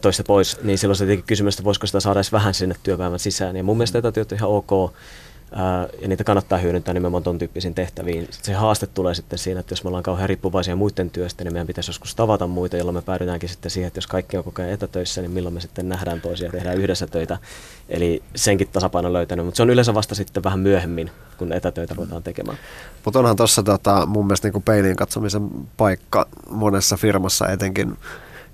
toista 0.00 0.24
pois, 0.24 0.62
niin 0.62 0.78
silloin 0.78 0.96
se 0.96 1.04
tietenkin 1.04 1.26
kysymys, 1.26 1.54
että 1.54 1.64
voisiko 1.64 1.86
sitä 1.86 2.00
saada 2.00 2.18
edes 2.18 2.32
vähän 2.32 2.54
sinne 2.54 2.74
työpäivän 2.82 3.18
sisään. 3.18 3.56
Ja 3.56 3.64
mun 3.64 3.76
mielestä 3.76 3.98
etätyöt 3.98 4.32
on 4.32 4.38
ihan 4.38 4.50
ok, 4.50 4.92
ja 6.02 6.08
niitä 6.08 6.24
kannattaa 6.24 6.58
hyödyntää 6.58 6.94
nimenomaan 6.94 7.22
ton 7.22 7.38
tyyppisiin 7.38 7.74
tehtäviin. 7.74 8.28
Se 8.30 8.52
haaste 8.52 8.86
tulee 8.86 9.14
sitten 9.14 9.38
siinä, 9.38 9.60
että 9.60 9.72
jos 9.72 9.84
me 9.84 9.88
ollaan 9.88 10.02
kauhean 10.02 10.28
riippuvaisia 10.28 10.76
muiden 10.76 11.10
työstä, 11.10 11.44
niin 11.44 11.52
meidän 11.52 11.66
pitäisi 11.66 11.90
joskus 11.90 12.14
tavata 12.14 12.46
muita, 12.46 12.76
jolloin 12.76 12.94
me 12.94 13.02
päädytäänkin 13.02 13.48
sitten 13.48 13.70
siihen, 13.70 13.86
että 13.86 13.98
jos 13.98 14.06
kaikki 14.06 14.36
on 14.36 14.44
koko 14.44 14.62
ajan 14.62 14.74
etätöissä, 14.74 15.20
niin 15.20 15.30
milloin 15.30 15.54
me 15.54 15.60
sitten 15.60 15.88
nähdään 15.88 16.20
toisia 16.20 16.46
ja 16.46 16.52
tehdään 16.52 16.78
yhdessä 16.78 17.06
töitä. 17.06 17.38
Eli 17.88 18.22
senkin 18.34 18.68
tasapaino 18.68 19.12
löytänyt, 19.12 19.44
mutta 19.44 19.56
se 19.56 19.62
on 19.62 19.70
yleensä 19.70 19.94
vasta 19.94 20.14
sitten 20.14 20.44
vähän 20.44 20.60
myöhemmin, 20.60 21.10
kun 21.38 21.52
etätöitä 21.52 21.94
ruvetaan 21.94 22.22
tekemään. 22.22 22.58
Mutta 23.04 23.18
onhan 23.18 23.36
tuossa 23.36 23.62
tota, 23.62 24.06
mun 24.06 24.26
mielestä 24.26 24.48
niin 24.48 24.62
peiliin 24.62 24.96
katsomisen 24.96 25.50
paikka 25.76 26.26
monessa 26.50 26.96
firmassa 26.96 27.48
etenkin 27.48 27.96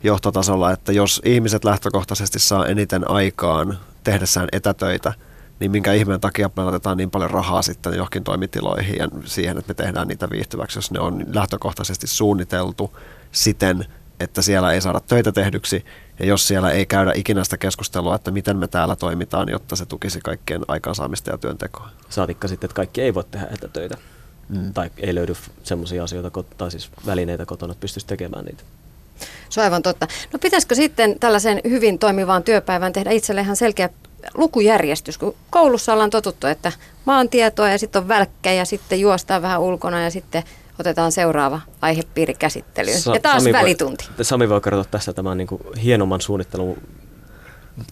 johtotasolla, 0.02 0.72
että 0.72 0.92
jos 0.92 1.22
ihmiset 1.24 1.64
lähtökohtaisesti 1.64 2.38
saa 2.38 2.66
eniten 2.66 3.10
aikaan 3.10 3.78
tehdessään 4.04 4.48
etätöitä, 4.52 5.12
niin 5.60 5.70
minkä 5.70 5.92
ihmeen 5.92 6.20
takia 6.20 6.50
me 6.56 6.62
laitetaan 6.62 6.96
niin 6.96 7.10
paljon 7.10 7.30
rahaa 7.30 7.62
sitten 7.62 7.94
johonkin 7.94 8.24
toimitiloihin 8.24 8.96
ja 8.98 9.08
siihen, 9.24 9.58
että 9.58 9.70
me 9.70 9.74
tehdään 9.74 10.08
niitä 10.08 10.30
viihtyväksi, 10.30 10.78
jos 10.78 10.90
ne 10.90 11.00
on 11.00 11.24
lähtökohtaisesti 11.32 12.06
suunniteltu 12.06 12.96
siten, 13.32 13.86
että 14.20 14.42
siellä 14.42 14.72
ei 14.72 14.80
saada 14.80 15.00
töitä 15.00 15.32
tehdyksi 15.32 15.84
ja 16.18 16.26
jos 16.26 16.48
siellä 16.48 16.70
ei 16.70 16.86
käydä 16.86 17.12
ikinä 17.14 17.44
sitä 17.44 17.56
keskustelua, 17.56 18.14
että 18.14 18.30
miten 18.30 18.56
me 18.56 18.68
täällä 18.68 18.96
toimitaan, 18.96 19.48
jotta 19.48 19.76
se 19.76 19.86
tukisi 19.86 20.20
kaikkien 20.20 20.62
aikaansaamista 20.68 21.30
ja 21.30 21.38
työntekoa. 21.38 21.88
Saatikka 22.08 22.48
sitten, 22.48 22.66
että 22.68 22.74
kaikki 22.74 23.02
ei 23.02 23.14
voi 23.14 23.24
tehdä 23.30 23.46
etätöitä 23.50 23.96
mm. 24.48 24.72
tai 24.72 24.90
ei 24.96 25.14
löydy 25.14 25.36
sellaisia 25.62 26.04
asioita 26.04 26.42
tai 26.58 26.70
siis 26.70 26.90
välineitä 27.06 27.46
kotona, 27.46 27.72
että 27.72 27.80
pystyisi 27.80 28.06
tekemään 28.06 28.44
niitä. 28.44 28.62
Se 29.48 29.60
on 29.60 29.64
aivan 29.64 29.82
totta. 29.82 30.06
No 30.32 30.38
pitäisikö 30.38 30.74
sitten 30.74 31.18
tällaisen 31.20 31.60
hyvin 31.64 31.98
toimivaan 31.98 32.42
työpäivään 32.42 32.92
tehdä 32.92 33.10
itselle 33.10 33.40
ihan 33.40 33.56
selkeä 33.56 33.88
lukujärjestys, 34.34 35.18
kun 35.18 35.34
koulussa 35.50 35.92
ollaan 35.92 36.10
totuttu, 36.10 36.46
että 36.46 36.72
maantietoa 37.04 37.68
ja 37.68 37.78
sitten 37.78 38.02
on 38.02 38.08
välkkä 38.08 38.52
ja 38.52 38.64
sitten 38.64 39.00
juostaan 39.00 39.42
vähän 39.42 39.60
ulkona 39.60 40.02
ja 40.02 40.10
sitten 40.10 40.42
otetaan 40.78 41.12
seuraava 41.12 41.60
aihepiiri 41.80 42.34
käsittelyyn. 42.34 43.00
Sa- 43.00 43.14
ja 43.14 43.20
taas 43.20 43.42
Sami 43.42 43.52
välitunti. 43.52 44.04
Voi, 44.16 44.24
Sami 44.24 44.48
voi 44.48 44.60
kertoa 44.60 44.84
tässä 44.84 45.12
tämän 45.12 45.38
niin 45.38 45.48
kuin 45.48 45.62
hienomman 45.82 46.20
suunnittelun 46.20 46.82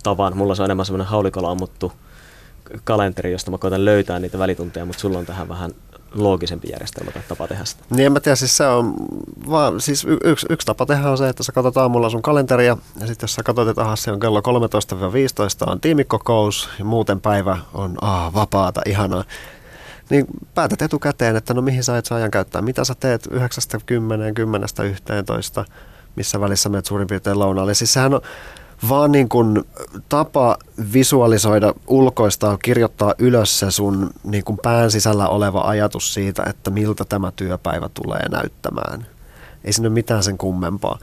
tavan. 0.02 0.36
Mulla 0.36 0.54
se 0.54 0.62
on 0.62 0.66
enemmän 0.66 0.86
semmoinen 0.86 1.06
haulikolla 1.06 1.50
ammuttu 1.50 1.92
kalenteri, 2.84 3.32
josta 3.32 3.50
mä 3.50 3.58
koitan 3.58 3.84
löytää 3.84 4.18
niitä 4.18 4.38
välitunteja, 4.38 4.86
mutta 4.86 5.00
sulla 5.00 5.18
on 5.18 5.26
tähän 5.26 5.48
vähän 5.48 5.70
loogisempi 6.14 6.68
järjestelmä 6.72 7.10
tai 7.10 7.22
tapa 7.28 7.48
tehdä 7.48 7.64
sitä? 7.64 7.84
Niin 7.90 8.06
en 8.06 8.12
mä 8.12 8.20
tiedä, 8.20 8.36
siis 8.36 8.56
se 8.56 8.66
on 8.66 8.94
vaan, 9.50 9.80
siis 9.80 10.04
y- 10.04 10.18
yksi, 10.24 10.46
yksi 10.50 10.66
tapa 10.66 10.86
tehdä 10.86 11.10
on 11.10 11.18
se, 11.18 11.28
että 11.28 11.42
sä 11.42 11.52
katsot 11.52 11.76
aamulla 11.76 12.10
sun 12.10 12.22
kalenteria 12.22 12.76
ja 13.00 13.06
sitten 13.06 13.24
jos 13.24 13.34
sä 13.34 13.42
katsot, 13.42 13.68
että 13.68 13.82
aha, 13.82 13.96
se 13.96 14.12
on 14.12 14.20
kello 14.20 14.40
13-15 14.40 15.70
on 15.70 15.80
tiimikokous 15.80 16.68
ja 16.78 16.84
muuten 16.84 17.20
päivä 17.20 17.58
on 17.74 17.94
ah, 18.00 18.34
vapaata, 18.34 18.80
ihanaa, 18.86 19.24
niin 20.10 20.26
päätät 20.54 20.82
etukäteen, 20.82 21.36
että 21.36 21.54
no 21.54 21.62
mihin 21.62 21.84
sä 21.84 21.98
et 21.98 22.06
saa 22.06 22.18
ajan 22.18 22.30
käyttää, 22.30 22.62
mitä 22.62 22.84
sä 22.84 22.94
teet 23.00 23.28
9, 23.30 23.62
10, 23.86 24.34
10, 24.34 24.68
11, 24.84 25.64
missä 26.16 26.40
välissä 26.40 26.68
menet 26.68 26.86
suurin 26.86 27.06
piirtein 27.06 27.38
lounaalle. 27.38 27.74
Siis 27.74 27.92
sehän 27.92 28.14
on, 28.14 28.20
vaan 28.88 29.12
niin 29.12 29.28
kuin 29.28 29.64
tapa 30.08 30.56
visualisoida, 30.92 31.74
ulkoista, 31.86 32.58
kirjoittaa 32.62 33.14
ylös 33.18 33.58
se 33.58 33.70
sun 33.70 34.10
niin 34.24 34.44
kuin 34.44 34.58
pään 34.62 34.90
sisällä 34.90 35.28
oleva 35.28 35.60
ajatus 35.60 36.14
siitä, 36.14 36.42
että 36.46 36.70
miltä 36.70 37.04
tämä 37.04 37.32
työpäivä 37.36 37.88
tulee 37.94 38.28
näyttämään. 38.28 39.06
Ei 39.64 39.72
siinä 39.72 39.88
ole 39.88 39.94
mitään 39.94 40.22
sen 40.22 40.38
kummempaa. 40.38 40.98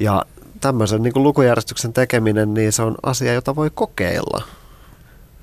Ja 0.00 0.24
tämmöisen 0.60 1.02
niin 1.02 1.12
kuin 1.12 1.22
lukujärjestyksen 1.22 1.92
tekeminen, 1.92 2.54
niin 2.54 2.72
se 2.72 2.82
on 2.82 2.94
asia, 3.02 3.34
jota 3.34 3.56
voi 3.56 3.70
kokeilla. 3.74 4.42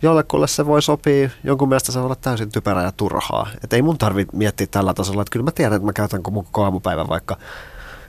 Jollekulle 0.01 0.47
se 0.47 0.65
voi 0.65 0.81
sopia, 0.81 1.29
jonkun 1.43 1.69
mielestä 1.69 1.91
se 1.91 1.99
voi 1.99 2.05
olla 2.05 2.15
täysin 2.15 2.51
typerää 2.51 2.83
ja 2.83 2.91
turhaa. 2.91 3.47
Et 3.63 3.73
ei 3.73 3.81
mun 3.81 3.97
tarvitse 3.97 4.37
miettiä 4.37 4.67
tällä 4.67 4.93
tasolla, 4.93 5.21
että 5.21 5.31
kyllä 5.31 5.43
mä 5.43 5.51
tiedän, 5.51 5.75
että 5.75 5.85
mä 5.85 5.93
käytän 5.93 6.23
koko 6.23 6.63
aamupäivän 6.63 7.09
vaikka 7.09 7.37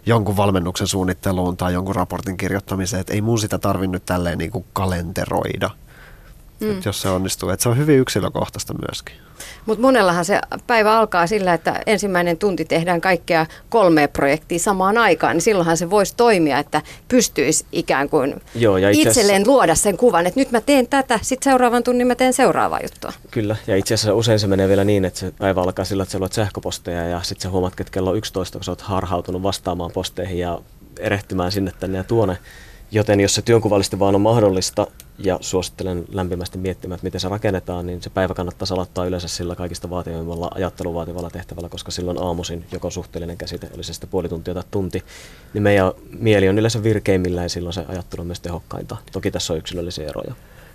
jonkun 0.09 0.36
valmennuksen 0.36 0.86
suunnitteluun 0.86 1.56
tai 1.56 1.72
jonkun 1.72 1.94
raportin 1.94 2.36
kirjoittamiseen, 2.36 3.00
että 3.00 3.12
ei 3.12 3.20
mun 3.20 3.38
sitä 3.38 3.59
tarvinnut 3.59 4.04
tälleen 4.04 4.38
niin 4.38 4.50
kuin 4.50 4.64
kalenteroida. 4.72 5.70
Mm. 6.61 6.80
Jos 6.84 7.02
se 7.02 7.09
onnistuu, 7.09 7.50
että 7.50 7.62
se 7.62 7.68
on 7.68 7.76
hyvin 7.76 7.98
yksilökohtaista 7.98 8.74
myöskin. 8.88 9.14
Mutta 9.66 9.82
monellahan 9.82 10.24
se 10.24 10.40
päivä 10.66 10.98
alkaa 10.98 11.26
sillä, 11.26 11.54
että 11.54 11.80
ensimmäinen 11.86 12.38
tunti 12.38 12.64
tehdään 12.64 13.00
kaikkea 13.00 13.46
kolme 13.68 14.09
projektia 14.09 14.59
samaan 14.59 14.98
aikaan, 14.98 15.36
niin 15.36 15.42
silloinhan 15.42 15.76
se 15.76 15.90
voisi 15.90 16.16
toimia, 16.16 16.59
että 16.59 16.82
pystyisi 17.09 17.66
ikään 17.72 18.09
kuin 18.09 18.42
Joo, 18.54 18.76
ja 18.76 18.90
itse 18.90 19.09
itselleen 19.09 19.46
luoda 19.46 19.74
sen 19.74 19.96
kuvan, 19.96 20.26
että 20.26 20.40
nyt 20.40 20.50
mä 20.50 20.61
teen 20.61 20.88
tätä, 20.88 21.18
sitten 21.22 21.50
seuraavan 21.50 21.82
tunnin 21.82 22.06
mä 22.06 22.14
teen 22.14 22.32
seuraavaa 22.32 22.80
juttua. 22.82 23.12
Kyllä, 23.30 23.56
ja 23.66 23.76
itse 23.76 23.94
asiassa 23.94 24.14
usein 24.14 24.38
se 24.38 24.46
menee 24.46 24.68
vielä 24.68 24.84
niin, 24.84 25.04
että 25.04 25.20
se 25.20 25.32
päivä 25.38 25.62
alkaa 25.62 25.84
sillä, 25.84 26.02
että 26.02 26.12
sä 26.12 26.18
luot 26.18 26.32
sähköposteja 26.32 27.04
ja 27.04 27.22
sitten 27.22 27.42
sä 27.42 27.50
huomaat, 27.50 27.80
että 27.80 27.92
kello 27.92 28.14
11, 28.14 28.59
kun 28.59 28.64
sä 28.64 28.72
oot 28.72 28.80
harhautunut 28.80 29.42
vastaamaan 29.42 29.90
posteihin 29.90 30.38
ja 30.38 30.61
erehtymään 30.98 31.52
sinne 31.52 31.72
tänne 31.80 31.98
ja 31.98 32.04
tuonne, 32.04 32.38
Joten 32.91 33.20
jos 33.20 33.34
se 33.34 33.43
työnkuvallisesti 33.43 33.99
vaan 33.99 34.14
on 34.14 34.20
mahdollista, 34.20 34.86
ja 35.18 35.39
suosittelen 35.41 36.05
lämpimästi 36.12 36.59
miettimään, 36.59 36.95
että 36.95 37.05
miten 37.05 37.20
se 37.20 37.28
rakennetaan, 37.28 37.86
niin 37.86 38.03
se 38.03 38.11
päivä 38.11 38.34
kannattaa 38.34 38.66
salattaa 38.66 39.07
yleensä 39.07 39.28
sillä 39.28 39.55
kaikista 39.55 39.91
vaativimmalla 39.91 40.51
ajattelun 40.55 40.95
vaativalla 40.95 41.30
tehtävällä, 41.30 41.68
koska 41.68 41.91
silloin 41.91 42.22
aamuisin 42.22 42.64
joko 42.72 42.91
suhteellinen 42.91 43.36
käsite, 43.36 43.70
oli 43.74 43.84
se 43.84 43.93
sitten 43.93 44.11
puoli 44.11 44.28
tuntia 44.28 44.55
tai 44.55 44.62
tunti, 44.70 45.05
niin 45.55 45.62
meidän 45.62 45.93
mieli 46.18 46.49
on 46.49 46.59
yleensä 46.59 46.82
virkeimmillä 46.82 47.43
ja 47.43 47.49
silloin 47.49 47.72
se 47.72 47.84
ajattelu 47.89 48.20
on 48.20 48.26
myös 48.26 48.41
tehokkainta. 48.41 48.97
Toki 49.12 49.30
tässä 49.30 49.53
on 49.53 49.59
yksilöllisiä 49.59 50.09
eroja. 50.09 50.34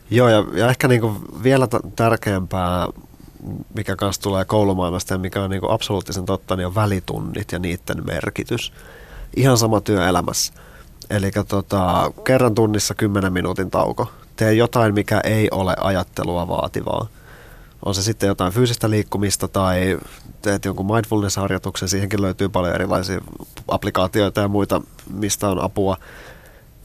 Joo, 0.09 0.29
ja, 0.29 0.45
ja 0.53 0.69
ehkä 0.69 0.87
niin 0.87 1.01
vielä 1.43 1.67
t- 1.67 1.95
tärkeämpää, 1.95 2.87
mikä 3.75 3.95
kanssa 3.95 4.21
tulee 4.21 4.45
koulumaailmasta 4.45 5.13
ja 5.13 5.17
mikä 5.17 5.43
on 5.43 5.49
niin 5.49 5.69
absoluuttisen 5.69 6.25
totta, 6.25 6.55
niin 6.55 6.67
on 6.67 6.75
välitunnit 6.75 7.51
ja 7.51 7.59
niiden 7.59 8.05
merkitys. 8.05 8.73
Ihan 9.35 9.57
sama 9.57 9.81
työelämässä 9.81 10.53
Eli 11.09 11.31
tota, 11.47 12.11
kerran 12.23 12.55
tunnissa 12.55 12.93
10 12.93 13.33
minuutin 13.33 13.71
tauko. 13.71 14.11
Tee 14.35 14.53
jotain, 14.53 14.93
mikä 14.93 15.21
ei 15.23 15.47
ole 15.51 15.75
ajattelua 15.79 16.47
vaativaa. 16.47 17.07
On 17.85 17.95
se 17.95 18.03
sitten 18.03 18.27
jotain 18.27 18.53
fyysistä 18.53 18.89
liikkumista 18.89 19.47
tai 19.47 19.99
teet 20.41 20.65
jonkun 20.65 20.85
mindfulness-harjoituksen. 20.85 21.89
Siihenkin 21.89 22.21
löytyy 22.21 22.49
paljon 22.49 22.75
erilaisia 22.75 23.21
applikaatioita 23.67 24.41
ja 24.41 24.47
muita, 24.47 24.81
mistä 25.13 25.49
on 25.49 25.63
apua. 25.63 25.97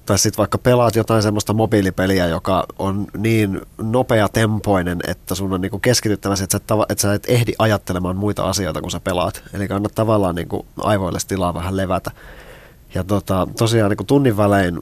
Tai 0.07 0.19
sitten 0.19 0.39
vaikka 0.39 0.59
pelaat 0.59 0.97
jotain 0.97 1.23
semmoista 1.23 1.53
mobiilipeliä, 1.53 2.27
joka 2.27 2.67
on 2.79 3.07
niin 3.17 3.61
nopea 3.79 4.29
tempoinen, 4.29 4.99
että 5.07 5.35
sun 5.35 5.53
on 5.53 5.61
niinku 5.61 5.79
keskityttävä, 5.79 6.35
että 6.35 6.53
sä, 6.53 6.57
et, 6.57 6.91
että 6.91 7.03
sä 7.03 7.15
et 7.15 7.25
ehdi 7.29 7.53
ajattelemaan 7.59 8.17
muita 8.17 8.49
asioita, 8.49 8.81
kun 8.81 8.91
sä 8.91 9.01
pelaat. 9.01 9.43
Eli 9.53 9.69
kannattaa 9.69 10.05
tavallaan 10.05 10.35
niinku 10.35 10.67
aivoille 10.79 11.19
tilaa 11.29 11.55
vähän 11.55 11.77
levätä. 11.77 12.11
Ja 12.95 13.05
tota, 13.05 13.47
tosiaan 13.59 13.91
niin 13.91 14.07
tunnin 14.07 14.37
välein 14.37 14.81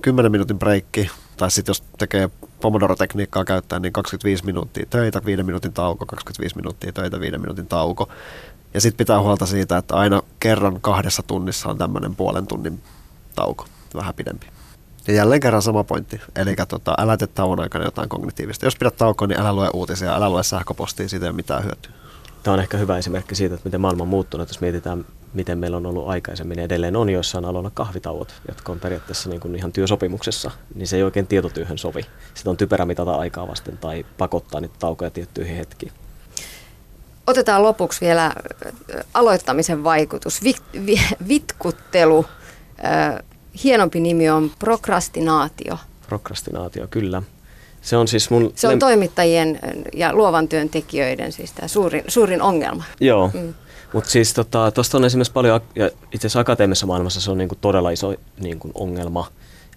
10 0.00 0.32
minuutin 0.32 0.58
breikki, 0.58 1.10
tai 1.36 1.50
sitten 1.50 1.70
jos 1.70 1.82
tekee 1.98 2.30
Pomodoro-tekniikkaa 2.60 3.44
käyttää, 3.44 3.78
niin 3.78 3.92
25 3.92 4.44
minuuttia 4.44 4.86
töitä, 4.90 5.24
5 5.24 5.42
minuutin 5.42 5.72
tauko, 5.72 6.06
25 6.06 6.56
minuuttia 6.56 6.92
töitä, 6.92 7.20
5 7.20 7.38
minuutin 7.38 7.66
tauko. 7.66 8.08
Ja 8.74 8.80
sitten 8.80 8.98
pitää 8.98 9.20
huolta 9.20 9.46
siitä, 9.46 9.76
että 9.76 9.94
aina 9.94 10.22
kerran 10.40 10.80
kahdessa 10.80 11.22
tunnissa 11.22 11.68
on 11.68 11.78
tämmöinen 11.78 12.16
puolen 12.16 12.46
tunnin 12.46 12.82
tauko, 13.34 13.66
vähän 13.94 14.14
pidempi. 14.14 14.46
Ja 15.08 15.14
jälleen 15.14 15.40
kerran 15.40 15.62
sama 15.62 15.84
pointti, 15.84 16.20
eli 16.36 16.56
tota, 16.68 16.94
älä 16.98 17.16
tee 17.16 17.28
tauon 17.28 17.60
aikana 17.60 17.84
jotain 17.84 18.08
kognitiivista. 18.08 18.66
Jos 18.66 18.76
pidät 18.76 18.96
taukoa, 18.96 19.28
niin 19.28 19.40
älä 19.40 19.52
lue 19.52 19.70
uutisia, 19.72 20.14
älä 20.14 20.30
lue 20.30 20.42
sähköpostia, 20.42 21.08
siitä 21.08 21.26
ei 21.26 21.30
ole 21.30 21.36
mitään 21.36 21.64
hyötyä. 21.64 21.92
Tämä 22.42 22.54
on 22.54 22.60
ehkä 22.60 22.76
hyvä 22.76 22.98
esimerkki 22.98 23.34
siitä, 23.34 23.54
että 23.54 23.66
miten 23.66 23.80
maailma 23.80 24.02
on 24.02 24.08
muuttunut, 24.08 24.48
jos 24.48 24.60
mietitään 24.60 25.04
miten 25.36 25.58
meillä 25.58 25.76
on 25.76 25.86
ollut 25.86 26.08
aikaisemmin. 26.08 26.58
Edelleen 26.58 26.96
on 26.96 27.10
joissain 27.10 27.44
aloilla 27.44 27.70
kahvitauot, 27.74 28.34
jotka 28.48 28.72
on 28.72 28.80
periaatteessa 28.80 29.30
niin 29.30 29.40
kuin 29.40 29.54
ihan 29.54 29.72
työsopimuksessa, 29.72 30.50
niin 30.74 30.86
se 30.86 30.96
ei 30.96 31.02
oikein 31.02 31.26
tietotyöhön 31.26 31.78
sovi. 31.78 32.02
Sitten 32.34 32.50
on 32.50 32.56
typerä 32.56 32.86
mitata 32.86 33.14
aikaa 33.14 33.48
vasten 33.48 33.78
tai 33.78 34.06
pakottaa 34.18 34.60
niitä 34.60 34.74
taukoja 34.78 35.10
tiettyihin 35.10 35.56
hetkiin. 35.56 35.92
Otetaan 37.26 37.62
lopuksi 37.62 38.00
vielä 38.00 38.32
aloittamisen 39.14 39.84
vaikutus, 39.84 40.42
vit, 40.42 40.62
vi, 40.86 41.00
vitkuttelu. 41.28 42.26
hienompi 43.64 44.00
nimi 44.00 44.30
on 44.30 44.50
prokrastinaatio. 44.58 45.78
Prokrastinaatio, 46.06 46.86
kyllä. 46.90 47.22
Se 47.82 47.96
on 47.96 48.08
siis 48.08 48.30
mun... 48.30 48.52
Se 48.54 48.68
on 48.68 48.78
toimittajien 48.78 49.58
ja 49.94 50.14
luovan 50.14 50.48
työntekijöiden 50.48 51.32
siis 51.32 51.52
tämä 51.52 51.68
suurin, 51.68 52.04
suurin 52.08 52.42
ongelma. 52.42 52.84
Joo. 53.00 53.30
Mm. 53.34 53.54
Mutta 53.96 54.10
siis 54.10 54.34
tuosta 54.34 54.72
tota, 54.72 54.96
on 54.96 55.04
esimerkiksi 55.04 55.32
paljon, 55.32 55.60
ja 55.74 55.86
itse 55.86 56.26
asiassa 56.26 56.40
akateemisessa 56.40 56.86
maailmassa 56.86 57.20
se 57.20 57.30
on 57.30 57.38
niinku 57.38 57.54
todella 57.60 57.90
iso 57.90 58.14
niinku 58.40 58.70
ongelma. 58.74 59.26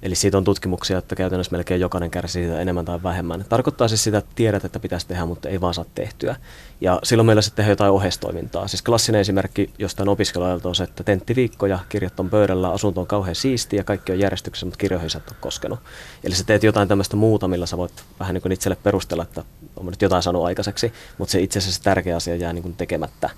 Eli 0.02 0.16
siitä 0.16 0.38
on 0.38 0.44
tutkimuksia, 0.44 0.98
että 0.98 1.16
käytännössä 1.16 1.52
melkein 1.52 1.82
jokainen 1.82 2.12
kärsii 2.12 2.44
siitä 2.44 2.62
enemmän 2.62 2.86
tai 2.86 3.04
vähemmän. 3.04 3.46
Tarkoittaa 3.50 3.88
siis 3.88 4.04
sitä, 4.04 4.18
että 4.18 4.32
tiedät, 4.36 4.66
että 4.66 4.80
pitäisi 4.80 5.08
tehdä, 5.08 5.26
mutta 5.26 5.50
ei 5.50 5.62
vaan 5.62 5.74
saa 5.74 5.86
tehtyä. 5.96 6.36
Ja 6.82 7.00
silloin 7.04 7.26
meillä 7.26 7.42
sitten 7.42 7.56
tehdään 7.56 7.72
jotain 7.72 7.92
oheistoimintaa. 7.92 8.68
Siis 8.68 8.82
klassinen 8.82 9.22
esimerkki 9.22 9.74
jostain 9.78 10.10
opiskeluajalta 10.10 10.70
on 10.70 10.76
se, 10.76 10.84
että 10.84 11.04
tenttiviikkoja, 11.04 11.80
kirjat 11.90 12.20
on 12.20 12.30
pöydällä, 12.30 12.72
asunto 12.72 13.02
on 13.02 13.08
kauhean 13.08 13.36
siisti 13.36 13.76
ja 13.76 13.84
kaikki 13.84 14.12
on 14.12 14.20
järjestyksessä, 14.20 14.66
mutta 14.66 14.78
kirjoihin 14.78 15.10
sä 15.10 15.18
et 15.18 15.30
ole 15.30 15.38
koskenut. 15.40 15.80
Eli 16.24 16.36
sä 16.36 16.44
teet 16.44 16.64
jotain 16.64 16.88
tämmöistä 16.88 17.16
muuta, 17.16 17.48
millä 17.48 17.66
sä 17.66 17.78
voit 17.78 18.04
vähän 18.20 18.34
niin 18.34 18.42
kuin 18.42 18.52
itselle 18.52 18.78
perustella, 18.84 19.24
että 19.24 19.44
on 19.76 19.86
nyt 19.86 20.02
jotain 20.02 20.24
sanonut 20.24 20.46
aikaiseksi, 20.46 20.94
mutta 21.18 21.32
se 21.32 21.40
itse 21.40 21.60
asiassa 21.60 21.78
se 21.78 21.84
tärkeä 21.84 22.16
asia 22.16 22.36
jää 22.36 22.54
niin 22.54 22.64
kuin 22.64 22.76
tekemättä. 22.76 23.30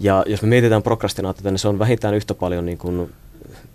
Ja 0.00 0.24
jos 0.26 0.42
me 0.42 0.48
mietitään 0.48 0.82
prokrastinaatiota, 0.82 1.50
niin 1.50 1.58
se 1.58 1.68
on 1.68 1.78
vähintään 1.78 2.14
yhtä 2.14 2.34
paljon 2.34 2.66
niin 2.66 2.78
kuin 2.78 3.12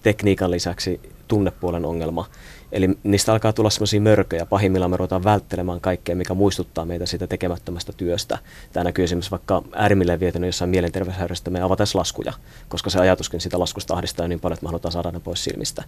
tekniikan 0.03 0.51
lisäksi 0.51 0.99
tunnepuolen 1.27 1.85
ongelma. 1.85 2.25
Eli 2.71 2.89
niistä 3.03 3.31
alkaa 3.31 3.53
tulla 3.53 3.69
sellaisia 3.69 4.01
mörköjä. 4.01 4.45
Pahimmillaan 4.45 4.91
me 4.91 4.97
ruvetaan 4.97 5.23
välttelemään 5.23 5.81
kaikkea, 5.81 6.15
mikä 6.15 6.33
muistuttaa 6.33 6.85
meitä 6.85 7.05
siitä 7.05 7.27
tekemättömästä 7.27 7.93
työstä. 7.93 8.37
Tämä 8.73 8.83
näkyy 8.83 9.03
esimerkiksi 9.03 9.31
vaikka 9.31 9.61
äärimmilleen 9.75 10.19
vietänyt 10.19 10.47
jossain 10.47 10.69
mielenterveyshäiriöstä 10.69 11.49
me 11.49 11.61
avataan 11.61 11.87
laskuja, 11.93 12.33
koska 12.69 12.89
se 12.89 12.99
ajatuskin 12.99 13.41
sitä 13.41 13.59
laskusta 13.59 13.93
ahdistaa 13.93 14.27
niin 14.27 14.39
paljon, 14.39 14.53
että 14.53 14.65
me 14.65 14.69
halutaan 14.69 14.91
saada 14.91 15.11
ne 15.11 15.19
pois 15.19 15.43
silmistä. 15.43 15.83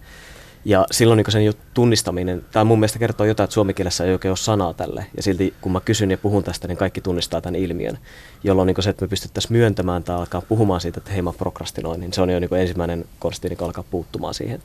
Ja 0.66 0.86
silloin 0.92 1.18
niin 1.18 1.32
sen 1.32 1.54
tunnistaminen, 1.74 2.46
tämä 2.52 2.64
mun 2.64 2.80
mielestä 2.80 3.00
kertoo 3.00 3.26
jotain, 3.26 3.46
että 3.46 3.54
suomikielessä 3.54 4.06
ei 4.06 4.14
oikein 4.14 4.30
ole 4.30 4.38
sanaa 4.38 4.74
tälle. 4.74 5.06
Ja 5.18 5.24
silti 5.24 5.54
kun 5.62 5.72
mä 5.72 5.82
kysyn 5.82 6.12
ja 6.12 6.18
puhun 6.18 6.44
tästä, 6.44 6.68
niin 6.68 6.78
kaikki 6.78 7.02
tunnistaa 7.02 7.42
tämän 7.42 7.56
ilmiön. 7.56 7.98
Jolloin 8.44 8.68
niin 8.68 8.84
se, 8.84 8.90
että 8.90 9.06
me 9.06 9.10
pystyttäisiin 9.10 9.54
myöntämään 9.54 10.04
tai 10.04 10.16
alkaa 10.16 10.42
puhumaan 10.42 10.82
siitä, 10.82 10.98
että 10.98 11.12
hei 11.12 11.22
mä 11.22 11.34
prokrastinoin, 11.34 12.00
niin 12.00 12.14
se 12.14 12.22
on 12.22 12.30
jo 12.30 12.40
niin 12.40 12.54
ensimmäinen 12.54 13.06
konsti 13.20 13.50
niin 13.50 13.64
alkaa 13.64 13.84
puuttumaan 13.92 14.34
siihen. 14.34 14.62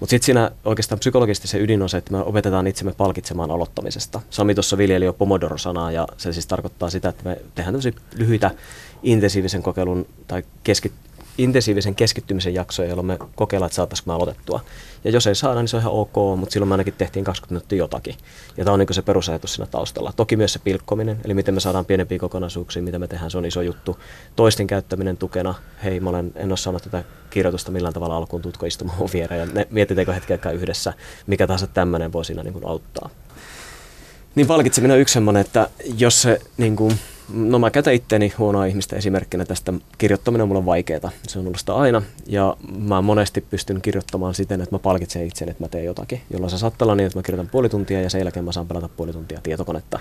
Mutta 0.00 0.10
sitten 0.10 0.26
siinä 0.26 0.50
oikeastaan 0.64 0.98
psykologisesti 0.98 1.48
se 1.48 1.58
ydin 1.58 1.82
on 1.82 1.88
se, 1.88 1.96
että 1.96 2.12
me 2.12 2.18
opetetaan 2.18 2.66
itsemme 2.66 2.92
palkitsemaan 2.92 3.50
aloittamisesta. 3.50 4.20
Sami 4.30 4.54
tuossa 4.54 4.78
viljeli 4.78 5.04
jo 5.04 5.12
Pomodoro-sanaa 5.12 5.92
ja 5.92 6.08
se 6.16 6.32
siis 6.32 6.46
tarkoittaa 6.46 6.90
sitä, 6.90 7.08
että 7.08 7.24
me 7.24 7.40
tehdään 7.54 7.74
tämmöisiä 7.74 7.92
lyhyitä 8.14 8.50
intensiivisen 9.02 9.62
kokeilun 9.62 10.06
tai 10.26 10.42
keskit, 10.64 10.92
intensiivisen 11.38 11.94
keskittymisen 11.94 12.54
jaksoja, 12.54 12.88
jolloin 12.88 13.06
me 13.06 13.18
kokeillaan, 13.34 13.66
että 13.66 13.76
saataisiin 13.76 14.08
me 14.08 14.12
aloitettua. 14.12 14.60
Ja 15.04 15.10
jos 15.10 15.26
ei 15.26 15.34
saada, 15.34 15.60
niin 15.60 15.68
se 15.68 15.76
on 15.76 15.80
ihan 15.80 15.92
ok, 15.92 16.14
mutta 16.36 16.52
silloin 16.52 16.68
me 16.68 16.72
ainakin 16.72 16.94
tehtiin 16.98 17.24
20 17.24 17.52
minuuttia 17.52 17.78
jotakin. 17.78 18.14
Ja 18.56 18.64
tämä 18.64 18.72
on 18.72 18.78
niin 18.78 18.94
se 18.94 19.02
perusajatus 19.02 19.54
siinä 19.54 19.66
taustalla. 19.66 20.12
Toki 20.16 20.36
myös 20.36 20.52
se 20.52 20.58
pilkkominen, 20.58 21.20
eli 21.24 21.34
miten 21.34 21.54
me 21.54 21.60
saadaan 21.60 21.84
pienempiä 21.84 22.18
kokonaisuuksia, 22.18 22.82
mitä 22.82 22.98
me 22.98 23.08
tehdään, 23.08 23.30
se 23.30 23.38
on 23.38 23.44
iso 23.44 23.62
juttu. 23.62 23.98
Toisten 24.36 24.66
käyttäminen 24.66 25.16
tukena. 25.16 25.54
Hei, 25.84 26.00
mä 26.00 26.10
olen, 26.10 26.32
en 26.36 26.48
ole 26.48 26.56
saanut 26.56 26.82
tätä 26.82 27.04
kirjoitusta 27.30 27.72
millään 27.72 27.94
tavalla 27.94 28.16
alkuun, 28.16 28.42
tutko 28.42 28.66
istumaan 28.66 28.98
viereen 29.12 29.50
ja 29.54 29.64
mietitäänkö 29.70 30.12
hetken 30.12 30.54
yhdessä. 30.54 30.92
Mikä 31.26 31.46
tahansa 31.46 31.66
tämmöinen 31.66 32.12
voi 32.12 32.24
siinä 32.24 32.42
niin 32.42 32.66
auttaa. 32.66 33.10
Niin 34.34 34.46
palkitseminen 34.46 34.94
on 34.94 35.00
yksi 35.00 35.12
semmoinen, 35.12 35.40
että 35.40 35.70
jos 35.98 36.22
se 36.22 36.40
niin 36.56 36.76
kuin, 36.76 36.98
No 37.32 37.58
mä 37.58 37.70
käytän 37.70 37.94
itteeni 37.94 38.32
huonoa 38.38 38.64
ihmistä 38.64 38.96
esimerkkinä 38.96 39.44
tästä. 39.44 39.72
Kirjoittaminen 39.98 40.42
on 40.42 40.48
mulle 40.48 40.66
vaikeaa. 40.66 41.10
Se 41.28 41.38
on 41.38 41.46
ollut 41.46 41.58
sitä 41.58 41.74
aina. 41.74 42.02
Ja 42.26 42.56
mä 42.78 43.02
monesti 43.02 43.40
pystyn 43.40 43.82
kirjoittamaan 43.82 44.34
siten, 44.34 44.60
että 44.60 44.74
mä 44.74 44.78
palkitsen 44.78 45.26
itseni, 45.26 45.50
että 45.50 45.64
mä 45.64 45.68
teen 45.68 45.84
jotakin. 45.84 46.20
Jolloin 46.30 46.50
se 46.50 46.58
saattaa 46.58 46.86
olla 46.86 46.94
niin, 46.94 47.06
että 47.06 47.18
mä 47.18 47.22
kirjoitan 47.22 47.50
puoli 47.50 47.68
tuntia 47.68 48.00
ja 48.00 48.10
sen 48.10 48.18
jälkeen 48.18 48.44
mä 48.44 48.52
saan 48.52 48.66
pelata 48.66 48.88
puoli 48.88 49.12
tuntia 49.12 49.40
tietokonetta. 49.42 49.98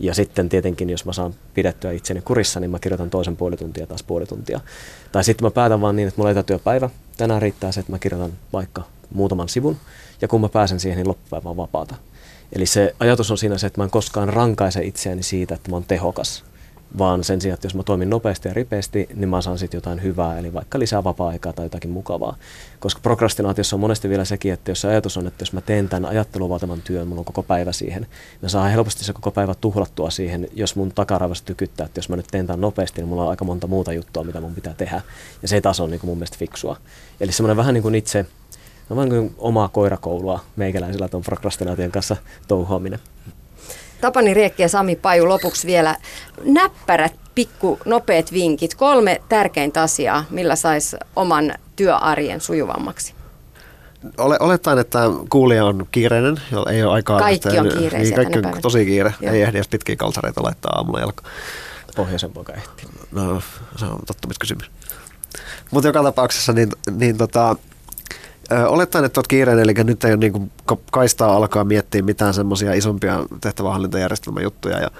Ja 0.00 0.14
sitten 0.14 0.48
tietenkin, 0.48 0.90
jos 0.90 1.04
mä 1.04 1.12
saan 1.12 1.34
pidettyä 1.54 1.92
itseni 1.92 2.20
kurissa, 2.20 2.60
niin 2.60 2.70
mä 2.70 2.78
kirjoitan 2.78 3.10
toisen 3.10 3.36
puoli 3.36 3.56
tuntia 3.56 3.86
taas 3.86 4.02
puoli 4.02 4.26
tuntia. 4.26 4.60
Tai 5.12 5.24
sitten 5.24 5.46
mä 5.46 5.50
päätän 5.50 5.80
vaan 5.80 5.96
niin, 5.96 6.08
että 6.08 6.20
mulla 6.20 6.30
ei 6.30 6.44
työpäivä. 6.44 6.90
Tänään 7.16 7.42
riittää 7.42 7.72
se, 7.72 7.80
että 7.80 7.92
mä 7.92 7.98
kirjoitan 7.98 8.32
vaikka 8.52 8.82
muutaman 9.14 9.48
sivun. 9.48 9.76
Ja 10.22 10.28
kun 10.28 10.40
mä 10.40 10.48
pääsen 10.48 10.80
siihen, 10.80 10.96
niin 10.96 11.08
loppupäivä 11.08 11.48
on 11.50 11.56
vapaata. 11.56 11.94
Eli 12.52 12.66
se 12.66 12.94
ajatus 13.00 13.30
on 13.30 13.38
siinä 13.38 13.58
se, 13.58 13.66
että 13.66 13.80
mä 13.80 13.84
en 13.84 13.90
koskaan 13.90 14.28
rankaise 14.28 14.84
itseäni 14.84 15.22
siitä, 15.22 15.54
että 15.54 15.70
mä 15.70 15.76
oon 15.76 15.84
tehokas 15.84 16.44
vaan 16.98 17.24
sen 17.24 17.40
sijaan, 17.40 17.54
että 17.54 17.66
jos 17.66 17.74
mä 17.74 17.82
toimin 17.82 18.10
nopeasti 18.10 18.48
ja 18.48 18.54
ripeästi, 18.54 19.08
niin 19.14 19.28
mä 19.28 19.40
saan 19.40 19.58
sitten 19.58 19.78
jotain 19.78 20.02
hyvää, 20.02 20.38
eli 20.38 20.52
vaikka 20.52 20.78
lisää 20.78 21.04
vapaa-aikaa 21.04 21.52
tai 21.52 21.64
jotakin 21.64 21.90
mukavaa. 21.90 22.36
Koska 22.80 23.00
prokrastinaatiossa 23.02 23.76
on 23.76 23.80
monesti 23.80 24.08
vielä 24.08 24.24
sekin, 24.24 24.52
että 24.52 24.70
jos 24.70 24.84
ajatus 24.84 25.16
on, 25.16 25.26
että 25.26 25.42
jos 25.42 25.52
mä 25.52 25.60
teen 25.60 25.88
tämän 25.88 26.10
ajattelun 26.10 26.50
vaativan 26.50 26.82
työn, 26.82 27.08
mulla 27.08 27.20
on 27.20 27.24
koko 27.24 27.42
päivä 27.42 27.72
siihen, 27.72 28.06
mä 28.42 28.48
saan 28.48 28.70
helposti 28.70 29.04
se 29.04 29.12
koko 29.12 29.30
päivä 29.30 29.54
tuhlattua 29.54 30.10
siihen, 30.10 30.48
jos 30.52 30.76
mun 30.76 30.92
takaraivasta 30.92 31.46
tykyttää, 31.46 31.86
että 31.86 31.98
jos 31.98 32.08
mä 32.08 32.16
nyt 32.16 32.26
teen 32.30 32.46
tämän 32.46 32.60
nopeasti, 32.60 33.00
niin 33.00 33.08
mulla 33.08 33.22
on 33.22 33.30
aika 33.30 33.44
monta 33.44 33.66
muuta 33.66 33.92
juttua, 33.92 34.24
mitä 34.24 34.40
mun 34.40 34.54
pitää 34.54 34.74
tehdä. 34.74 35.00
Ja 35.42 35.48
se 35.48 35.54
ei 35.54 35.62
taas 35.62 35.80
ole 35.80 35.90
niin 35.90 36.00
kuin 36.00 36.08
mun 36.08 36.18
mielestä 36.18 36.38
fiksua. 36.38 36.76
Eli 37.20 37.32
semmoinen 37.32 37.56
vähän 37.56 37.74
niin 37.74 37.82
kuin 37.82 37.94
itse, 37.94 38.26
no 38.88 38.96
vähän 38.96 39.08
kuin 39.08 39.34
omaa 39.38 39.68
koirakoulua 39.68 40.40
meikäläisellä 40.56 41.08
tuon 41.08 41.22
prokrastinaation 41.22 41.90
kanssa 41.90 42.16
touhoaminen. 42.48 42.98
Tapani 44.04 44.34
Riekki 44.34 44.62
ja 44.62 44.68
Sami 44.68 44.96
Paju 44.96 45.28
lopuksi 45.28 45.66
vielä 45.66 45.96
näppärät 46.44 47.14
pikku 47.34 47.78
nopeat 47.84 48.32
vinkit. 48.32 48.74
Kolme 48.74 49.20
tärkeintä 49.28 49.82
asiaa, 49.82 50.24
millä 50.30 50.56
saisi 50.56 50.96
oman 51.16 51.54
työarjen 51.76 52.40
sujuvammaksi. 52.40 53.14
Ole, 54.18 54.36
olettaen, 54.40 54.78
että 54.78 55.00
kuulija 55.30 55.64
on 55.64 55.86
kiireinen, 55.90 56.36
ei 56.70 56.82
ole 56.82 56.92
aikaa. 56.92 57.18
Kaikki 57.18 57.58
on 57.58 57.68
kiireisiä 57.78 58.16
niin, 58.18 58.30
Kaikki 58.30 58.38
on 58.38 58.62
tosi 58.62 58.86
kiire, 58.86 59.14
Joo. 59.20 59.34
ei 59.34 59.42
ehdi 59.42 59.56
edes 59.56 59.68
pitkiä 59.68 59.96
kalsareita 59.96 60.42
laittaa 60.42 60.72
aamulla 60.76 61.00
jalka. 61.00 61.24
Pohjoisen 61.96 62.32
poika 62.32 62.52
ehti. 62.52 62.86
No, 63.12 63.42
se 63.76 63.84
on 63.84 63.98
tottumiskysymys. 64.06 64.70
Mutta 65.70 65.88
joka 65.88 66.02
tapauksessa 66.02 66.52
niin, 66.52 66.68
niin 66.90 67.18
tota, 67.18 67.56
Olettaen, 68.68 69.04
että 69.04 69.20
olet 69.20 69.26
kiireinen, 69.26 69.64
eli 69.64 69.74
nyt 69.84 70.04
ei 70.04 70.12
ole 70.12 70.16
niin 70.16 70.52
kaistaa 70.90 71.36
alkaa 71.36 71.64
miettiä 71.64 72.02
mitään 72.02 72.34
semmoisia 72.34 72.74
isompia 72.74 73.24
tehtävähallintajärjestelmäjuttuja 73.40 74.80
ja 74.80 74.90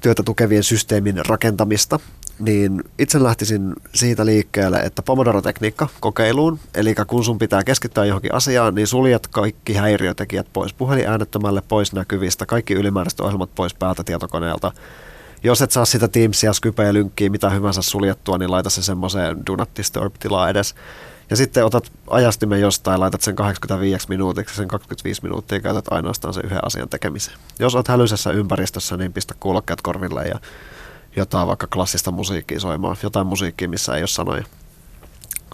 työtä 0.00 0.22
tukevien 0.22 0.62
systeemin 0.62 1.26
rakentamista, 1.28 2.00
niin 2.38 2.84
itse 2.98 3.22
lähtisin 3.22 3.72
siitä 3.94 4.26
liikkeelle, 4.26 4.78
että 4.78 5.02
Pomodoro-tekniikka 5.02 5.88
kokeiluun, 6.00 6.58
eli 6.74 6.94
kun 7.06 7.24
sun 7.24 7.38
pitää 7.38 7.64
keskittyä 7.64 8.04
johonkin 8.04 8.34
asiaan, 8.34 8.74
niin 8.74 8.86
suljet 8.86 9.26
kaikki 9.26 9.74
häiriötekijät 9.74 10.46
pois 10.52 10.74
puhelin 10.74 11.08
äänettömälle, 11.08 11.62
pois 11.68 11.92
näkyvistä, 11.92 12.46
kaikki 12.46 12.74
ylimääräiset 12.74 13.20
ohjelmat 13.20 13.54
pois 13.54 13.74
päältä 13.74 14.04
tietokoneelta. 14.04 14.72
Jos 15.42 15.62
et 15.62 15.70
saa 15.70 15.84
sitä 15.84 16.08
Teamsia, 16.08 16.52
Skypeä, 16.52 16.92
Lynkkiä, 16.92 17.30
mitä 17.30 17.50
hyvänsä 17.50 17.82
suljettua, 17.82 18.38
niin 18.38 18.50
laita 18.50 18.70
se 18.70 18.82
semmoiseen 18.82 19.46
Do 19.46 19.56
Not 19.56 19.70
Disturb-tilaa 19.76 20.48
edes 20.48 20.74
Ja 21.30 21.36
sitten 21.36 21.64
otat 21.64 21.92
ajastimen 22.10 22.60
jostain, 22.60 23.00
laitat 23.00 23.20
sen 23.20 23.36
85 23.36 24.08
minuutiksi, 24.08 24.56
sen 24.56 24.68
25 24.68 25.22
minuuttia 25.22 25.60
käytät 25.60 25.84
ainoastaan 25.90 26.34
sen 26.34 26.44
yhden 26.44 26.66
asian 26.66 26.88
tekemiseen. 26.88 27.38
Jos 27.58 27.74
olet 27.74 27.88
hälyisessä 27.88 28.30
ympäristössä, 28.30 28.96
niin 28.96 29.12
pistä 29.12 29.34
kuulokkeet 29.40 29.82
korville 29.82 30.24
ja 30.26 30.40
jotain 31.16 31.48
vaikka 31.48 31.66
klassista 31.66 32.10
musiikkia 32.10 32.60
soimaan, 32.60 32.96
jotain 33.02 33.26
musiikkia, 33.26 33.68
missä 33.68 33.94
ei 33.94 34.02
ole 34.02 34.08
sanoja. 34.08 34.44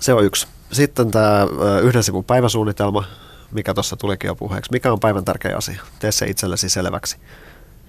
Se 0.01 0.15
on 0.15 0.25
yksi. 0.25 0.47
Sitten 0.73 1.11
tämä 1.11 1.47
yhden 1.83 2.03
sivun 2.03 2.25
päiväsuunnitelma, 2.25 3.05
mikä 3.51 3.75
tuossa 3.75 3.97
tulikin 3.97 4.29
jo 4.29 4.35
puheeksi. 4.35 4.73
Mikä 4.73 4.93
on 4.93 5.01
päivän 5.01 5.25
tärkeä 5.25 5.57
asia? 5.57 5.83
Tee 5.99 6.13
se 6.13 6.27
itsellesi 6.27 6.69
selväksi. 6.69 7.17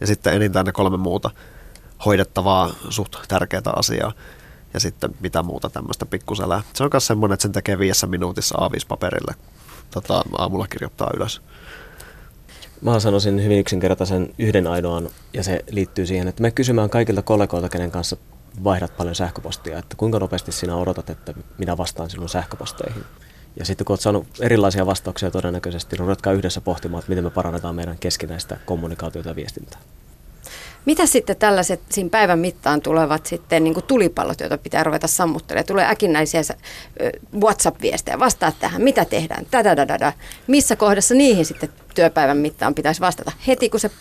Ja 0.02 0.08
sitten 0.08 0.34
enintään 0.34 0.66
ne 0.66 0.72
kolme 0.72 0.98
muuta 0.98 1.32
hoidettavaa, 2.06 2.70
suht 2.90 3.16
tärkeää 3.28 3.62
asiaa. 3.76 4.14
Ja 4.78 4.82
sitten 4.82 5.10
mitä 5.20 5.44
muuta 5.44 5.70
tämmöistä 5.70 6.06
pikkuselää. 6.06 6.62
Se 6.74 6.84
on 6.84 6.90
myös 6.94 7.08
semmoinen, 7.08 7.34
että 7.34 7.42
sen 7.42 7.52
tekee 7.52 7.80
viidessä 7.80 8.08
minuutissa 8.08 8.58
A5-paperille. 8.58 9.36
Tota, 9.92 10.24
aamulla 10.38 10.68
kirjoittaa 10.68 11.12
ylös. 11.16 11.42
Mä 12.82 13.00
sanoisin 13.00 13.44
hyvin 13.44 13.60
yksinkertaisen 13.60 14.34
yhden 14.38 14.68
ainoan, 14.68 15.10
ja 15.34 15.44
se 15.44 15.64
liittyy 15.70 16.06
siihen, 16.06 16.28
että 16.28 16.42
me 16.42 16.52
kysymään 16.52 16.90
kaikilta 16.90 17.22
kollegoilta, 17.22 17.70
kenen 17.70 17.92
kanssa 17.92 18.18
vaihdat 18.64 18.98
paljon 18.98 19.16
sähköpostia, 19.16 19.78
että 19.78 19.96
kuinka 19.96 20.20
nopeasti 20.20 20.52
sinä 20.52 20.76
odotat, 20.76 21.10
että 21.10 21.34
minä 21.58 21.78
vastaan 21.78 22.10
sinun 22.10 22.30
sähköposteihin. 22.30 23.04
Ja 23.60 23.66
sitten 23.66 23.86
kun 23.86 23.94
olet 23.94 24.02
saanut 24.02 24.28
erilaisia 24.40 24.86
vastauksia 24.86 25.32
todennäköisesti, 25.32 25.96
niin 25.96 26.00
ruvetkaa 26.00 26.34
yhdessä 26.34 26.62
pohtimaan, 26.62 27.00
että 27.00 27.10
miten 27.10 27.24
me 27.24 27.30
parannetaan 27.30 27.76
meidän 27.76 27.98
keskinäistä 27.98 28.58
kommunikaatiota 28.66 29.30
ja 29.30 29.36
viestintää. 29.36 29.80
Mitä 30.88 31.06
sitten 31.06 31.38
tällaiset 31.38 31.82
siinä 31.90 32.10
päivän 32.10 32.40
mittaan 32.40 32.82
tulevat 32.82 33.26
sitten 33.26 33.64
niin 33.64 33.84
tulipallot, 33.88 34.40
joita 34.40 34.58
pitää 34.58 34.84
ruveta 34.84 35.08
sammuttelemaan? 35.08 35.66
Tulee 35.66 35.90
äkinnäisiä 35.90 36.42
WhatsApp-viestejä, 37.42 38.20
vastaa 38.20 38.52
tähän, 38.52 38.82
mitä 38.82 39.06
tehdään, 39.06 39.46
tädädädä. 39.52 40.14
Missä 40.48 40.76
kohdassa 40.76 41.16
niihin 41.16 41.46
sitten 41.46 41.70
työpäivän 41.96 42.38
mittaan 42.38 42.76
pitäisi 42.76 43.02
vastata? 43.02 43.32
Heti 43.48 43.70
kun 43.70 43.80
se 43.80 43.92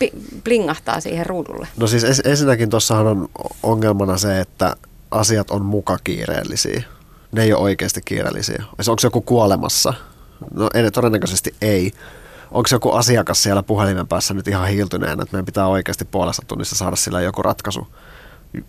blingahtaa 0.43 0.99
siihen 0.99 1.25
ruudulle. 1.25 1.67
No 1.77 1.87
siis 1.87 2.21
ensinnäkin 2.25 2.69
tuossahan 2.69 3.07
on 3.07 3.29
ongelmana 3.63 4.17
se, 4.17 4.39
että 4.39 4.75
asiat 5.11 5.51
on 5.51 5.65
muka 5.65 5.97
kiireellisiä. 6.03 6.83
Ne 7.31 7.43
ei 7.43 7.53
ole 7.53 7.61
oikeasti 7.61 8.01
kiireellisiä. 8.05 8.63
Onko 8.87 8.99
se 8.99 9.07
joku 9.07 9.21
kuolemassa? 9.21 9.93
No 10.53 10.69
ei, 10.73 10.91
todennäköisesti 10.91 11.55
ei 11.61 11.91
onko 12.51 12.69
joku 12.71 12.91
asiakas 12.91 13.43
siellä 13.43 13.63
puhelimen 13.63 14.07
päässä 14.07 14.33
nyt 14.33 14.47
ihan 14.47 14.67
hiiltyneenä, 14.67 15.23
että 15.23 15.33
meidän 15.35 15.45
pitää 15.45 15.67
oikeasti 15.67 16.05
puolessa 16.05 16.43
tunnissa 16.47 16.75
saada 16.75 16.95
sillä 16.95 17.21
joku 17.21 17.41
ratkaisu. 17.41 17.87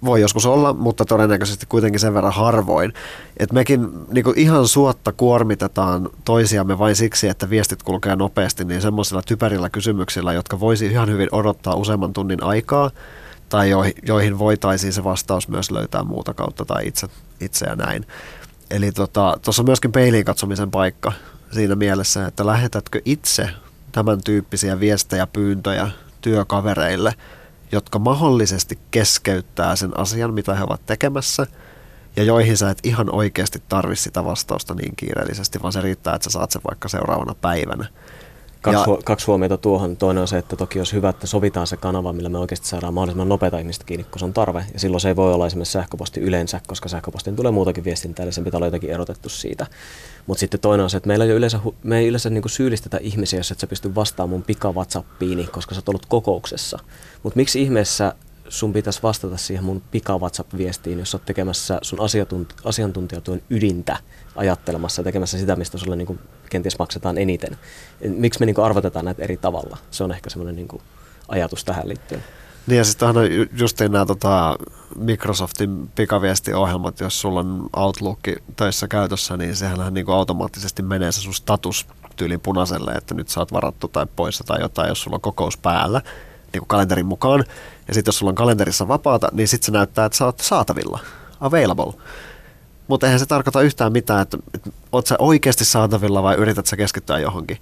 Voi 0.04 0.20
joskus 0.20 0.46
olla, 0.46 0.72
mutta 0.72 1.04
todennäköisesti 1.04 1.66
kuitenkin 1.66 2.00
sen 2.00 2.14
verran 2.14 2.32
harvoin. 2.32 2.92
Että 3.36 3.54
mekin 3.54 3.88
niin 4.12 4.24
ihan 4.36 4.68
suotta 4.68 5.12
kuormitetaan 5.12 6.08
toisiamme 6.24 6.78
vain 6.78 6.96
siksi, 6.96 7.28
että 7.28 7.50
viestit 7.50 7.82
kulkee 7.82 8.16
nopeasti, 8.16 8.64
niin 8.64 8.82
semmoisilla 8.82 9.22
typerillä 9.22 9.70
kysymyksillä, 9.70 10.32
jotka 10.32 10.60
voisi 10.60 10.86
ihan 10.86 11.08
hyvin 11.08 11.28
odottaa 11.32 11.74
useamman 11.74 12.12
tunnin 12.12 12.42
aikaa, 12.42 12.90
tai 13.48 13.70
joihin 14.02 14.38
voitaisiin 14.38 14.92
se 14.92 15.04
vastaus 15.04 15.48
myös 15.48 15.70
löytää 15.70 16.02
muuta 16.02 16.34
kautta 16.34 16.64
tai 16.64 16.86
itse, 16.86 17.06
itse 17.40 17.66
ja 17.66 17.76
näin. 17.76 18.06
Eli 18.70 18.92
tuossa 18.92 19.12
tota, 19.12 19.60
on 19.60 19.66
myöskin 19.66 19.92
peiliin 19.92 20.24
katsomisen 20.24 20.70
paikka 20.70 21.12
siinä 21.50 21.74
mielessä, 21.74 22.26
että 22.26 22.46
lähetätkö 22.46 23.00
itse 23.04 23.50
tämän 23.92 24.20
tyyppisiä 24.24 24.80
viestejä, 24.80 25.26
pyyntöjä 25.26 25.90
työkavereille, 26.20 27.14
jotka 27.72 27.98
mahdollisesti 27.98 28.78
keskeyttää 28.90 29.76
sen 29.76 29.98
asian, 29.98 30.34
mitä 30.34 30.54
he 30.54 30.64
ovat 30.64 30.86
tekemässä, 30.86 31.46
ja 32.16 32.24
joihin 32.24 32.56
sä 32.56 32.70
et 32.70 32.78
ihan 32.82 33.14
oikeasti 33.14 33.62
tarvi 33.68 33.96
sitä 33.96 34.24
vastausta 34.24 34.74
niin 34.74 34.96
kiireellisesti, 34.96 35.62
vaan 35.62 35.72
se 35.72 35.80
riittää, 35.80 36.14
että 36.14 36.24
sä 36.24 36.30
saat 36.30 36.50
sen 36.50 36.62
vaikka 36.70 36.88
seuraavana 36.88 37.34
päivänä. 37.34 37.88
Kaksi, 38.62 38.90
ja, 38.90 38.96
hu- 38.96 39.00
kaksi 39.04 39.26
huomiota 39.26 39.56
tuohon. 39.56 39.96
Toinen 39.96 40.20
on 40.20 40.28
se, 40.28 40.38
että 40.38 40.56
toki 40.56 40.80
olisi 40.80 40.92
hyvä, 40.92 41.08
että 41.08 41.26
sovitaan 41.26 41.66
se 41.66 41.76
kanava, 41.76 42.12
millä 42.12 42.28
me 42.28 42.38
oikeasti 42.38 42.68
saadaan 42.68 42.94
mahdollisimman 42.94 43.28
nopeita 43.28 43.58
ihmistä 43.58 43.84
kiinni, 43.84 44.04
kun 44.04 44.18
se 44.18 44.24
on 44.24 44.32
tarve. 44.32 44.64
Ja 44.72 44.80
silloin 44.80 45.00
se 45.00 45.08
ei 45.08 45.16
voi 45.16 45.34
olla 45.34 45.46
esimerkiksi 45.46 45.72
sähköposti 45.72 46.20
yleensä, 46.20 46.60
koska 46.66 46.88
sähköpostiin 46.88 47.36
tulee 47.36 47.52
muutakin 47.52 47.84
viestintää, 47.84 48.22
eli 48.22 48.32
sen 48.32 48.44
pitää 48.44 48.58
olla 48.58 48.66
jotenkin 48.66 48.90
erotettu 48.90 49.28
siitä. 49.28 49.66
Mutta 50.26 50.40
sitten 50.40 50.60
toinen 50.60 50.84
on 50.84 50.90
se, 50.90 50.96
että 50.96 51.06
meillä 51.06 51.24
ei 51.24 51.30
yleensä, 51.30 51.60
me 51.82 51.98
ei 51.98 52.06
yleensä 52.06 52.30
niinku 52.30 52.48
syyllistetä 52.48 52.98
ihmisiä, 53.00 53.38
jos 53.38 53.50
et 53.50 53.60
sä 53.60 53.66
pysty 53.66 53.94
vastaamaan 53.94 54.30
mun 54.30 54.42
pika 54.42 54.72
WhatsAppiini, 54.72 55.46
koska 55.46 55.74
sä 55.74 55.78
oot 55.78 55.88
ollut 55.88 56.06
kokouksessa. 56.06 56.78
Mutta 57.22 57.36
miksi 57.36 57.62
ihmeessä 57.62 58.14
sun 58.48 58.72
pitäisi 58.72 59.02
vastata 59.02 59.36
siihen 59.36 59.64
mun 59.64 59.82
pika 59.90 60.18
WhatsApp-viestiin, 60.18 60.98
jos 60.98 61.14
oot 61.14 61.24
tekemässä 61.24 61.78
sun 61.82 61.98
asiantunt- 61.98 62.60
asiantuntijatyön 62.64 63.42
ydintä 63.50 63.96
ajattelemassa 64.36 65.00
ja 65.00 65.04
tekemässä 65.04 65.38
sitä, 65.38 65.56
mistä 65.56 65.78
sulle 65.78 65.96
niinku 65.96 66.18
kenties 66.50 66.78
maksetaan 66.78 67.18
eniten. 67.18 67.58
Miksi 68.00 68.40
me 68.40 68.46
niinku 68.46 68.62
arvotetaan 68.62 69.04
näitä 69.04 69.22
eri 69.22 69.36
tavalla? 69.36 69.76
Se 69.90 70.04
on 70.04 70.12
ehkä 70.12 70.30
semmoinen 70.30 70.56
niinku 70.56 70.82
ajatus 71.28 71.64
tähän 71.64 71.88
liittyen. 71.88 72.24
Niin 72.66 72.78
ja 72.78 72.84
sitten 72.84 73.08
on 73.08 73.16
justiin 73.58 73.92
nämä 73.92 74.06
tota, 74.06 74.56
Microsoftin 74.96 75.90
pikaviestiohjelmat, 75.94 77.00
jos 77.00 77.20
sulla 77.20 77.40
on 77.40 77.68
Outlook 77.76 78.18
töissä 78.56 78.88
käytössä, 78.88 79.36
niin 79.36 79.56
sehän 79.56 79.94
niin 79.94 80.10
automaattisesti 80.10 80.82
menee 80.82 81.12
se 81.12 81.20
sun 81.20 81.34
status 81.34 81.86
tyylin 82.16 82.40
punaiselle, 82.40 82.92
että 82.92 83.14
nyt 83.14 83.28
sä 83.28 83.40
oot 83.40 83.52
varattu 83.52 83.88
tai 83.88 84.06
poissa 84.16 84.44
tai 84.44 84.60
jotain, 84.60 84.88
jos 84.88 85.02
sulla 85.02 85.14
on 85.14 85.20
kokous 85.20 85.56
päällä 85.56 86.00
niin 86.52 86.60
kuin 86.60 86.68
kalenterin 86.68 87.06
mukaan. 87.06 87.44
Ja 87.88 87.94
sitten 87.94 88.08
jos 88.08 88.18
sulla 88.18 88.30
on 88.30 88.34
kalenterissa 88.34 88.88
vapaata, 88.88 89.28
niin 89.32 89.48
sitten 89.48 89.66
se 89.66 89.72
näyttää, 89.72 90.04
että 90.04 90.18
sä 90.18 90.24
oot 90.24 90.40
saatavilla, 90.40 90.98
available. 91.40 91.92
Mutta 92.88 93.06
eihän 93.06 93.20
se 93.20 93.26
tarkoita 93.26 93.62
yhtään 93.62 93.92
mitään, 93.92 94.22
että, 94.22 94.38
että 94.54 94.70
oot 94.92 95.06
sä 95.06 95.16
oikeasti 95.18 95.64
saatavilla 95.64 96.22
vai 96.22 96.34
yrität 96.34 96.66
sä 96.66 96.76
keskittyä 96.76 97.18
johonkin. 97.18 97.58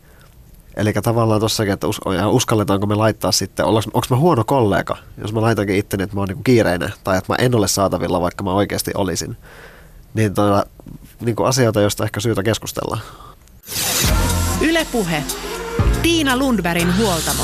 Eli 0.77 0.93
tavallaan 0.93 1.41
tossakin, 1.41 1.73
että 1.73 1.87
uskalletaanko 2.27 2.87
me 2.87 2.95
laittaa 2.95 3.33
sitten, 3.33 3.67
onko 3.67 4.07
mä 4.11 4.17
huono 4.17 4.45
kollega, 4.45 4.97
jos 5.19 5.33
mä 5.33 5.41
laitankin 5.41 5.77
itteni, 5.77 6.03
että 6.03 6.17
mä 6.17 6.21
oon 6.21 6.29
niinku 6.29 6.43
kiireinen 6.43 6.93
tai 7.05 7.19
että 7.19 7.33
mä 7.33 7.37
en 7.39 7.55
ole 7.55 7.69
saatavilla, 7.69 8.21
vaikka 8.21 8.45
mä 8.45 8.53
oikeasti 8.53 8.91
olisin. 8.95 9.37
Niin, 10.15 10.35
tota, 10.35 10.67
niin 11.21 11.37
asioita, 11.45 11.81
joista 11.81 12.05
ehkä 12.05 12.21
syytä 12.21 12.43
keskustella. 12.43 12.99
Ylepuhe. 14.61 15.25
Tiina 16.03 16.37
Lundbergin 16.37 16.97
huoltamo. 16.97 17.43